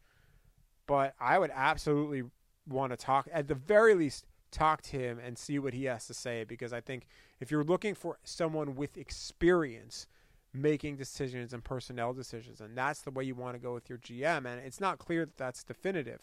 But 0.86 1.14
I 1.20 1.38
would 1.38 1.52
absolutely 1.54 2.24
want 2.68 2.92
to 2.92 2.96
talk, 2.96 3.28
at 3.32 3.46
the 3.46 3.54
very 3.54 3.94
least, 3.94 4.26
talk 4.50 4.82
to 4.82 4.98
him 4.98 5.18
and 5.18 5.38
see 5.38 5.60
what 5.60 5.74
he 5.74 5.84
has 5.84 6.06
to 6.06 6.14
say 6.14 6.44
because 6.44 6.72
I 6.72 6.80
think 6.80 7.06
if 7.38 7.50
you're 7.50 7.64
looking 7.64 7.94
for 7.94 8.18
someone 8.24 8.74
with 8.74 8.96
experience 8.96 10.06
making 10.52 10.96
decisions 10.96 11.52
and 11.52 11.62
personnel 11.62 12.12
decisions, 12.12 12.60
and 12.60 12.76
that's 12.76 13.02
the 13.02 13.10
way 13.10 13.22
you 13.22 13.34
want 13.34 13.54
to 13.54 13.60
go 13.60 13.72
with 13.72 13.88
your 13.88 13.98
GM, 13.98 14.46
and 14.46 14.60
it's 14.64 14.80
not 14.80 14.98
clear 14.98 15.24
that 15.24 15.36
that's 15.36 15.62
definitive. 15.62 16.20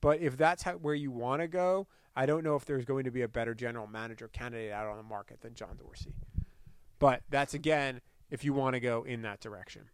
But 0.00 0.20
if 0.20 0.36
that's 0.36 0.62
how, 0.62 0.72
where 0.72 0.94
you 0.94 1.10
want 1.10 1.42
to 1.42 1.48
go, 1.48 1.86
I 2.14 2.26
don't 2.26 2.44
know 2.44 2.56
if 2.56 2.64
there's 2.64 2.84
going 2.84 3.04
to 3.04 3.10
be 3.10 3.22
a 3.22 3.28
better 3.28 3.54
general 3.54 3.86
manager 3.86 4.28
candidate 4.28 4.72
out 4.72 4.86
on 4.86 4.96
the 4.96 5.02
market 5.02 5.40
than 5.40 5.54
John 5.54 5.76
Dorsey. 5.76 6.14
But 6.98 7.22
that's 7.30 7.54
again 7.54 8.00
if 8.30 8.44
you 8.44 8.52
want 8.52 8.74
to 8.74 8.80
go 8.80 9.04
in 9.04 9.22
that 9.22 9.40
direction. 9.40 9.90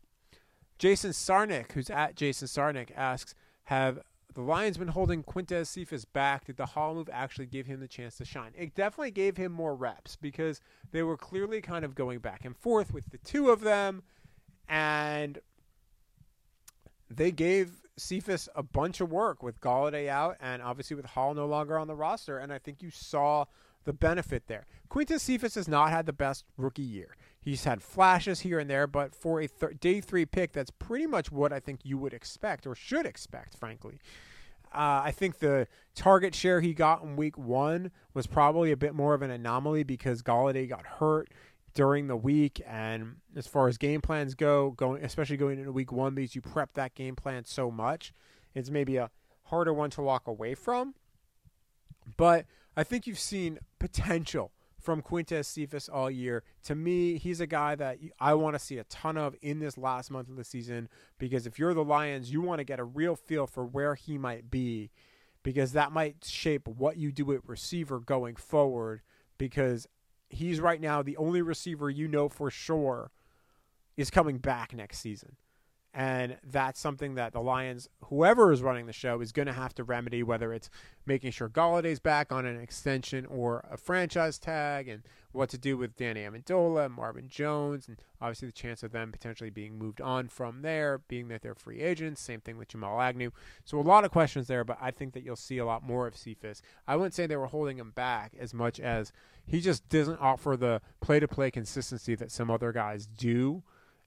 Jason 0.79 1.11
Sarnik, 1.13 1.73
who's 1.73 1.91
at 1.91 2.17
Jason 2.17 2.49
Sarnik, 2.49 2.91
asks, 2.97 3.35
"Have 3.65 4.01
the 4.35 4.41
Lions 4.41 4.77
been 4.77 4.89
holding 4.89 5.23
Quintez 5.23 5.69
Cephus 5.69 6.05
back? 6.05 6.47
Did 6.47 6.57
the 6.57 6.67
Hall 6.67 6.95
move 6.95 7.09
actually 7.13 7.47
give 7.47 7.67
him 7.67 7.79
the 7.79 7.87
chance 7.87 8.17
to 8.17 8.25
shine? 8.25 8.53
It 8.57 8.75
definitely 8.75 9.13
gave 9.13 9.37
him 9.37 9.53
more 9.53 9.77
reps 9.77 10.17
because 10.17 10.61
they 10.91 11.03
were 11.03 11.17
clearly 11.17 11.61
kind 11.61 11.85
of 11.85 11.95
going 11.95 12.19
back 12.19 12.45
and 12.45 12.57
forth 12.57 12.93
with 12.93 13.11
the 13.11 13.19
two 13.19 13.51
of 13.51 13.61
them, 13.61 14.03
and 14.69 15.39
they 17.09 17.31
gave 17.31 17.84
Cephus 17.97 18.49
a 18.55 18.63
bunch 18.63 19.01
of 19.01 19.11
work 19.11 19.43
with 19.43 19.61
Golladay 19.61 20.09
out 20.09 20.37
and 20.41 20.63
obviously 20.63 20.97
with 20.97 21.07
Hall 21.07 21.35
no 21.35 21.47
longer 21.47 21.79
on 21.79 21.87
the 21.87 21.95
roster. 21.95 22.39
And 22.39 22.53
I 22.53 22.59
think 22.59 22.83
you 22.83 22.91
saw 22.91 23.47
the 23.85 23.93
benefit 23.93 24.47
there. 24.47 24.67
Quintez 24.91 25.21
Cephus 25.21 25.55
has 25.55 25.69
not 25.69 25.91
had 25.91 26.07
the 26.07 26.13
best 26.13 26.45
rookie 26.57 26.83
year. 26.83 27.17
He's 27.41 27.65
had 27.65 27.83
flashes 27.83 28.41
here 28.41 28.59
and 28.59 28.71
there, 28.71 28.87
but 28.87 29.15
for 29.15 29.41
a 29.41 29.49
th- 29.49 29.79
day 29.81 30.01
three 30.01 30.25
pick, 30.25 30.53
that's 30.53 30.71
pretty 30.71 31.07
much 31.07 31.31
what 31.31 31.53
I 31.53 31.61
think 31.61 31.81
you 31.85 31.99
would 31.99 32.15
expect 32.15 32.67
or 32.67 32.75
should 32.75 33.05
expect, 33.05 33.59
frankly. 33.59 33.99
Uh, 34.73 35.03
I 35.05 35.13
think 35.13 35.39
the 35.39 35.69
target 35.95 36.35
share 36.35 36.61
he 36.61 36.75
got 36.75 37.03
in 37.03 37.17
week 37.17 37.39
one 37.39 37.93
was 38.13 38.27
probably 38.27 38.73
a 38.73 38.77
bit 38.77 38.95
more 38.95 39.15
of 39.15 39.23
an 39.23 39.31
anomaly 39.31 39.85
because 39.85 40.23
Golladay 40.23 40.69
got 40.69 40.85
hurt 40.85 41.29
during 41.75 42.07
the 42.07 42.17
week. 42.17 42.61
And 42.67 43.17
as 43.37 43.47
far 43.47 43.69
as 43.69 43.79
game 43.79 44.01
plans 44.01 44.35
go, 44.35 44.71
going 44.71 45.05
especially 45.05 45.37
going 45.37 45.59
into 45.59 45.73
week 45.73 45.93
one, 45.93 46.15
because 46.15 46.35
you 46.35 46.41
prep 46.41 46.75
that 46.75 46.95
game 46.95 47.17
plan 47.17 47.45
so 47.45 47.71
much, 47.71 48.13
it's 48.55 48.71
maybe 48.71 48.97
a 48.97 49.11
harder 49.45 49.75
one 49.75 49.91
to 49.91 50.03
walk 50.03 50.27
away 50.27 50.55
from. 50.55 50.95
But 52.17 52.47
I 52.77 52.85
think 52.85 53.07
you've 53.07 53.19
seen 53.19 53.59
potential 53.79 54.53
from 54.81 55.01
Quintez 55.01 55.47
Cephus 55.47 55.89
all 55.89 56.11
year. 56.11 56.45
To 56.65 56.75
me, 56.75 57.17
he's 57.17 57.41
a 57.41 57.47
guy 57.47 57.75
that 57.75 57.99
I 58.21 58.35
want 58.35 58.55
to 58.55 58.59
see 58.59 58.77
a 58.79 58.85
ton 58.85 59.17
of 59.17 59.35
in 59.41 59.59
this 59.59 59.79
last 59.79 60.11
month 60.11 60.29
of 60.29 60.37
the 60.37 60.45
season 60.45 60.89
because 61.19 61.47
if 61.47 61.59
you're 61.59 61.73
the 61.73 61.85
Lions, 61.85 62.31
you 62.31 62.43
want 62.43 62.59
to 62.59 62.65
get 62.65 62.79
a 62.79 62.85
real 62.85 63.17
feel 63.17 63.47
for 63.47 63.65
where 63.65 63.95
he 63.95 64.19
might 64.19 64.51
be 64.51 64.91
because 65.43 65.73
that 65.73 65.91
might 65.91 66.25
shape 66.25 66.69
what 66.69 66.99
you 66.99 67.11
do 67.13 67.33
at 67.33 67.47
receiver 67.49 67.99
going 67.99 68.37
forward 68.37 69.01
because 69.39 69.87
he's 70.29 70.61
right 70.61 70.81
now 70.81 71.03
the 71.03 71.17
only 71.17 71.43
receiver 71.43 71.91
you 71.91 72.09
know 72.09 72.29
for 72.29 72.51
sure 72.51 73.11
is 73.97 74.11
coming 74.11 74.39
back 74.39 74.75
next 74.75 74.99
season. 74.99 75.37
And 75.97 76.39
that's 76.43 76.81
something 76.81 77.15
that 77.15 77.33
the 77.33 77.41
Lions, 77.41 77.89
whoever 78.07 78.51
is 78.51 78.63
running 78.63 78.87
the 78.87 78.93
show, 78.93 79.21
is 79.21 79.31
going 79.31 79.47
to 79.47 79.53
have 79.53 79.75
to 79.75 79.85
remedy, 79.85 80.25
whether 80.25 80.53
it's 80.53 80.69
making 81.07 81.31
sure 81.31 81.49
Golladay's 81.49 82.01
back 82.01 82.33
on 82.33 82.45
an 82.47 82.61
extension 82.61 83.25
or 83.27 83.65
a 83.71 83.77
franchise 83.77 84.37
tag, 84.41 84.89
and 84.89 85.05
what 85.31 85.51
to 85.51 85.59
do 85.59 85.77
with 85.77 85.95
Danny 85.95 86.23
Amendola 86.23 86.87
and 86.87 86.95
Marvin 86.95 87.29
Jones, 87.29 87.87
and 87.87 88.03
obviously 88.21 88.49
the 88.49 88.53
chance 88.53 88.83
of 88.83 88.91
them 88.91 89.13
potentially 89.13 89.51
being 89.51 89.79
moved 89.79 90.01
on 90.01 90.27
from 90.27 90.63
there, 90.63 90.99
being 90.99 91.29
that 91.29 91.43
they're 91.43 91.55
free 91.55 91.81
agents. 91.81 92.21
Same 92.21 92.41
thing 92.41 92.59
with 92.59 92.69
Jamal 92.69 93.01
Agnew. 93.01 93.31
So 93.65 93.79
a 93.79 93.81
lot 93.81 94.05
of 94.05 94.11
questions 94.11 94.49
there, 94.49 94.65
but 94.65 94.79
I 94.81 94.91
think 94.91 95.13
that 95.15 95.23
you'll 95.23 95.37
see 95.37 95.59
a 95.59 95.67
lot 95.67 95.85
more 95.85 96.09
of 96.09 96.17
Cephus. 96.17 96.61
I 96.89 96.97
wouldn't 96.97 97.15
say 97.15 97.27
they 97.27 97.37
were 97.37 97.47
holding 97.47 97.79
him 97.79 97.93
back 97.93 98.33
as 98.37 98.53
much 98.53 98.81
as 98.81 99.13
he 99.47 99.61
just 99.61 99.89
doesn't 99.89 100.21
offer 100.21 100.57
the 100.57 100.81
play 101.01 101.21
to 101.21 101.29
play 101.29 101.51
consistency 101.51 102.15
that 102.15 102.31
some 102.31 102.51
other 102.51 102.73
guys 102.73 103.07
do 103.07 103.63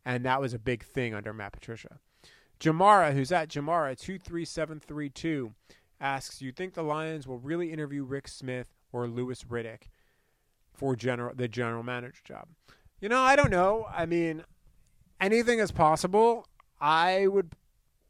and 0.07 0.23
that 0.23 0.39
was 0.39 0.53
a 0.53 0.59
big 0.59 0.85
thing 0.85 1.13
under 1.13 1.33
Matt 1.33 1.51
Patricia. 1.51 1.99
Jamara, 2.61 3.11
who's 3.11 3.31
at 3.31 3.49
Jamara 3.49 3.99
two 3.99 4.17
three 4.17 4.45
seven 4.45 4.79
three 4.79 5.09
two, 5.09 5.53
asks, 5.99 6.39
"Do 6.39 6.45
you 6.45 6.53
think 6.53 6.73
the 6.73 6.81
Lions 6.81 7.27
will 7.27 7.39
really 7.39 7.73
interview 7.73 8.03
Rick 8.05 8.29
Smith 8.29 8.69
or 8.93 9.05
Louis 9.05 9.43
Riddick 9.43 9.89
for 10.71 10.95
general 10.95 11.35
the 11.35 11.49
general 11.49 11.83
manager 11.83 12.21
job?" 12.23 12.47
You 13.01 13.09
know, 13.09 13.19
I 13.19 13.35
don't 13.35 13.51
know. 13.51 13.85
I 13.93 14.05
mean, 14.05 14.45
anything 15.19 15.59
is 15.59 15.71
possible. 15.71 16.47
I 16.79 17.27
would 17.27 17.51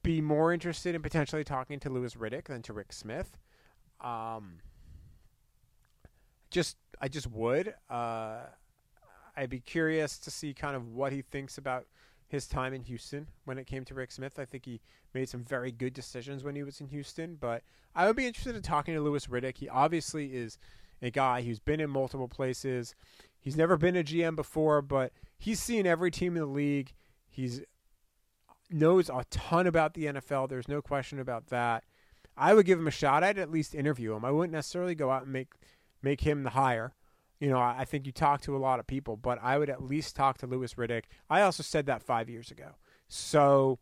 be 0.03 0.21
more 0.21 0.53
interested 0.53 0.93
in 0.93 1.01
potentially 1.01 1.43
talking 1.43 1.79
to 1.79 1.89
Louis 1.89 2.13
Riddick 2.15 2.45
than 2.45 2.61
to 2.61 2.73
Rick 2.73 2.93
Smith. 2.93 3.39
Um, 4.01 4.59
just 6.51 6.77
I 6.99 7.07
just 7.07 7.27
would. 7.31 7.73
Uh, 7.89 8.39
I'd 9.35 9.49
be 9.49 9.59
curious 9.59 10.17
to 10.19 10.31
see 10.31 10.53
kind 10.53 10.75
of 10.75 10.87
what 10.89 11.11
he 11.11 11.21
thinks 11.21 11.57
about 11.57 11.85
his 12.27 12.47
time 12.47 12.73
in 12.73 12.81
Houston 12.83 13.27
when 13.45 13.57
it 13.57 13.67
came 13.67 13.85
to 13.85 13.93
Rick 13.93 14.11
Smith. 14.11 14.39
I 14.39 14.45
think 14.45 14.65
he 14.65 14.81
made 15.13 15.29
some 15.29 15.43
very 15.43 15.71
good 15.71 15.93
decisions 15.93 16.43
when 16.43 16.55
he 16.55 16.63
was 16.63 16.81
in 16.81 16.87
Houston, 16.87 17.37
but 17.39 17.63
I 17.95 18.07
would 18.07 18.15
be 18.15 18.25
interested 18.25 18.55
in 18.55 18.61
talking 18.61 18.93
to 18.95 19.01
Louis 19.01 19.27
Riddick. 19.27 19.57
He 19.57 19.69
obviously 19.69 20.35
is 20.35 20.57
a 21.01 21.09
guy 21.11 21.43
who's 21.43 21.59
been 21.59 21.79
in 21.79 21.89
multiple 21.89 22.27
places. 22.27 22.95
He's 23.39 23.55
never 23.55 23.77
been 23.77 23.95
a 23.95 24.03
GM 24.03 24.35
before, 24.35 24.81
but 24.81 25.13
he's 25.37 25.61
seen 25.61 25.85
every 25.85 26.11
team 26.11 26.35
in 26.35 26.41
the 26.41 26.47
league. 26.47 26.93
He's 27.29 27.61
knows 28.69 29.09
a 29.09 29.23
ton 29.29 29.67
about 29.67 29.93
the 29.93 30.05
NFL. 30.05 30.49
There's 30.49 30.67
no 30.67 30.81
question 30.81 31.19
about 31.19 31.47
that. 31.47 31.85
I 32.35 32.53
would 32.53 32.65
give 32.65 32.77
him 32.77 32.87
a 32.87 32.91
shot. 32.91 33.23
I'd 33.23 33.39
at 33.39 33.49
least 33.49 33.73
interview 33.73 34.13
him. 34.13 34.25
I 34.25 34.31
wouldn't 34.31 34.53
necessarily 34.53 34.93
go 34.93 35.09
out 35.09 35.23
and 35.23 35.31
make 35.31 35.47
make 36.01 36.21
him 36.21 36.43
the 36.43 36.51
hire 36.51 36.93
you 37.39 37.49
know, 37.49 37.59
I 37.59 37.85
think 37.85 38.05
you 38.05 38.11
talk 38.11 38.41
to 38.41 38.55
a 38.55 38.57
lot 38.57 38.79
of 38.79 38.87
people, 38.87 39.15
but 39.15 39.39
I 39.41 39.57
would 39.57 39.69
at 39.69 39.83
least 39.83 40.15
talk 40.15 40.39
to 40.39 40.47
Louis 40.47 40.73
Riddick. 40.73 41.03
I 41.29 41.41
also 41.41 41.61
said 41.61 41.85
that 41.85 42.01
five 42.01 42.29
years 42.29 42.49
ago. 42.49 42.71
So 43.07 43.77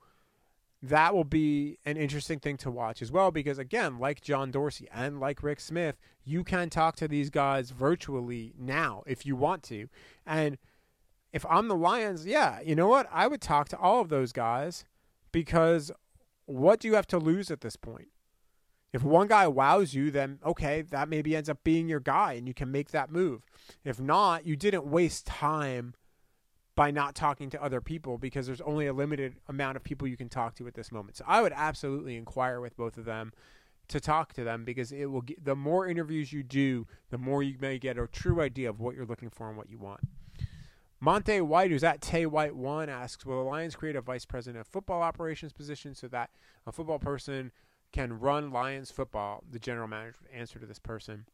that 0.84 1.16
will 1.16 1.24
be 1.24 1.80
an 1.86 1.95
interesting 1.95 2.39
thing 2.39 2.57
to 2.57 2.70
watch 2.70 3.01
as 3.01 3.11
well 3.11 3.32
because, 3.32 3.57
again, 3.57 3.97
like 3.97 4.22
John 4.22 4.51
Dorsey 4.51 4.88
and 4.93 5.20
like 5.20 5.41
Rick 5.41 5.61
Smith, 5.61 5.95
you 6.26 6.43
can 6.43 6.70
talk 6.70 6.97
to 6.97 7.07
these 7.07 7.30
guys 7.30 7.72
virtually 7.72 8.53
now 8.59 9.03
if 9.07 9.26
you 9.26 9.38
want 9.38 9.63
to. 9.63 9.88
And 10.26 10.57
if 11.32 11.45
I'm 11.49 11.70
the 11.70 11.76
Lions, 11.76 12.26
yeah, 12.26 12.59
you 12.59 12.76
know 12.76 12.88
what? 12.88 13.07
I 13.11 13.28
would 13.28 13.41
talk 13.41 13.70
to 13.70 13.78
all 13.78 14.01
of 14.01 14.09
those 14.09 14.34
guys 14.34 14.84
because 15.32 15.91
what 16.45 16.82
do 16.82 16.89
you 16.89 16.95
have 16.95 17.07
to 17.07 17.18
lose 17.18 17.49
at 17.49 17.61
this 17.61 17.78
point? 17.78 18.09
If 18.95 19.03
one 19.03 19.27
guy 19.27 19.45
wows 19.45 19.93
you, 19.93 20.09
then 20.09 20.39
okay, 20.45 20.81
that 20.83 21.09
maybe 21.09 21.35
ends 21.35 21.49
up 21.49 21.65
being 21.65 21.89
your 21.89 21.99
guy 21.99 22.31
and 22.33 22.47
you 22.47 22.53
can 22.53 22.71
make 22.71 22.91
that 22.91 23.11
move. 23.11 23.41
If 23.83 23.99
not, 23.99 24.47
you 24.47 24.55
didn't 24.55 24.85
waste 24.85 25.27
time 25.27 25.95
by 26.77 26.91
not 26.91 27.13
talking 27.13 27.49
to 27.49 27.61
other 27.61 27.81
people 27.81 28.17
because 28.17 28.47
there's 28.47 28.61
only 28.61 28.87
a 28.87 28.93
limited 28.93 29.35
amount 29.49 29.75
of 29.75 29.83
people 29.83 30.07
you 30.07 30.15
can 30.15 30.29
talk 30.29 30.55
to 30.55 30.67
at 30.67 30.75
this 30.75 30.93
moment. 30.93 31.17
So 31.17 31.25
I 31.27 31.41
would 31.41 31.51
absolutely 31.53 32.15
inquire 32.15 32.61
with 32.61 32.77
both 32.77 32.97
of 32.97 33.03
them 33.03 33.33
to 33.89 33.99
talk 33.99 34.31
to 34.31 34.45
them 34.45 34.63
because 34.63 34.93
it 34.93 35.07
will 35.07 35.23
get, 35.23 35.43
the 35.43 35.57
more 35.57 35.85
interviews 35.85 36.31
you 36.31 36.41
do, 36.41 36.87
the 37.09 37.17
more 37.17 37.43
you 37.43 37.57
may 37.59 37.77
get 37.77 37.97
a 37.97 38.07
true 38.07 38.39
idea 38.39 38.69
of 38.69 38.79
what 38.79 38.95
you're 38.95 39.05
looking 39.05 39.29
for 39.29 39.49
and 39.49 39.57
what 39.57 39.69
you 39.69 39.77
want. 39.77 40.07
Monte 41.01 41.41
White, 41.41 41.69
who's 41.69 41.83
at 41.83 41.99
Tay 41.99 42.25
White 42.25 42.55
One, 42.55 42.87
asks, 42.87 43.25
"Will 43.25 43.43
the 43.43 43.49
Lions 43.49 43.75
create 43.75 43.97
a 43.97 44.01
vice 44.01 44.23
president 44.23 44.61
of 44.61 44.67
football 44.67 45.01
operations 45.01 45.51
position 45.51 45.93
so 45.93 46.07
that 46.07 46.29
a 46.65 46.71
football 46.71 46.97
person 46.97 47.51
can 47.95 48.19
run 48.19 48.51
Lions 48.51 48.91
football, 48.91 49.41
the 49.49 49.57
general 49.57 49.87
manager 49.87 50.17
answer 50.33 50.59
to 50.59 50.65
this 50.65 50.79
person. 50.79 51.25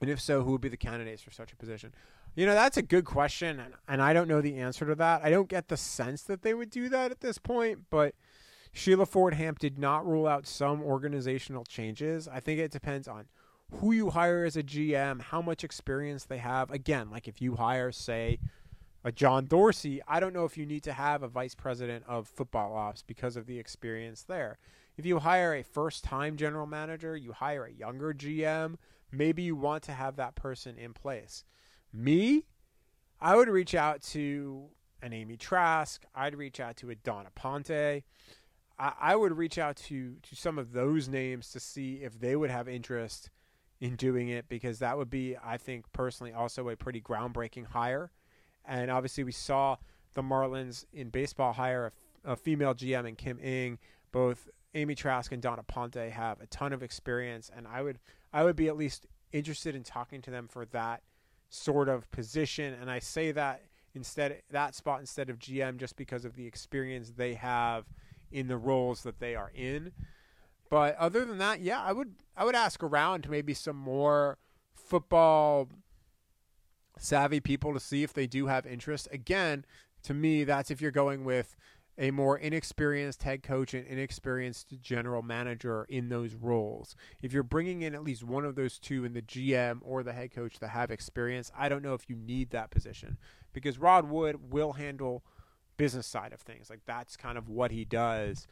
And 0.00 0.10
if 0.10 0.20
so, 0.20 0.42
who 0.42 0.50
would 0.50 0.60
be 0.60 0.68
the 0.68 0.76
candidates 0.76 1.22
for 1.22 1.30
such 1.30 1.52
a 1.52 1.56
position? 1.56 1.94
You 2.34 2.44
know, 2.44 2.54
that's 2.54 2.76
a 2.76 2.82
good 2.82 3.04
question, 3.04 3.60
and, 3.60 3.74
and 3.86 4.02
I 4.02 4.12
don't 4.12 4.26
know 4.26 4.40
the 4.40 4.56
answer 4.56 4.84
to 4.84 4.96
that. 4.96 5.22
I 5.22 5.30
don't 5.30 5.48
get 5.48 5.68
the 5.68 5.76
sense 5.76 6.22
that 6.24 6.42
they 6.42 6.54
would 6.54 6.70
do 6.70 6.88
that 6.88 7.12
at 7.12 7.20
this 7.20 7.38
point, 7.38 7.82
but 7.88 8.16
Sheila 8.72 9.06
Ford 9.06 9.34
Hamp 9.34 9.60
did 9.60 9.78
not 9.78 10.04
rule 10.04 10.26
out 10.26 10.48
some 10.48 10.82
organizational 10.82 11.64
changes. 11.64 12.26
I 12.26 12.40
think 12.40 12.58
it 12.58 12.72
depends 12.72 13.06
on 13.06 13.26
who 13.70 13.92
you 13.92 14.10
hire 14.10 14.44
as 14.44 14.56
a 14.56 14.62
GM, 14.64 15.20
how 15.20 15.40
much 15.40 15.62
experience 15.62 16.24
they 16.24 16.38
have. 16.38 16.72
Again, 16.72 17.12
like 17.12 17.28
if 17.28 17.40
you 17.40 17.54
hire, 17.54 17.92
say, 17.92 18.40
a 19.04 19.12
John 19.12 19.46
Dorsey, 19.46 20.00
I 20.08 20.18
don't 20.18 20.32
know 20.32 20.46
if 20.46 20.58
you 20.58 20.66
need 20.66 20.82
to 20.82 20.92
have 20.92 21.22
a 21.22 21.28
vice 21.28 21.54
president 21.54 22.04
of 22.08 22.26
football 22.26 22.74
ops 22.74 23.02
because 23.02 23.36
of 23.36 23.46
the 23.46 23.60
experience 23.60 24.24
there. 24.24 24.58
If 24.96 25.04
you 25.06 25.18
hire 25.18 25.54
a 25.54 25.62
first 25.62 26.04
time 26.04 26.36
general 26.36 26.66
manager, 26.66 27.16
you 27.16 27.32
hire 27.32 27.64
a 27.64 27.72
younger 27.72 28.14
GM, 28.14 28.76
maybe 29.10 29.42
you 29.42 29.56
want 29.56 29.82
to 29.84 29.92
have 29.92 30.16
that 30.16 30.34
person 30.34 30.78
in 30.78 30.92
place. 30.92 31.44
Me, 31.92 32.46
I 33.20 33.36
would 33.36 33.48
reach 33.48 33.74
out 33.74 34.02
to 34.02 34.68
an 35.02 35.12
Amy 35.12 35.36
Trask. 35.36 36.04
I'd 36.14 36.36
reach 36.36 36.60
out 36.60 36.76
to 36.78 36.90
a 36.90 36.94
Dawn 36.94 37.26
Aponte. 37.26 38.02
I, 38.78 38.92
I 39.00 39.16
would 39.16 39.36
reach 39.36 39.58
out 39.58 39.76
to, 39.76 40.16
to 40.22 40.36
some 40.36 40.58
of 40.58 40.72
those 40.72 41.08
names 41.08 41.50
to 41.50 41.60
see 41.60 41.96
if 42.02 42.18
they 42.18 42.36
would 42.36 42.50
have 42.50 42.68
interest 42.68 43.30
in 43.80 43.96
doing 43.96 44.28
it 44.28 44.48
because 44.48 44.78
that 44.78 44.96
would 44.96 45.10
be, 45.10 45.36
I 45.44 45.56
think, 45.56 45.84
personally, 45.92 46.32
also 46.32 46.68
a 46.68 46.76
pretty 46.76 47.00
groundbreaking 47.00 47.66
hire. 47.66 48.10
And 48.64 48.90
obviously, 48.90 49.24
we 49.24 49.32
saw 49.32 49.76
the 50.14 50.22
Marlins 50.22 50.84
in 50.92 51.10
baseball 51.10 51.52
hire 51.52 51.92
a, 52.24 52.32
a 52.32 52.36
female 52.36 52.74
GM 52.74 53.06
and 53.06 53.18
Kim 53.18 53.38
Ng, 53.40 53.78
both 54.10 54.48
Amy 54.74 54.94
Trask 54.94 55.30
and 55.32 55.40
Dawn 55.40 55.58
Aponte 55.58 56.10
have 56.10 56.40
a 56.40 56.46
ton 56.46 56.72
of 56.72 56.82
experience, 56.82 57.50
and 57.54 57.66
I 57.66 57.82
would 57.82 57.98
I 58.32 58.44
would 58.44 58.56
be 58.56 58.68
at 58.68 58.76
least 58.76 59.06
interested 59.32 59.74
in 59.74 59.82
talking 59.82 60.20
to 60.22 60.30
them 60.30 60.48
for 60.48 60.64
that 60.66 61.02
sort 61.48 61.88
of 61.88 62.10
position. 62.10 62.74
And 62.80 62.90
I 62.90 62.98
say 62.98 63.32
that 63.32 63.62
instead 63.94 64.42
that 64.50 64.74
spot 64.74 65.00
instead 65.00 65.30
of 65.30 65.38
GM 65.38 65.76
just 65.76 65.96
because 65.96 66.24
of 66.24 66.34
the 66.34 66.46
experience 66.46 67.12
they 67.16 67.34
have 67.34 67.84
in 68.32 68.48
the 68.48 68.56
roles 68.56 69.02
that 69.04 69.20
they 69.20 69.34
are 69.34 69.52
in. 69.54 69.92
But 70.68 70.96
other 70.96 71.24
than 71.24 71.38
that, 71.38 71.60
yeah, 71.60 71.80
I 71.80 71.92
would 71.92 72.16
I 72.36 72.44
would 72.44 72.56
ask 72.56 72.82
around 72.82 73.22
to 73.22 73.30
maybe 73.30 73.54
some 73.54 73.76
more 73.76 74.38
football 74.74 75.68
savvy 76.98 77.40
people 77.40 77.72
to 77.72 77.80
see 77.80 78.02
if 78.02 78.12
they 78.12 78.26
do 78.26 78.46
have 78.46 78.66
interest. 78.66 79.08
Again, 79.12 79.64
to 80.02 80.14
me, 80.14 80.44
that's 80.44 80.70
if 80.70 80.80
you're 80.80 80.90
going 80.90 81.24
with 81.24 81.56
a 81.96 82.10
more 82.10 82.36
inexperienced 82.36 83.22
head 83.22 83.42
coach 83.42 83.72
and 83.72 83.86
inexperienced 83.86 84.74
general 84.82 85.22
manager 85.22 85.86
in 85.88 86.08
those 86.08 86.34
roles. 86.34 86.96
If 87.22 87.32
you're 87.32 87.42
bringing 87.42 87.82
in 87.82 87.94
at 87.94 88.02
least 88.02 88.24
one 88.24 88.44
of 88.44 88.56
those 88.56 88.78
two 88.78 89.04
in 89.04 89.12
the 89.12 89.22
GM 89.22 89.78
or 89.82 90.02
the 90.02 90.12
head 90.12 90.32
coach 90.32 90.58
that 90.58 90.68
have 90.68 90.90
experience, 90.90 91.52
I 91.56 91.68
don't 91.68 91.82
know 91.82 91.94
if 91.94 92.10
you 92.10 92.16
need 92.16 92.50
that 92.50 92.70
position 92.70 93.16
because 93.52 93.78
Rod 93.78 94.08
Wood 94.10 94.52
will 94.52 94.72
handle 94.72 95.24
business 95.76 96.06
side 96.06 96.32
of 96.32 96.40
things. 96.40 96.68
Like 96.68 96.80
that's 96.84 97.16
kind 97.16 97.38
of 97.38 97.48
what 97.48 97.70
he 97.70 97.84
does. 97.84 98.46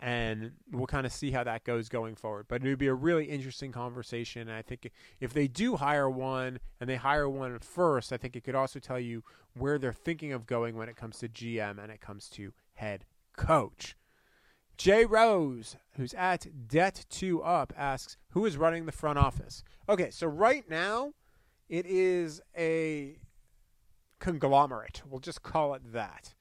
and 0.00 0.52
we'll 0.72 0.86
kind 0.86 1.06
of 1.06 1.12
see 1.12 1.30
how 1.30 1.44
that 1.44 1.64
goes 1.64 1.88
going 1.88 2.14
forward. 2.16 2.46
But 2.48 2.64
it 2.64 2.68
would 2.68 2.78
be 2.78 2.88
a 2.88 2.94
really 2.94 3.26
interesting 3.26 3.72
conversation. 3.72 4.42
And 4.42 4.52
I 4.52 4.62
think 4.62 4.90
if 5.20 5.32
they 5.32 5.48
do 5.48 5.76
hire 5.76 6.10
one 6.10 6.58
and 6.80 6.90
they 6.90 6.96
hire 6.96 7.28
one 7.28 7.58
first, 7.60 8.12
I 8.12 8.16
think 8.16 8.36
it 8.36 8.44
could 8.44 8.54
also 8.54 8.78
tell 8.78 8.98
you 8.98 9.22
where 9.54 9.78
they're 9.78 9.92
thinking 9.92 10.32
of 10.32 10.46
going 10.46 10.76
when 10.76 10.88
it 10.88 10.96
comes 10.96 11.18
to 11.18 11.28
GM 11.28 11.82
and 11.82 11.92
it 11.92 12.00
comes 12.00 12.28
to 12.30 12.52
head 12.74 13.04
coach. 13.36 13.96
Jay 14.76 15.04
Rose, 15.04 15.76
who's 15.96 16.14
at 16.14 16.46
Debt2Up, 16.68 17.70
asks, 17.76 18.16
Who 18.30 18.44
is 18.44 18.56
running 18.56 18.86
the 18.86 18.92
front 18.92 19.18
office? 19.18 19.62
Okay, 19.88 20.10
so 20.10 20.26
right 20.26 20.68
now, 20.68 21.12
it 21.68 21.86
is 21.86 22.40
a 22.56 23.18
conglomerate. 24.18 25.02
We'll 25.08 25.20
just 25.20 25.42
call 25.42 25.74
it 25.74 25.92
that. 25.92 26.34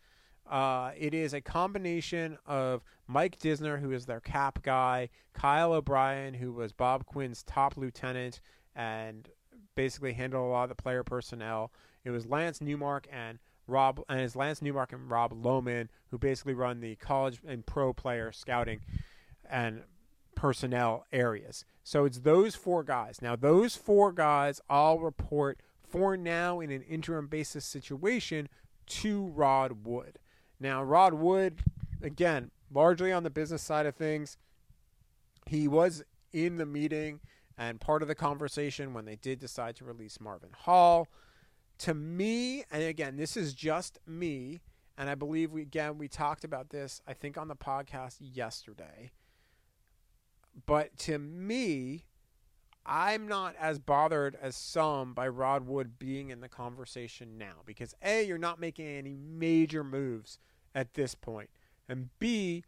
Uh, 0.50 0.92
it 0.98 1.14
is 1.14 1.34
a 1.34 1.42
combination 1.42 2.38
of 2.46 2.84
Mike 3.08 3.40
Disner, 3.40 3.80
who 3.80 3.92
is 3.92 4.06
their 4.06 4.20
cap 4.20 4.62
guy, 4.62 5.10
Kyle 5.34 5.74
O'Brien, 5.74 6.34
who 6.34 6.52
was 6.52 6.74
Bob 6.74 7.06
Quinn's 7.06 7.44
top 7.44 7.78
lieutenant 7.78 8.42
and 8.76 9.30
basically 9.76 10.14
handled 10.14 10.46
a 10.46 10.52
lot 10.52 10.64
of 10.64 10.70
the 10.70 10.82
player 10.82 11.04
personnel. 11.04 11.72
It 12.04 12.12
was 12.12 12.26
Lance 12.26 12.62
Newmark 12.62 13.08
and 13.12 13.40
Rob, 13.68 14.04
and 14.10 14.22
it's 14.22 14.36
Lance 14.36 14.62
Newmark 14.62 14.94
and 14.94 15.10
Rob 15.10 15.34
Lohman, 15.34 15.88
who 16.12 16.18
basically 16.18 16.54
run 16.54 16.80
the 16.80 16.96
college 16.96 17.40
and 17.48 17.66
pro 17.66 17.94
player 17.94 18.32
scouting 18.32 18.82
and 19.50 19.84
personnel 20.36 21.06
areas. 21.14 21.66
So 21.84 22.06
it's 22.06 22.20
those 22.20 22.56
four 22.56 22.84
guys. 22.84 23.22
Now, 23.22 23.36
those 23.36 23.76
four 23.76 24.12
guys 24.12 24.62
all 24.70 25.00
report 25.00 25.60
for 25.82 26.18
now 26.18 26.60
in 26.60 26.72
an 26.72 26.82
interim 26.82 27.28
basis 27.28 27.66
situation 27.66 28.50
to 28.88 29.28
Rod 29.28 29.86
Wood. 29.86 30.20
Now, 30.60 30.84
Rod 30.84 31.14
Wood, 31.14 31.60
again, 32.02 32.52
largely 32.74 33.12
on 33.12 33.24
the 33.24 33.30
business 33.30 33.62
side 33.62 33.86
of 33.86 33.96
things, 33.96 34.38
he 35.46 35.68
was 35.68 36.04
in 36.32 36.58
the 36.58 36.66
meeting 36.66 37.20
and 37.58 37.80
part 37.80 38.02
of 38.02 38.08
the 38.08 38.16
conversation 38.16 38.94
when 38.94 39.06
they 39.06 39.16
did 39.16 39.40
decide 39.40 39.76
to 39.76 39.86
release 39.86 40.20
Marvin 40.20 40.50
Hall. 40.54 41.08
To 41.80 41.94
me, 41.94 42.64
and 42.72 42.84
again, 42.84 43.18
this 43.18 43.36
is 43.36 43.54
just 43.54 44.00
me, 44.08 44.62
and 44.98 45.10
I 45.10 45.16
believe 45.16 45.52
we 45.52 45.62
again 45.62 45.98
we 45.98 46.08
talked 46.08 46.44
about 46.44 46.70
this 46.70 47.02
I 47.08 47.14
think 47.14 47.38
on 47.38 47.48
the 47.48 47.56
podcast 47.56 48.18
yesterday. 48.20 49.12
But 50.66 50.98
to 51.00 51.18
me, 51.18 52.06
I'm 52.86 53.28
not 53.28 53.56
as 53.60 53.80
bothered 53.80 54.36
as 54.42 54.56
some 54.56 55.14
by 55.14 55.28
Rod 55.28 55.66
Wood 55.66 55.98
being 55.98 56.30
in 56.30 56.42
the 56.42 56.50
conversation 56.50 57.38
now 57.38 57.62
because 57.66 57.96
A, 58.04 58.24
you're 58.26 58.38
not 58.38 58.60
making 58.60 58.88
any 58.88 59.16
major 59.16 59.84
moves 59.84 60.38
at 60.76 60.94
this 60.94 61.16
point. 61.16 61.50
And 61.88 62.10
B, 62.20 62.64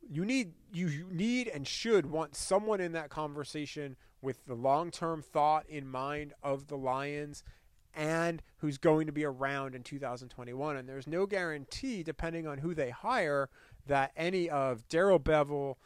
you 0.00 0.24
need 0.24 0.52
you 0.72 1.06
need 1.10 1.48
and 1.48 1.66
should 1.66 2.06
want 2.06 2.34
someone 2.34 2.80
in 2.80 2.92
that 2.92 3.10
conversation 3.10 3.96
with 4.20 4.44
the 4.46 4.54
long-term 4.54 5.22
thought 5.22 5.66
in 5.68 5.86
mind 5.86 6.32
of 6.42 6.66
the 6.68 6.76
Lions 6.76 7.42
and 7.94 8.42
who's 8.58 8.78
going 8.78 9.06
to 9.06 9.12
be 9.12 9.24
around 9.24 9.74
in 9.74 9.82
2021 9.82 10.76
and 10.76 10.88
there's 10.88 11.06
no 11.06 11.26
guarantee 11.26 12.02
depending 12.02 12.46
on 12.46 12.58
who 12.58 12.74
they 12.74 12.90
hire 12.90 13.48
that 13.86 14.12
any 14.16 14.48
of 14.48 14.88
Darrell 14.88 15.20
Bevell, 15.20 15.76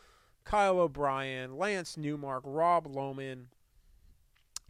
Kyle 0.45 0.81
O'Brien, 0.81 1.57
Lance 1.57 1.97
Newmark, 1.97 2.43
Rob 2.47 2.87
Lohman, 2.87 3.47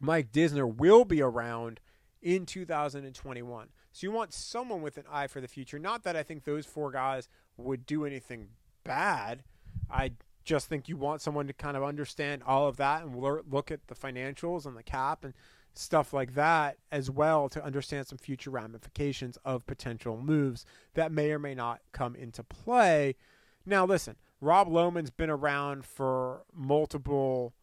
Mike 0.01 0.33
Disner 0.33 0.73
will 0.73 1.05
be 1.05 1.21
around 1.21 1.81
in 2.23 2.47
2021. 2.47 3.69
So 3.93 4.07
you 4.07 4.13
want 4.13 4.33
someone 4.33 4.83
with 4.83 4.97
an 4.97 5.05
eye 5.11 5.27
for 5.27 5.41
the 5.41 5.49
future. 5.49 5.79
Not 5.79 6.05
that 6.05 6.17
I 6.17 6.23
think 6.23 6.45
those 6.45 6.67
four 6.67 6.91
guys 6.91 7.29
would 7.57 7.87
do 7.87 8.05
anything 8.05 8.49
bad. 8.85 9.43
I 9.91 10.13
just 10.45 10.69
think 10.69 10.89
you 10.89 10.97
want 10.97 11.21
someone 11.21 11.47
to 11.47 11.53
kind 11.53 11.77
of 11.77 11.83
understand 11.83 12.43
all 12.47 12.69
of 12.69 12.77
that 12.79 13.03
and 13.03 13.15
look 13.15 13.71
at 13.71 13.87
the 13.89 13.95
financials 13.95 14.67
and 14.67 14.77
the 14.77 14.83
cap 14.83 15.25
and 15.25 15.35
stuff 15.75 16.13
like 16.13 16.35
that 16.35 16.77
as 16.91 17.11
well 17.11 17.49
to 17.49 17.65
understand 17.65 18.07
some 18.07 18.19
future 18.19 18.51
ramifications 18.51 19.39
of 19.45 19.67
potential 19.67 20.21
moves 20.21 20.65
that 20.95 21.13
may 21.13 21.31
or 21.31 21.39
may 21.39 21.55
not 21.55 21.81
come 21.93 22.17
into 22.17 22.43
play. 22.43 23.15
Now, 23.65 23.85
listen, 23.87 24.17
Rob 24.41 24.69
Lohman's 24.69 25.11
been 25.11 25.31
around 25.31 25.85
for 25.85 26.43
multiple 26.55 27.55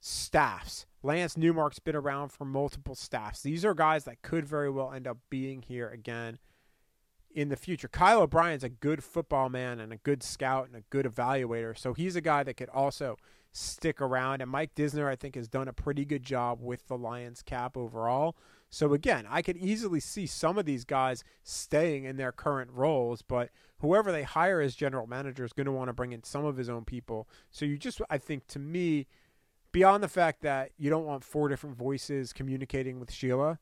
staffs. 0.00 0.86
Lance 1.02 1.36
Newmark's 1.36 1.78
been 1.78 1.96
around 1.96 2.30
for 2.30 2.44
multiple 2.44 2.94
staffs. 2.94 3.42
These 3.42 3.64
are 3.64 3.74
guys 3.74 4.04
that 4.04 4.22
could 4.22 4.46
very 4.46 4.70
well 4.70 4.92
end 4.92 5.06
up 5.06 5.18
being 5.30 5.62
here 5.62 5.88
again 5.88 6.38
in 7.34 7.48
the 7.48 7.56
future. 7.56 7.88
Kyle 7.88 8.22
O'Brien's 8.22 8.64
a 8.64 8.68
good 8.68 9.02
football 9.02 9.48
man 9.48 9.80
and 9.80 9.92
a 9.92 9.98
good 9.98 10.22
scout 10.22 10.66
and 10.66 10.76
a 10.76 10.84
good 10.90 11.04
evaluator. 11.04 11.76
So 11.76 11.92
he's 11.92 12.16
a 12.16 12.20
guy 12.20 12.42
that 12.44 12.56
could 12.56 12.68
also 12.68 13.16
stick 13.54 14.00
around. 14.00 14.42
And 14.42 14.50
Mike 14.50 14.74
Disner, 14.74 15.08
I 15.08 15.16
think, 15.16 15.36
has 15.36 15.48
done 15.48 15.68
a 15.68 15.72
pretty 15.72 16.04
good 16.04 16.24
job 16.24 16.58
with 16.60 16.88
the 16.88 16.98
Lions 16.98 17.40
cap 17.40 17.76
overall. 17.76 18.36
So 18.68 18.92
again, 18.92 19.26
I 19.30 19.40
could 19.40 19.56
easily 19.56 20.00
see 20.00 20.26
some 20.26 20.58
of 20.58 20.66
these 20.66 20.84
guys 20.84 21.22
staying 21.44 22.04
in 22.04 22.16
their 22.16 22.32
current 22.32 22.72
roles, 22.72 23.22
but 23.22 23.50
whoever 23.78 24.10
they 24.10 24.24
hire 24.24 24.60
as 24.60 24.74
general 24.74 25.06
manager 25.06 25.44
is 25.44 25.52
going 25.52 25.66
to 25.66 25.72
want 25.72 25.88
to 25.88 25.92
bring 25.92 26.12
in 26.12 26.24
some 26.24 26.44
of 26.44 26.56
his 26.56 26.68
own 26.68 26.84
people. 26.84 27.28
So 27.52 27.64
you 27.64 27.78
just, 27.78 28.00
I 28.10 28.18
think, 28.18 28.48
to 28.48 28.58
me, 28.58 29.06
beyond 29.70 30.02
the 30.02 30.08
fact 30.08 30.42
that 30.42 30.72
you 30.76 30.90
don't 30.90 31.06
want 31.06 31.22
four 31.22 31.48
different 31.48 31.76
voices 31.76 32.32
communicating 32.32 32.98
with 32.98 33.12
Sheila 33.12 33.60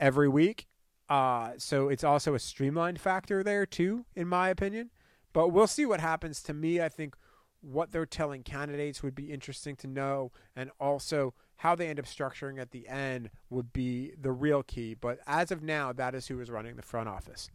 every 0.00 0.28
week. 0.28 0.66
Uh, 1.08 1.52
so 1.56 1.88
it's 1.88 2.04
also 2.04 2.34
a 2.34 2.38
streamlined 2.40 3.00
factor 3.00 3.44
there 3.44 3.64
too, 3.64 4.04
in 4.16 4.26
my 4.26 4.48
opinion. 4.48 4.90
But 5.32 5.48
we'll 5.48 5.68
see 5.68 5.86
what 5.86 6.00
happens. 6.00 6.42
To 6.42 6.54
me, 6.54 6.80
I 6.80 6.88
think 6.88 7.14
what 7.60 7.92
they're 7.92 8.06
telling 8.06 8.42
candidates 8.42 9.02
would 9.02 9.14
be 9.14 9.32
interesting 9.32 9.76
to 9.76 9.86
know, 9.86 10.32
and 10.54 10.70
also 10.80 11.34
how 11.56 11.74
they 11.74 11.88
end 11.88 11.98
up 11.98 12.04
structuring 12.04 12.60
at 12.60 12.70
the 12.70 12.88
end 12.88 13.30
would 13.50 13.72
be 13.72 14.12
the 14.20 14.32
real 14.32 14.62
key. 14.62 14.94
But 14.94 15.18
as 15.26 15.50
of 15.50 15.62
now, 15.62 15.92
that 15.92 16.14
is 16.14 16.28
who 16.28 16.40
is 16.40 16.50
running 16.50 16.76
the 16.76 16.82
front 16.82 17.08
office. 17.08 17.50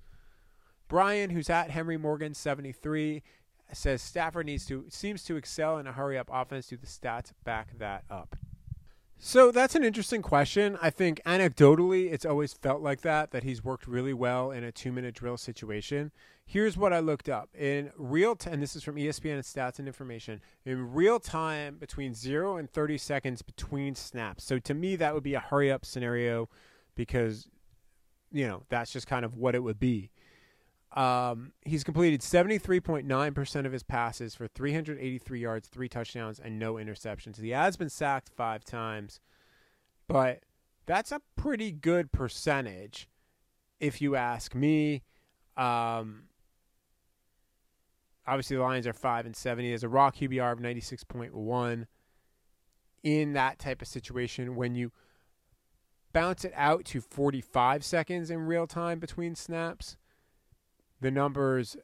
Brian, 0.88 1.30
who's 1.30 1.50
at 1.50 1.72
Henry 1.72 1.98
Morgan 1.98 2.34
73, 2.34 3.24
says 3.72 4.02
Stafford 4.02 4.46
needs 4.46 4.66
to 4.68 4.86
seems 4.90 5.24
to 5.24 5.36
excel 5.36 5.78
in 5.78 5.88
a 5.88 5.94
hurry 5.94 6.18
up 6.18 6.30
offense. 6.32 6.68
Do 6.68 6.78
the 6.78 6.86
stats 6.86 7.32
back 7.44 7.78
that 7.80 8.04
up? 8.10 8.36
So 9.18 9.52
that's 9.52 9.74
an 9.74 9.86
interesting 9.86 10.22
question. 10.22 10.78
I 10.82 10.90
think 10.90 11.22
anecdotally, 11.26 12.12
it's 12.12 12.26
always 12.26 12.52
felt 12.52 12.82
like 12.82 13.02
that, 13.02 13.32
that 13.32 13.44
he's 13.44 13.64
worked 13.64 13.88
really 13.88 14.14
well 14.14 14.52
in 14.52 14.66
a 14.66 14.72
two 14.72 14.92
minute 14.92 15.16
drill 15.16 15.38
situation. 15.38 16.12
Here's 16.46 16.78
what 16.78 16.94
I 16.94 17.00
looked 17.00 17.30
up. 17.30 17.50
In 17.58 17.92
real 17.98 18.36
time, 18.36 18.60
this 18.60 18.76
is 18.76 18.84
from 18.84 18.96
ESPN 18.96 19.36
and 19.36 19.44
Stats 19.44 19.80
and 19.80 19.88
Information, 19.88 20.42
in 20.66 20.94
real 20.94 21.20
time 21.20 21.78
between 21.78 22.14
0 22.14 22.58
and 22.58 22.70
30 22.70 22.98
seconds 22.98 23.42
between 23.42 23.96
snaps. 23.96 24.44
So 24.44 24.60
to 24.60 24.74
me, 24.74 24.96
that 24.98 25.14
would 25.14 25.24
be 25.24 25.34
a 25.34 25.40
hurry 25.40 25.72
up 25.72 25.86
scenario 25.86 26.50
because, 26.96 27.48
you 28.32 28.48
know, 28.48 28.64
that's 28.70 28.92
just 28.92 29.08
kind 29.08 29.26
of 29.26 29.36
what 29.36 29.56
it 29.56 29.64
would 29.64 29.80
be. 29.80 30.12
Um, 30.96 31.54
he's 31.66 31.84
completed 31.84 32.22
73.9% 32.22 33.66
of 33.66 33.72
his 33.72 33.82
passes 33.82 34.36
for 34.36 34.48
383 34.48 35.40
yards, 35.40 35.68
three 35.68 35.90
touchdowns, 35.90 36.40
and 36.40 36.60
no 36.60 36.76
interceptions. 36.76 37.42
He 37.42 37.50
has 37.50 37.78
been 37.78 37.90
sacked 37.90 38.30
five 38.30 38.64
times, 38.64 39.20
but 40.08 40.44
that's 40.86 41.12
a 41.12 41.22
pretty 41.36 41.72
good 41.72 42.12
percentage, 42.12 43.10
if 43.80 44.02
you 44.02 44.16
ask 44.16 44.54
me. 44.54 45.02
Um, 45.58 46.24
obviously, 48.28 48.58
the 48.58 48.64
Lions 48.64 48.88
are 48.88 48.94
5 48.94 49.26
and 49.26 49.36
70. 49.36 49.70
There's 49.70 49.84
a 49.84 49.90
raw 49.90 50.12
QBR 50.12 50.52
of 50.52 50.60
96.1 50.60 51.86
in 53.04 53.34
that 53.34 53.60
type 53.60 53.82
of 53.82 53.88
situation 53.88 54.56
when 54.56 54.76
you 54.76 54.92
bounce 56.14 56.46
it 56.46 56.54
out 56.56 56.86
to 56.86 57.02
45 57.02 57.84
seconds 57.84 58.30
in 58.30 58.46
real 58.46 58.68
time 58.68 59.00
between 59.00 59.36
snaps 59.36 59.98
the 61.02 61.12
numbers 61.12 61.76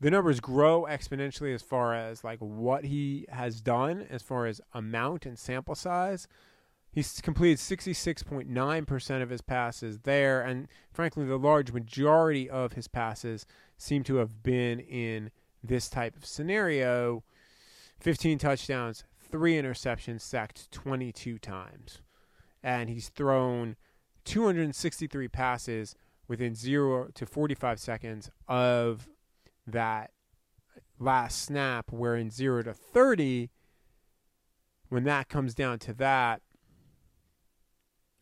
the 0.00 0.10
numbers 0.10 0.40
grow 0.40 0.86
exponentially 0.88 1.54
as 1.54 1.62
far 1.62 1.94
as 1.94 2.24
like 2.24 2.38
what 2.40 2.84
he 2.84 3.26
has 3.30 3.60
done 3.60 4.06
as 4.10 4.22
far 4.22 4.44
as 4.44 4.60
amount 4.74 5.24
and 5.24 5.38
sample 5.38 5.74
size. 5.74 6.28
He's 6.92 7.22
completed 7.22 7.58
66.9% 7.58 9.22
of 9.22 9.30
his 9.30 9.40
passes 9.40 10.00
there 10.00 10.42
and 10.42 10.68
frankly 10.92 11.24
the 11.24 11.38
large 11.38 11.72
majority 11.72 12.50
of 12.50 12.74
his 12.74 12.86
passes 12.86 13.46
seem 13.76 14.02
to 14.04 14.16
have 14.16 14.42
been 14.42 14.80
in 14.80 15.30
this 15.62 15.88
type 15.88 16.16
of 16.16 16.26
scenario. 16.26 17.24
15 18.00 18.38
touchdowns, 18.38 19.04
3 19.30 19.54
interceptions, 19.54 20.20
sacked 20.20 20.70
22 20.70 21.38
times. 21.38 22.00
And 22.62 22.88
he's 22.88 23.08
thrown 23.08 23.76
263 24.24 25.28
passes 25.28 25.94
within 26.28 26.54
zero 26.54 27.08
to 27.14 27.26
45 27.26 27.78
seconds 27.78 28.30
of 28.48 29.08
that 29.66 30.10
last 30.98 31.42
snap, 31.42 31.92
where 31.92 32.16
in 32.16 32.30
zero 32.30 32.62
to 32.62 32.72
30, 32.72 33.50
when 34.88 35.04
that 35.04 35.28
comes 35.28 35.54
down 35.54 35.78
to 35.80 35.92
that, 35.94 36.40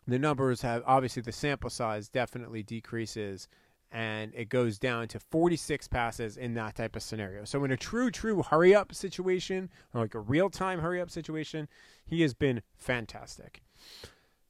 the 0.07 0.19
numbers 0.19 0.63
have 0.63 0.83
obviously 0.85 1.23
the 1.23 1.33
sample 1.33 1.71
size 1.71 2.09
definitely 2.09 2.63
decreases 2.63 3.47
and 3.93 4.33
it 4.35 4.49
goes 4.49 4.79
down 4.79 5.07
to 5.09 5.21
46 5.21 5.87
passes 5.89 6.37
in 6.37 6.55
that 6.55 6.77
type 6.77 6.97
of 6.97 7.03
scenario. 7.03 7.45
So 7.45 7.63
in 7.65 7.71
a 7.71 7.77
true, 7.77 8.11
true 8.11 8.43
hurry 8.43 8.75
up 8.75 8.95
situation, 8.95 9.71
like 9.93 10.15
a 10.15 10.21
real 10.21 10.49
time 10.49 10.81
hurry 10.81 11.01
up 11.01 11.11
situation, 11.11 11.69
he 12.05 12.23
has 12.23 12.33
been 12.33 12.63
fantastic. 12.77 13.63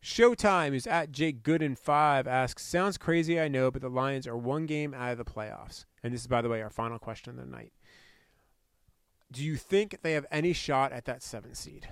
Showtime 0.03 0.74
is 0.74 0.86
at 0.86 1.12
Jake 1.12 1.43
Gooden 1.43 1.78
five 1.78 2.26
asks, 2.26 2.64
sounds 2.64 2.99
crazy, 2.99 3.40
I 3.40 3.49
know, 3.49 3.70
but 3.70 3.82
the 3.82 3.88
Lions 3.88 4.26
are 4.26 4.36
one 4.36 4.66
game 4.66 4.95
out 4.95 5.12
of 5.12 5.18
the 5.18 5.24
playoffs. 5.24 5.84
And 6.03 6.12
this 6.12 6.22
is, 6.22 6.26
by 6.26 6.43
the 6.43 6.49
way, 6.49 6.62
our 6.62 6.70
final 6.70 6.99
question 6.99 7.30
of 7.30 7.45
the 7.45 7.51
night. 7.51 7.72
Do 9.30 9.45
you 9.45 9.57
think 9.57 9.99
they 10.03 10.12
have 10.12 10.26
any 10.30 10.53
shot 10.53 10.93
at 10.93 11.05
that 11.07 11.22
seven 11.22 11.55
seed? 11.55 11.88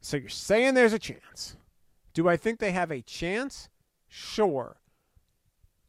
So 0.00 0.16
you're 0.16 0.28
saying 0.28 0.74
there's 0.74 0.92
a 0.92 0.98
chance. 0.98 1.56
Do 2.14 2.28
I 2.28 2.36
think 2.36 2.58
they 2.58 2.72
have 2.72 2.90
a 2.90 3.02
chance? 3.02 3.68
Sure. 4.08 4.79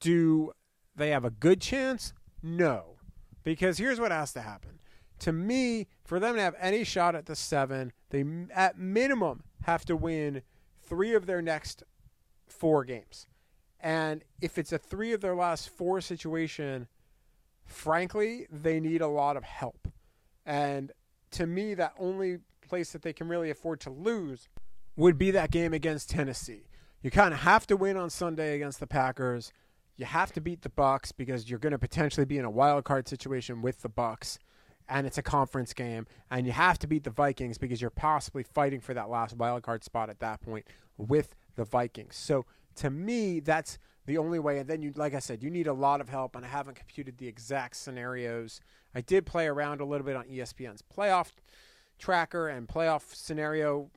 Do 0.02 0.52
they 0.95 1.12
have 1.12 1.24
a 1.24 1.30
good 1.30 1.62
chance? 1.62 2.12
No. 2.43 2.97
Because 3.43 3.78
here's 3.78 3.99
what 3.99 4.12
has 4.12 4.34
to 4.34 4.41
happen. 4.41 4.80
To 5.20 5.32
me, 5.32 5.88
for 6.04 6.20
them 6.20 6.36
to 6.36 6.41
have 6.41 6.56
any 6.60 6.84
shot 6.84 7.16
at 7.16 7.28
the 7.28 7.36
seven, 7.36 7.93
they 8.10 8.26
at 8.54 8.78
minimum 8.78 9.43
have 9.64 9.86
to 9.86 9.95
win 9.95 10.41
three 10.82 11.14
of 11.14 11.26
their 11.26 11.41
next 11.41 11.84
four 12.47 12.84
games. 12.84 13.28
And 13.80 14.24
if 14.41 14.58
it's 14.58 14.72
a 14.72 14.78
three 14.78 15.14
of 15.14 15.22
their 15.22 15.36
last 15.36 15.70
four 15.70 16.02
situation, 16.02 16.88
frankly, 17.66 18.47
they 18.52 18.80
need 18.80 19.02
a 19.02 19.08
lot 19.08 19.38
of 19.38 19.43
help. 19.43 19.88
And 20.45 20.91
to 21.32 21.47
me, 21.47 21.74
that 21.76 21.93
only 21.97 22.39
place 22.68 22.91
that 22.91 23.02
they 23.02 23.14
can 23.14 23.28
really 23.28 23.49
afford 23.49 23.80
to 23.82 23.89
lose 23.89 24.49
would 24.95 25.18
be 25.18 25.32
that 25.32 25.52
game 25.52 25.74
against 25.74 26.10
Tennessee. 26.10 26.68
You 27.02 27.10
kind 27.10 27.34
of 27.34 27.41
have 27.41 27.66
to 27.68 27.78
win 27.78 27.97
on 27.97 28.10
Sunday 28.10 28.56
against 28.56 28.80
the 28.80 28.88
Packers. 28.88 29.52
You 29.97 30.05
have 30.05 30.31
to 30.33 30.41
beat 30.41 30.61
the 30.61 30.69
Bucks 30.69 31.11
because 31.11 31.49
you're 31.49 31.59
going 31.59 31.71
to 31.71 31.79
potentially 31.79 32.25
be 32.25 32.37
in 32.37 32.45
a 32.45 32.49
wild 32.49 32.83
card 32.83 33.07
situation 33.07 33.61
with 33.61 33.81
the 33.81 33.89
Bucks 33.89 34.39
and 34.89 35.07
it's 35.07 35.17
a 35.17 35.21
conference 35.21 35.73
game 35.73 36.07
and 36.29 36.45
you 36.45 36.51
have 36.51 36.79
to 36.79 36.87
beat 36.87 37.03
the 37.03 37.09
Vikings 37.11 37.57
because 37.57 37.81
you're 37.81 37.89
possibly 37.89 38.43
fighting 38.43 38.81
for 38.81 38.93
that 38.93 39.09
last 39.09 39.35
wild 39.35 39.63
card 39.63 39.83
spot 39.83 40.09
at 40.09 40.19
that 40.19 40.41
point 40.41 40.65
with 40.97 41.35
the 41.55 41.63
Vikings. 41.63 42.15
So 42.15 42.45
to 42.75 42.89
me 42.89 43.39
that's 43.39 43.77
the 44.05 44.17
only 44.17 44.39
way 44.39 44.57
and 44.57 44.67
then 44.67 44.81
you 44.81 44.91
like 44.95 45.13
I 45.13 45.19
said 45.19 45.43
you 45.43 45.49
need 45.49 45.67
a 45.67 45.73
lot 45.73 46.01
of 46.01 46.09
help 46.09 46.35
and 46.35 46.43
I 46.43 46.49
haven't 46.49 46.75
computed 46.75 47.17
the 47.17 47.27
exact 47.27 47.75
scenarios. 47.75 48.59
I 48.95 49.01
did 49.01 49.25
play 49.25 49.47
around 49.47 49.81
a 49.81 49.85
little 49.85 50.05
bit 50.05 50.15
on 50.15 50.25
ESPN's 50.25 50.81
playoff 50.81 51.31
tracker 52.01 52.49
and 52.49 52.67
playoff 52.67 53.13
scenario 53.13 53.91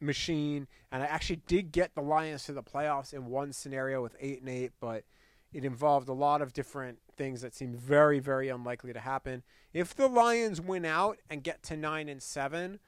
machine, 0.00 0.66
and 0.90 1.02
I 1.02 1.06
actually 1.06 1.42
did 1.46 1.72
get 1.72 1.94
the 1.94 2.00
Lions 2.00 2.44
to 2.44 2.52
the 2.52 2.62
playoffs 2.62 3.12
in 3.12 3.26
one 3.26 3.52
scenario 3.52 4.02
with 4.02 4.16
eight 4.20 4.40
and 4.40 4.48
eight, 4.48 4.72
but 4.80 5.04
it 5.52 5.64
involved 5.64 6.08
a 6.08 6.12
lot 6.12 6.42
of 6.42 6.52
different 6.52 6.98
things 7.16 7.40
that 7.40 7.54
seemed 7.54 7.76
very, 7.76 8.18
very 8.18 8.48
unlikely 8.48 8.92
to 8.92 9.00
happen. 9.00 9.42
If 9.72 9.94
the 9.94 10.08
Lions 10.08 10.60
win 10.60 10.84
out 10.84 11.18
and 11.30 11.42
get 11.42 11.62
to 11.64 11.76
nine 11.76 12.08
and 12.08 12.22
seven, 12.22 12.80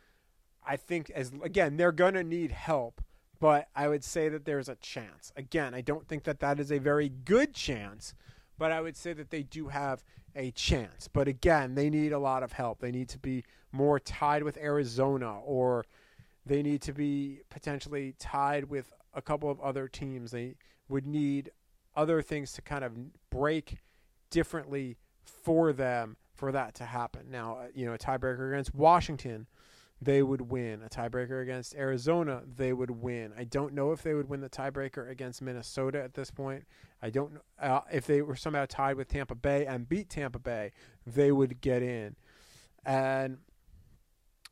I 0.66 0.76
think 0.76 1.10
as 1.10 1.32
again 1.42 1.76
they're 1.76 1.92
gonna 1.92 2.22
need 2.22 2.50
help, 2.50 3.00
but 3.40 3.68
I 3.74 3.88
would 3.88 4.04
say 4.04 4.28
that 4.28 4.44
there's 4.44 4.68
a 4.68 4.76
chance. 4.76 5.32
Again, 5.36 5.74
I 5.74 5.80
don't 5.80 6.06
think 6.06 6.24
that 6.24 6.40
that 6.40 6.60
is 6.60 6.70
a 6.70 6.78
very 6.78 7.08
good 7.08 7.54
chance, 7.54 8.14
but 8.58 8.70
I 8.70 8.80
would 8.80 8.96
say 8.96 9.14
that 9.14 9.30
they 9.30 9.42
do 9.42 9.68
have 9.68 10.04
a 10.36 10.50
chance. 10.52 11.08
But 11.08 11.28
again, 11.28 11.74
they 11.74 11.88
need 11.90 12.12
a 12.12 12.18
lot 12.18 12.42
of 12.42 12.52
help. 12.52 12.80
They 12.80 12.92
need 12.92 13.08
to 13.10 13.18
be 13.18 13.44
more 13.72 13.98
tied 13.98 14.42
with 14.42 14.58
Arizona 14.58 15.40
or 15.40 15.84
they 16.44 16.62
need 16.62 16.82
to 16.82 16.92
be 16.92 17.40
potentially 17.50 18.14
tied 18.18 18.64
with 18.64 18.92
a 19.14 19.22
couple 19.22 19.50
of 19.50 19.60
other 19.60 19.88
teams. 19.88 20.30
They 20.30 20.56
would 20.88 21.06
need 21.06 21.50
other 21.96 22.22
things 22.22 22.52
to 22.52 22.62
kind 22.62 22.84
of 22.84 22.92
break 23.30 23.78
differently 24.30 24.96
for 25.24 25.72
them 25.72 26.16
for 26.34 26.52
that 26.52 26.74
to 26.76 26.84
happen. 26.84 27.30
Now, 27.30 27.58
uh, 27.58 27.66
you 27.74 27.84
know, 27.84 27.92
a 27.92 27.98
tiebreaker 27.98 28.52
against 28.52 28.74
Washington, 28.74 29.46
they 30.00 30.22
would 30.22 30.50
win. 30.50 30.82
A 30.82 30.88
tiebreaker 30.88 31.42
against 31.42 31.74
Arizona, 31.74 32.42
they 32.56 32.72
would 32.72 32.90
win. 32.90 33.32
I 33.36 33.44
don't 33.44 33.74
know 33.74 33.92
if 33.92 34.02
they 34.02 34.14
would 34.14 34.28
win 34.28 34.40
the 34.40 34.48
tiebreaker 34.48 35.08
against 35.08 35.42
Minnesota 35.42 36.02
at 36.02 36.14
this 36.14 36.30
point. 36.30 36.64
I 37.02 37.10
don't 37.10 37.34
know 37.34 37.40
uh, 37.60 37.80
if 37.92 38.06
they 38.06 38.22
were 38.22 38.36
somehow 38.36 38.64
tied 38.66 38.96
with 38.96 39.08
Tampa 39.08 39.34
Bay 39.34 39.66
and 39.66 39.88
beat 39.88 40.08
Tampa 40.08 40.38
Bay, 40.38 40.72
they 41.06 41.30
would 41.30 41.60
get 41.60 41.82
in. 41.82 42.16
And 42.84 43.38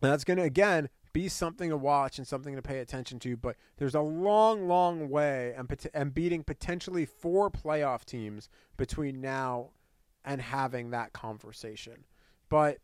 that's 0.00 0.24
going 0.24 0.36
to 0.36 0.42
again 0.44 0.90
be 1.18 1.28
something 1.28 1.70
to 1.70 1.76
watch 1.76 2.18
and 2.18 2.26
something 2.28 2.54
to 2.54 2.62
pay 2.62 2.78
attention 2.78 3.18
to. 3.18 3.36
But 3.36 3.56
there's 3.76 3.96
a 3.96 4.00
long, 4.00 4.68
long 4.68 5.10
way 5.10 5.52
and, 5.56 5.68
and 5.92 6.14
beating 6.14 6.44
potentially 6.44 7.06
four 7.06 7.50
playoff 7.50 8.04
teams 8.04 8.48
between 8.76 9.20
now 9.20 9.70
and 10.24 10.40
having 10.40 10.90
that 10.90 11.12
conversation. 11.12 12.04
But, 12.48 12.78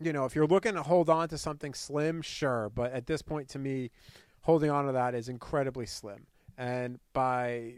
you 0.00 0.12
know, 0.12 0.24
if 0.24 0.34
you're 0.34 0.48
looking 0.48 0.74
to 0.74 0.82
hold 0.82 1.08
on 1.08 1.28
to 1.28 1.38
something 1.38 1.74
slim, 1.74 2.22
sure. 2.22 2.72
But 2.74 2.92
at 2.92 3.06
this 3.06 3.22
point, 3.22 3.48
to 3.50 3.60
me, 3.60 3.92
holding 4.40 4.68
on 4.68 4.86
to 4.86 4.92
that 4.92 5.14
is 5.14 5.28
incredibly 5.28 5.86
slim. 5.86 6.26
And 6.58 6.98
by 7.12 7.74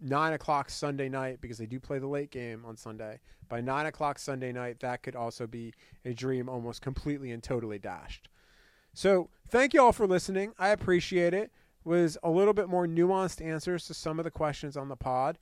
nine 0.00 0.32
o'clock 0.32 0.68
Sunday 0.68 1.08
night, 1.08 1.40
because 1.40 1.58
they 1.58 1.66
do 1.66 1.78
play 1.78 2.00
the 2.00 2.08
late 2.08 2.32
game 2.32 2.64
on 2.66 2.76
Sunday, 2.76 3.20
by 3.48 3.60
nine 3.60 3.86
o'clock 3.86 4.18
Sunday 4.18 4.50
night, 4.50 4.80
that 4.80 5.04
could 5.04 5.14
also 5.14 5.46
be 5.46 5.74
a 6.04 6.12
dream 6.12 6.48
almost 6.48 6.82
completely 6.82 7.30
and 7.30 7.40
totally 7.40 7.78
dashed. 7.78 8.28
So 8.94 9.30
thank 9.48 9.74
you 9.74 9.82
all 9.82 9.92
for 9.92 10.06
listening. 10.06 10.52
I 10.58 10.68
appreciate 10.68 11.34
it. 11.34 11.50
Was 11.84 12.16
a 12.22 12.30
little 12.30 12.54
bit 12.54 12.68
more 12.68 12.86
nuanced 12.86 13.44
answers 13.44 13.86
to 13.86 13.94
some 13.94 14.20
of 14.20 14.24
the 14.24 14.30
questions 14.30 14.76
on 14.76 14.88
the 14.88 14.94
pod, 14.94 15.36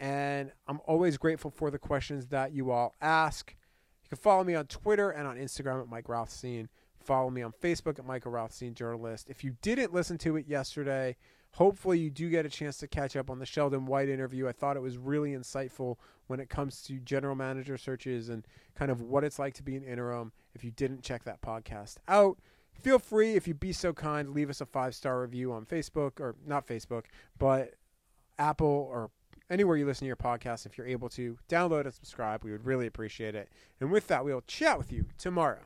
and 0.00 0.50
I'm 0.66 0.80
always 0.86 1.16
grateful 1.16 1.52
for 1.52 1.70
the 1.70 1.78
questions 1.78 2.26
that 2.26 2.52
you 2.52 2.72
all 2.72 2.96
ask. 3.00 3.54
You 4.02 4.08
can 4.08 4.18
follow 4.18 4.42
me 4.42 4.56
on 4.56 4.66
Twitter 4.66 5.10
and 5.10 5.28
on 5.28 5.36
Instagram 5.36 5.80
at 5.80 5.88
Mike 5.88 6.08
Rothstein. 6.08 6.68
Follow 6.98 7.30
me 7.30 7.42
on 7.42 7.52
Facebook 7.52 8.00
at 8.00 8.04
Michael 8.04 8.32
Rothstein 8.32 8.74
Journalist. 8.74 9.28
If 9.28 9.44
you 9.44 9.56
didn't 9.62 9.94
listen 9.94 10.18
to 10.18 10.36
it 10.36 10.48
yesterday, 10.48 11.16
hopefully 11.52 12.00
you 12.00 12.10
do 12.10 12.28
get 12.28 12.44
a 12.44 12.48
chance 12.48 12.78
to 12.78 12.88
catch 12.88 13.14
up 13.14 13.30
on 13.30 13.38
the 13.38 13.46
Sheldon 13.46 13.86
White 13.86 14.08
interview. 14.08 14.48
I 14.48 14.52
thought 14.52 14.76
it 14.76 14.82
was 14.82 14.98
really 14.98 15.30
insightful 15.30 15.96
when 16.26 16.40
it 16.40 16.48
comes 16.48 16.82
to 16.82 16.94
general 16.94 17.36
manager 17.36 17.78
searches 17.78 18.30
and 18.30 18.44
kind 18.74 18.90
of 18.90 19.00
what 19.00 19.22
it's 19.22 19.38
like 19.38 19.54
to 19.54 19.62
be 19.62 19.76
an 19.76 19.84
interim. 19.84 20.32
If 20.54 20.64
you 20.64 20.72
didn't 20.72 21.02
check 21.02 21.22
that 21.24 21.40
podcast 21.40 21.98
out, 22.08 22.38
feel 22.80 22.98
free, 22.98 23.34
if 23.34 23.46
you'd 23.48 23.60
be 23.60 23.72
so 23.72 23.92
kind, 23.92 24.30
leave 24.30 24.50
us 24.50 24.60
a 24.60 24.66
five 24.66 24.94
star 24.94 25.20
review 25.20 25.52
on 25.52 25.64
Facebook 25.64 26.20
or 26.20 26.34
not 26.46 26.66
Facebook, 26.66 27.04
but 27.38 27.74
Apple 28.38 28.88
or 28.90 29.10
anywhere 29.50 29.76
you 29.76 29.86
listen 29.86 30.00
to 30.00 30.06
your 30.06 30.16
podcast. 30.16 30.66
If 30.66 30.76
you're 30.76 30.86
able 30.86 31.08
to 31.10 31.38
download 31.48 31.84
and 31.84 31.94
subscribe, 31.94 32.44
we 32.44 32.52
would 32.52 32.64
really 32.64 32.86
appreciate 32.86 33.34
it. 33.34 33.48
And 33.80 33.90
with 33.90 34.08
that, 34.08 34.24
we'll 34.24 34.42
chat 34.42 34.78
with 34.78 34.92
you 34.92 35.06
tomorrow. 35.18 35.60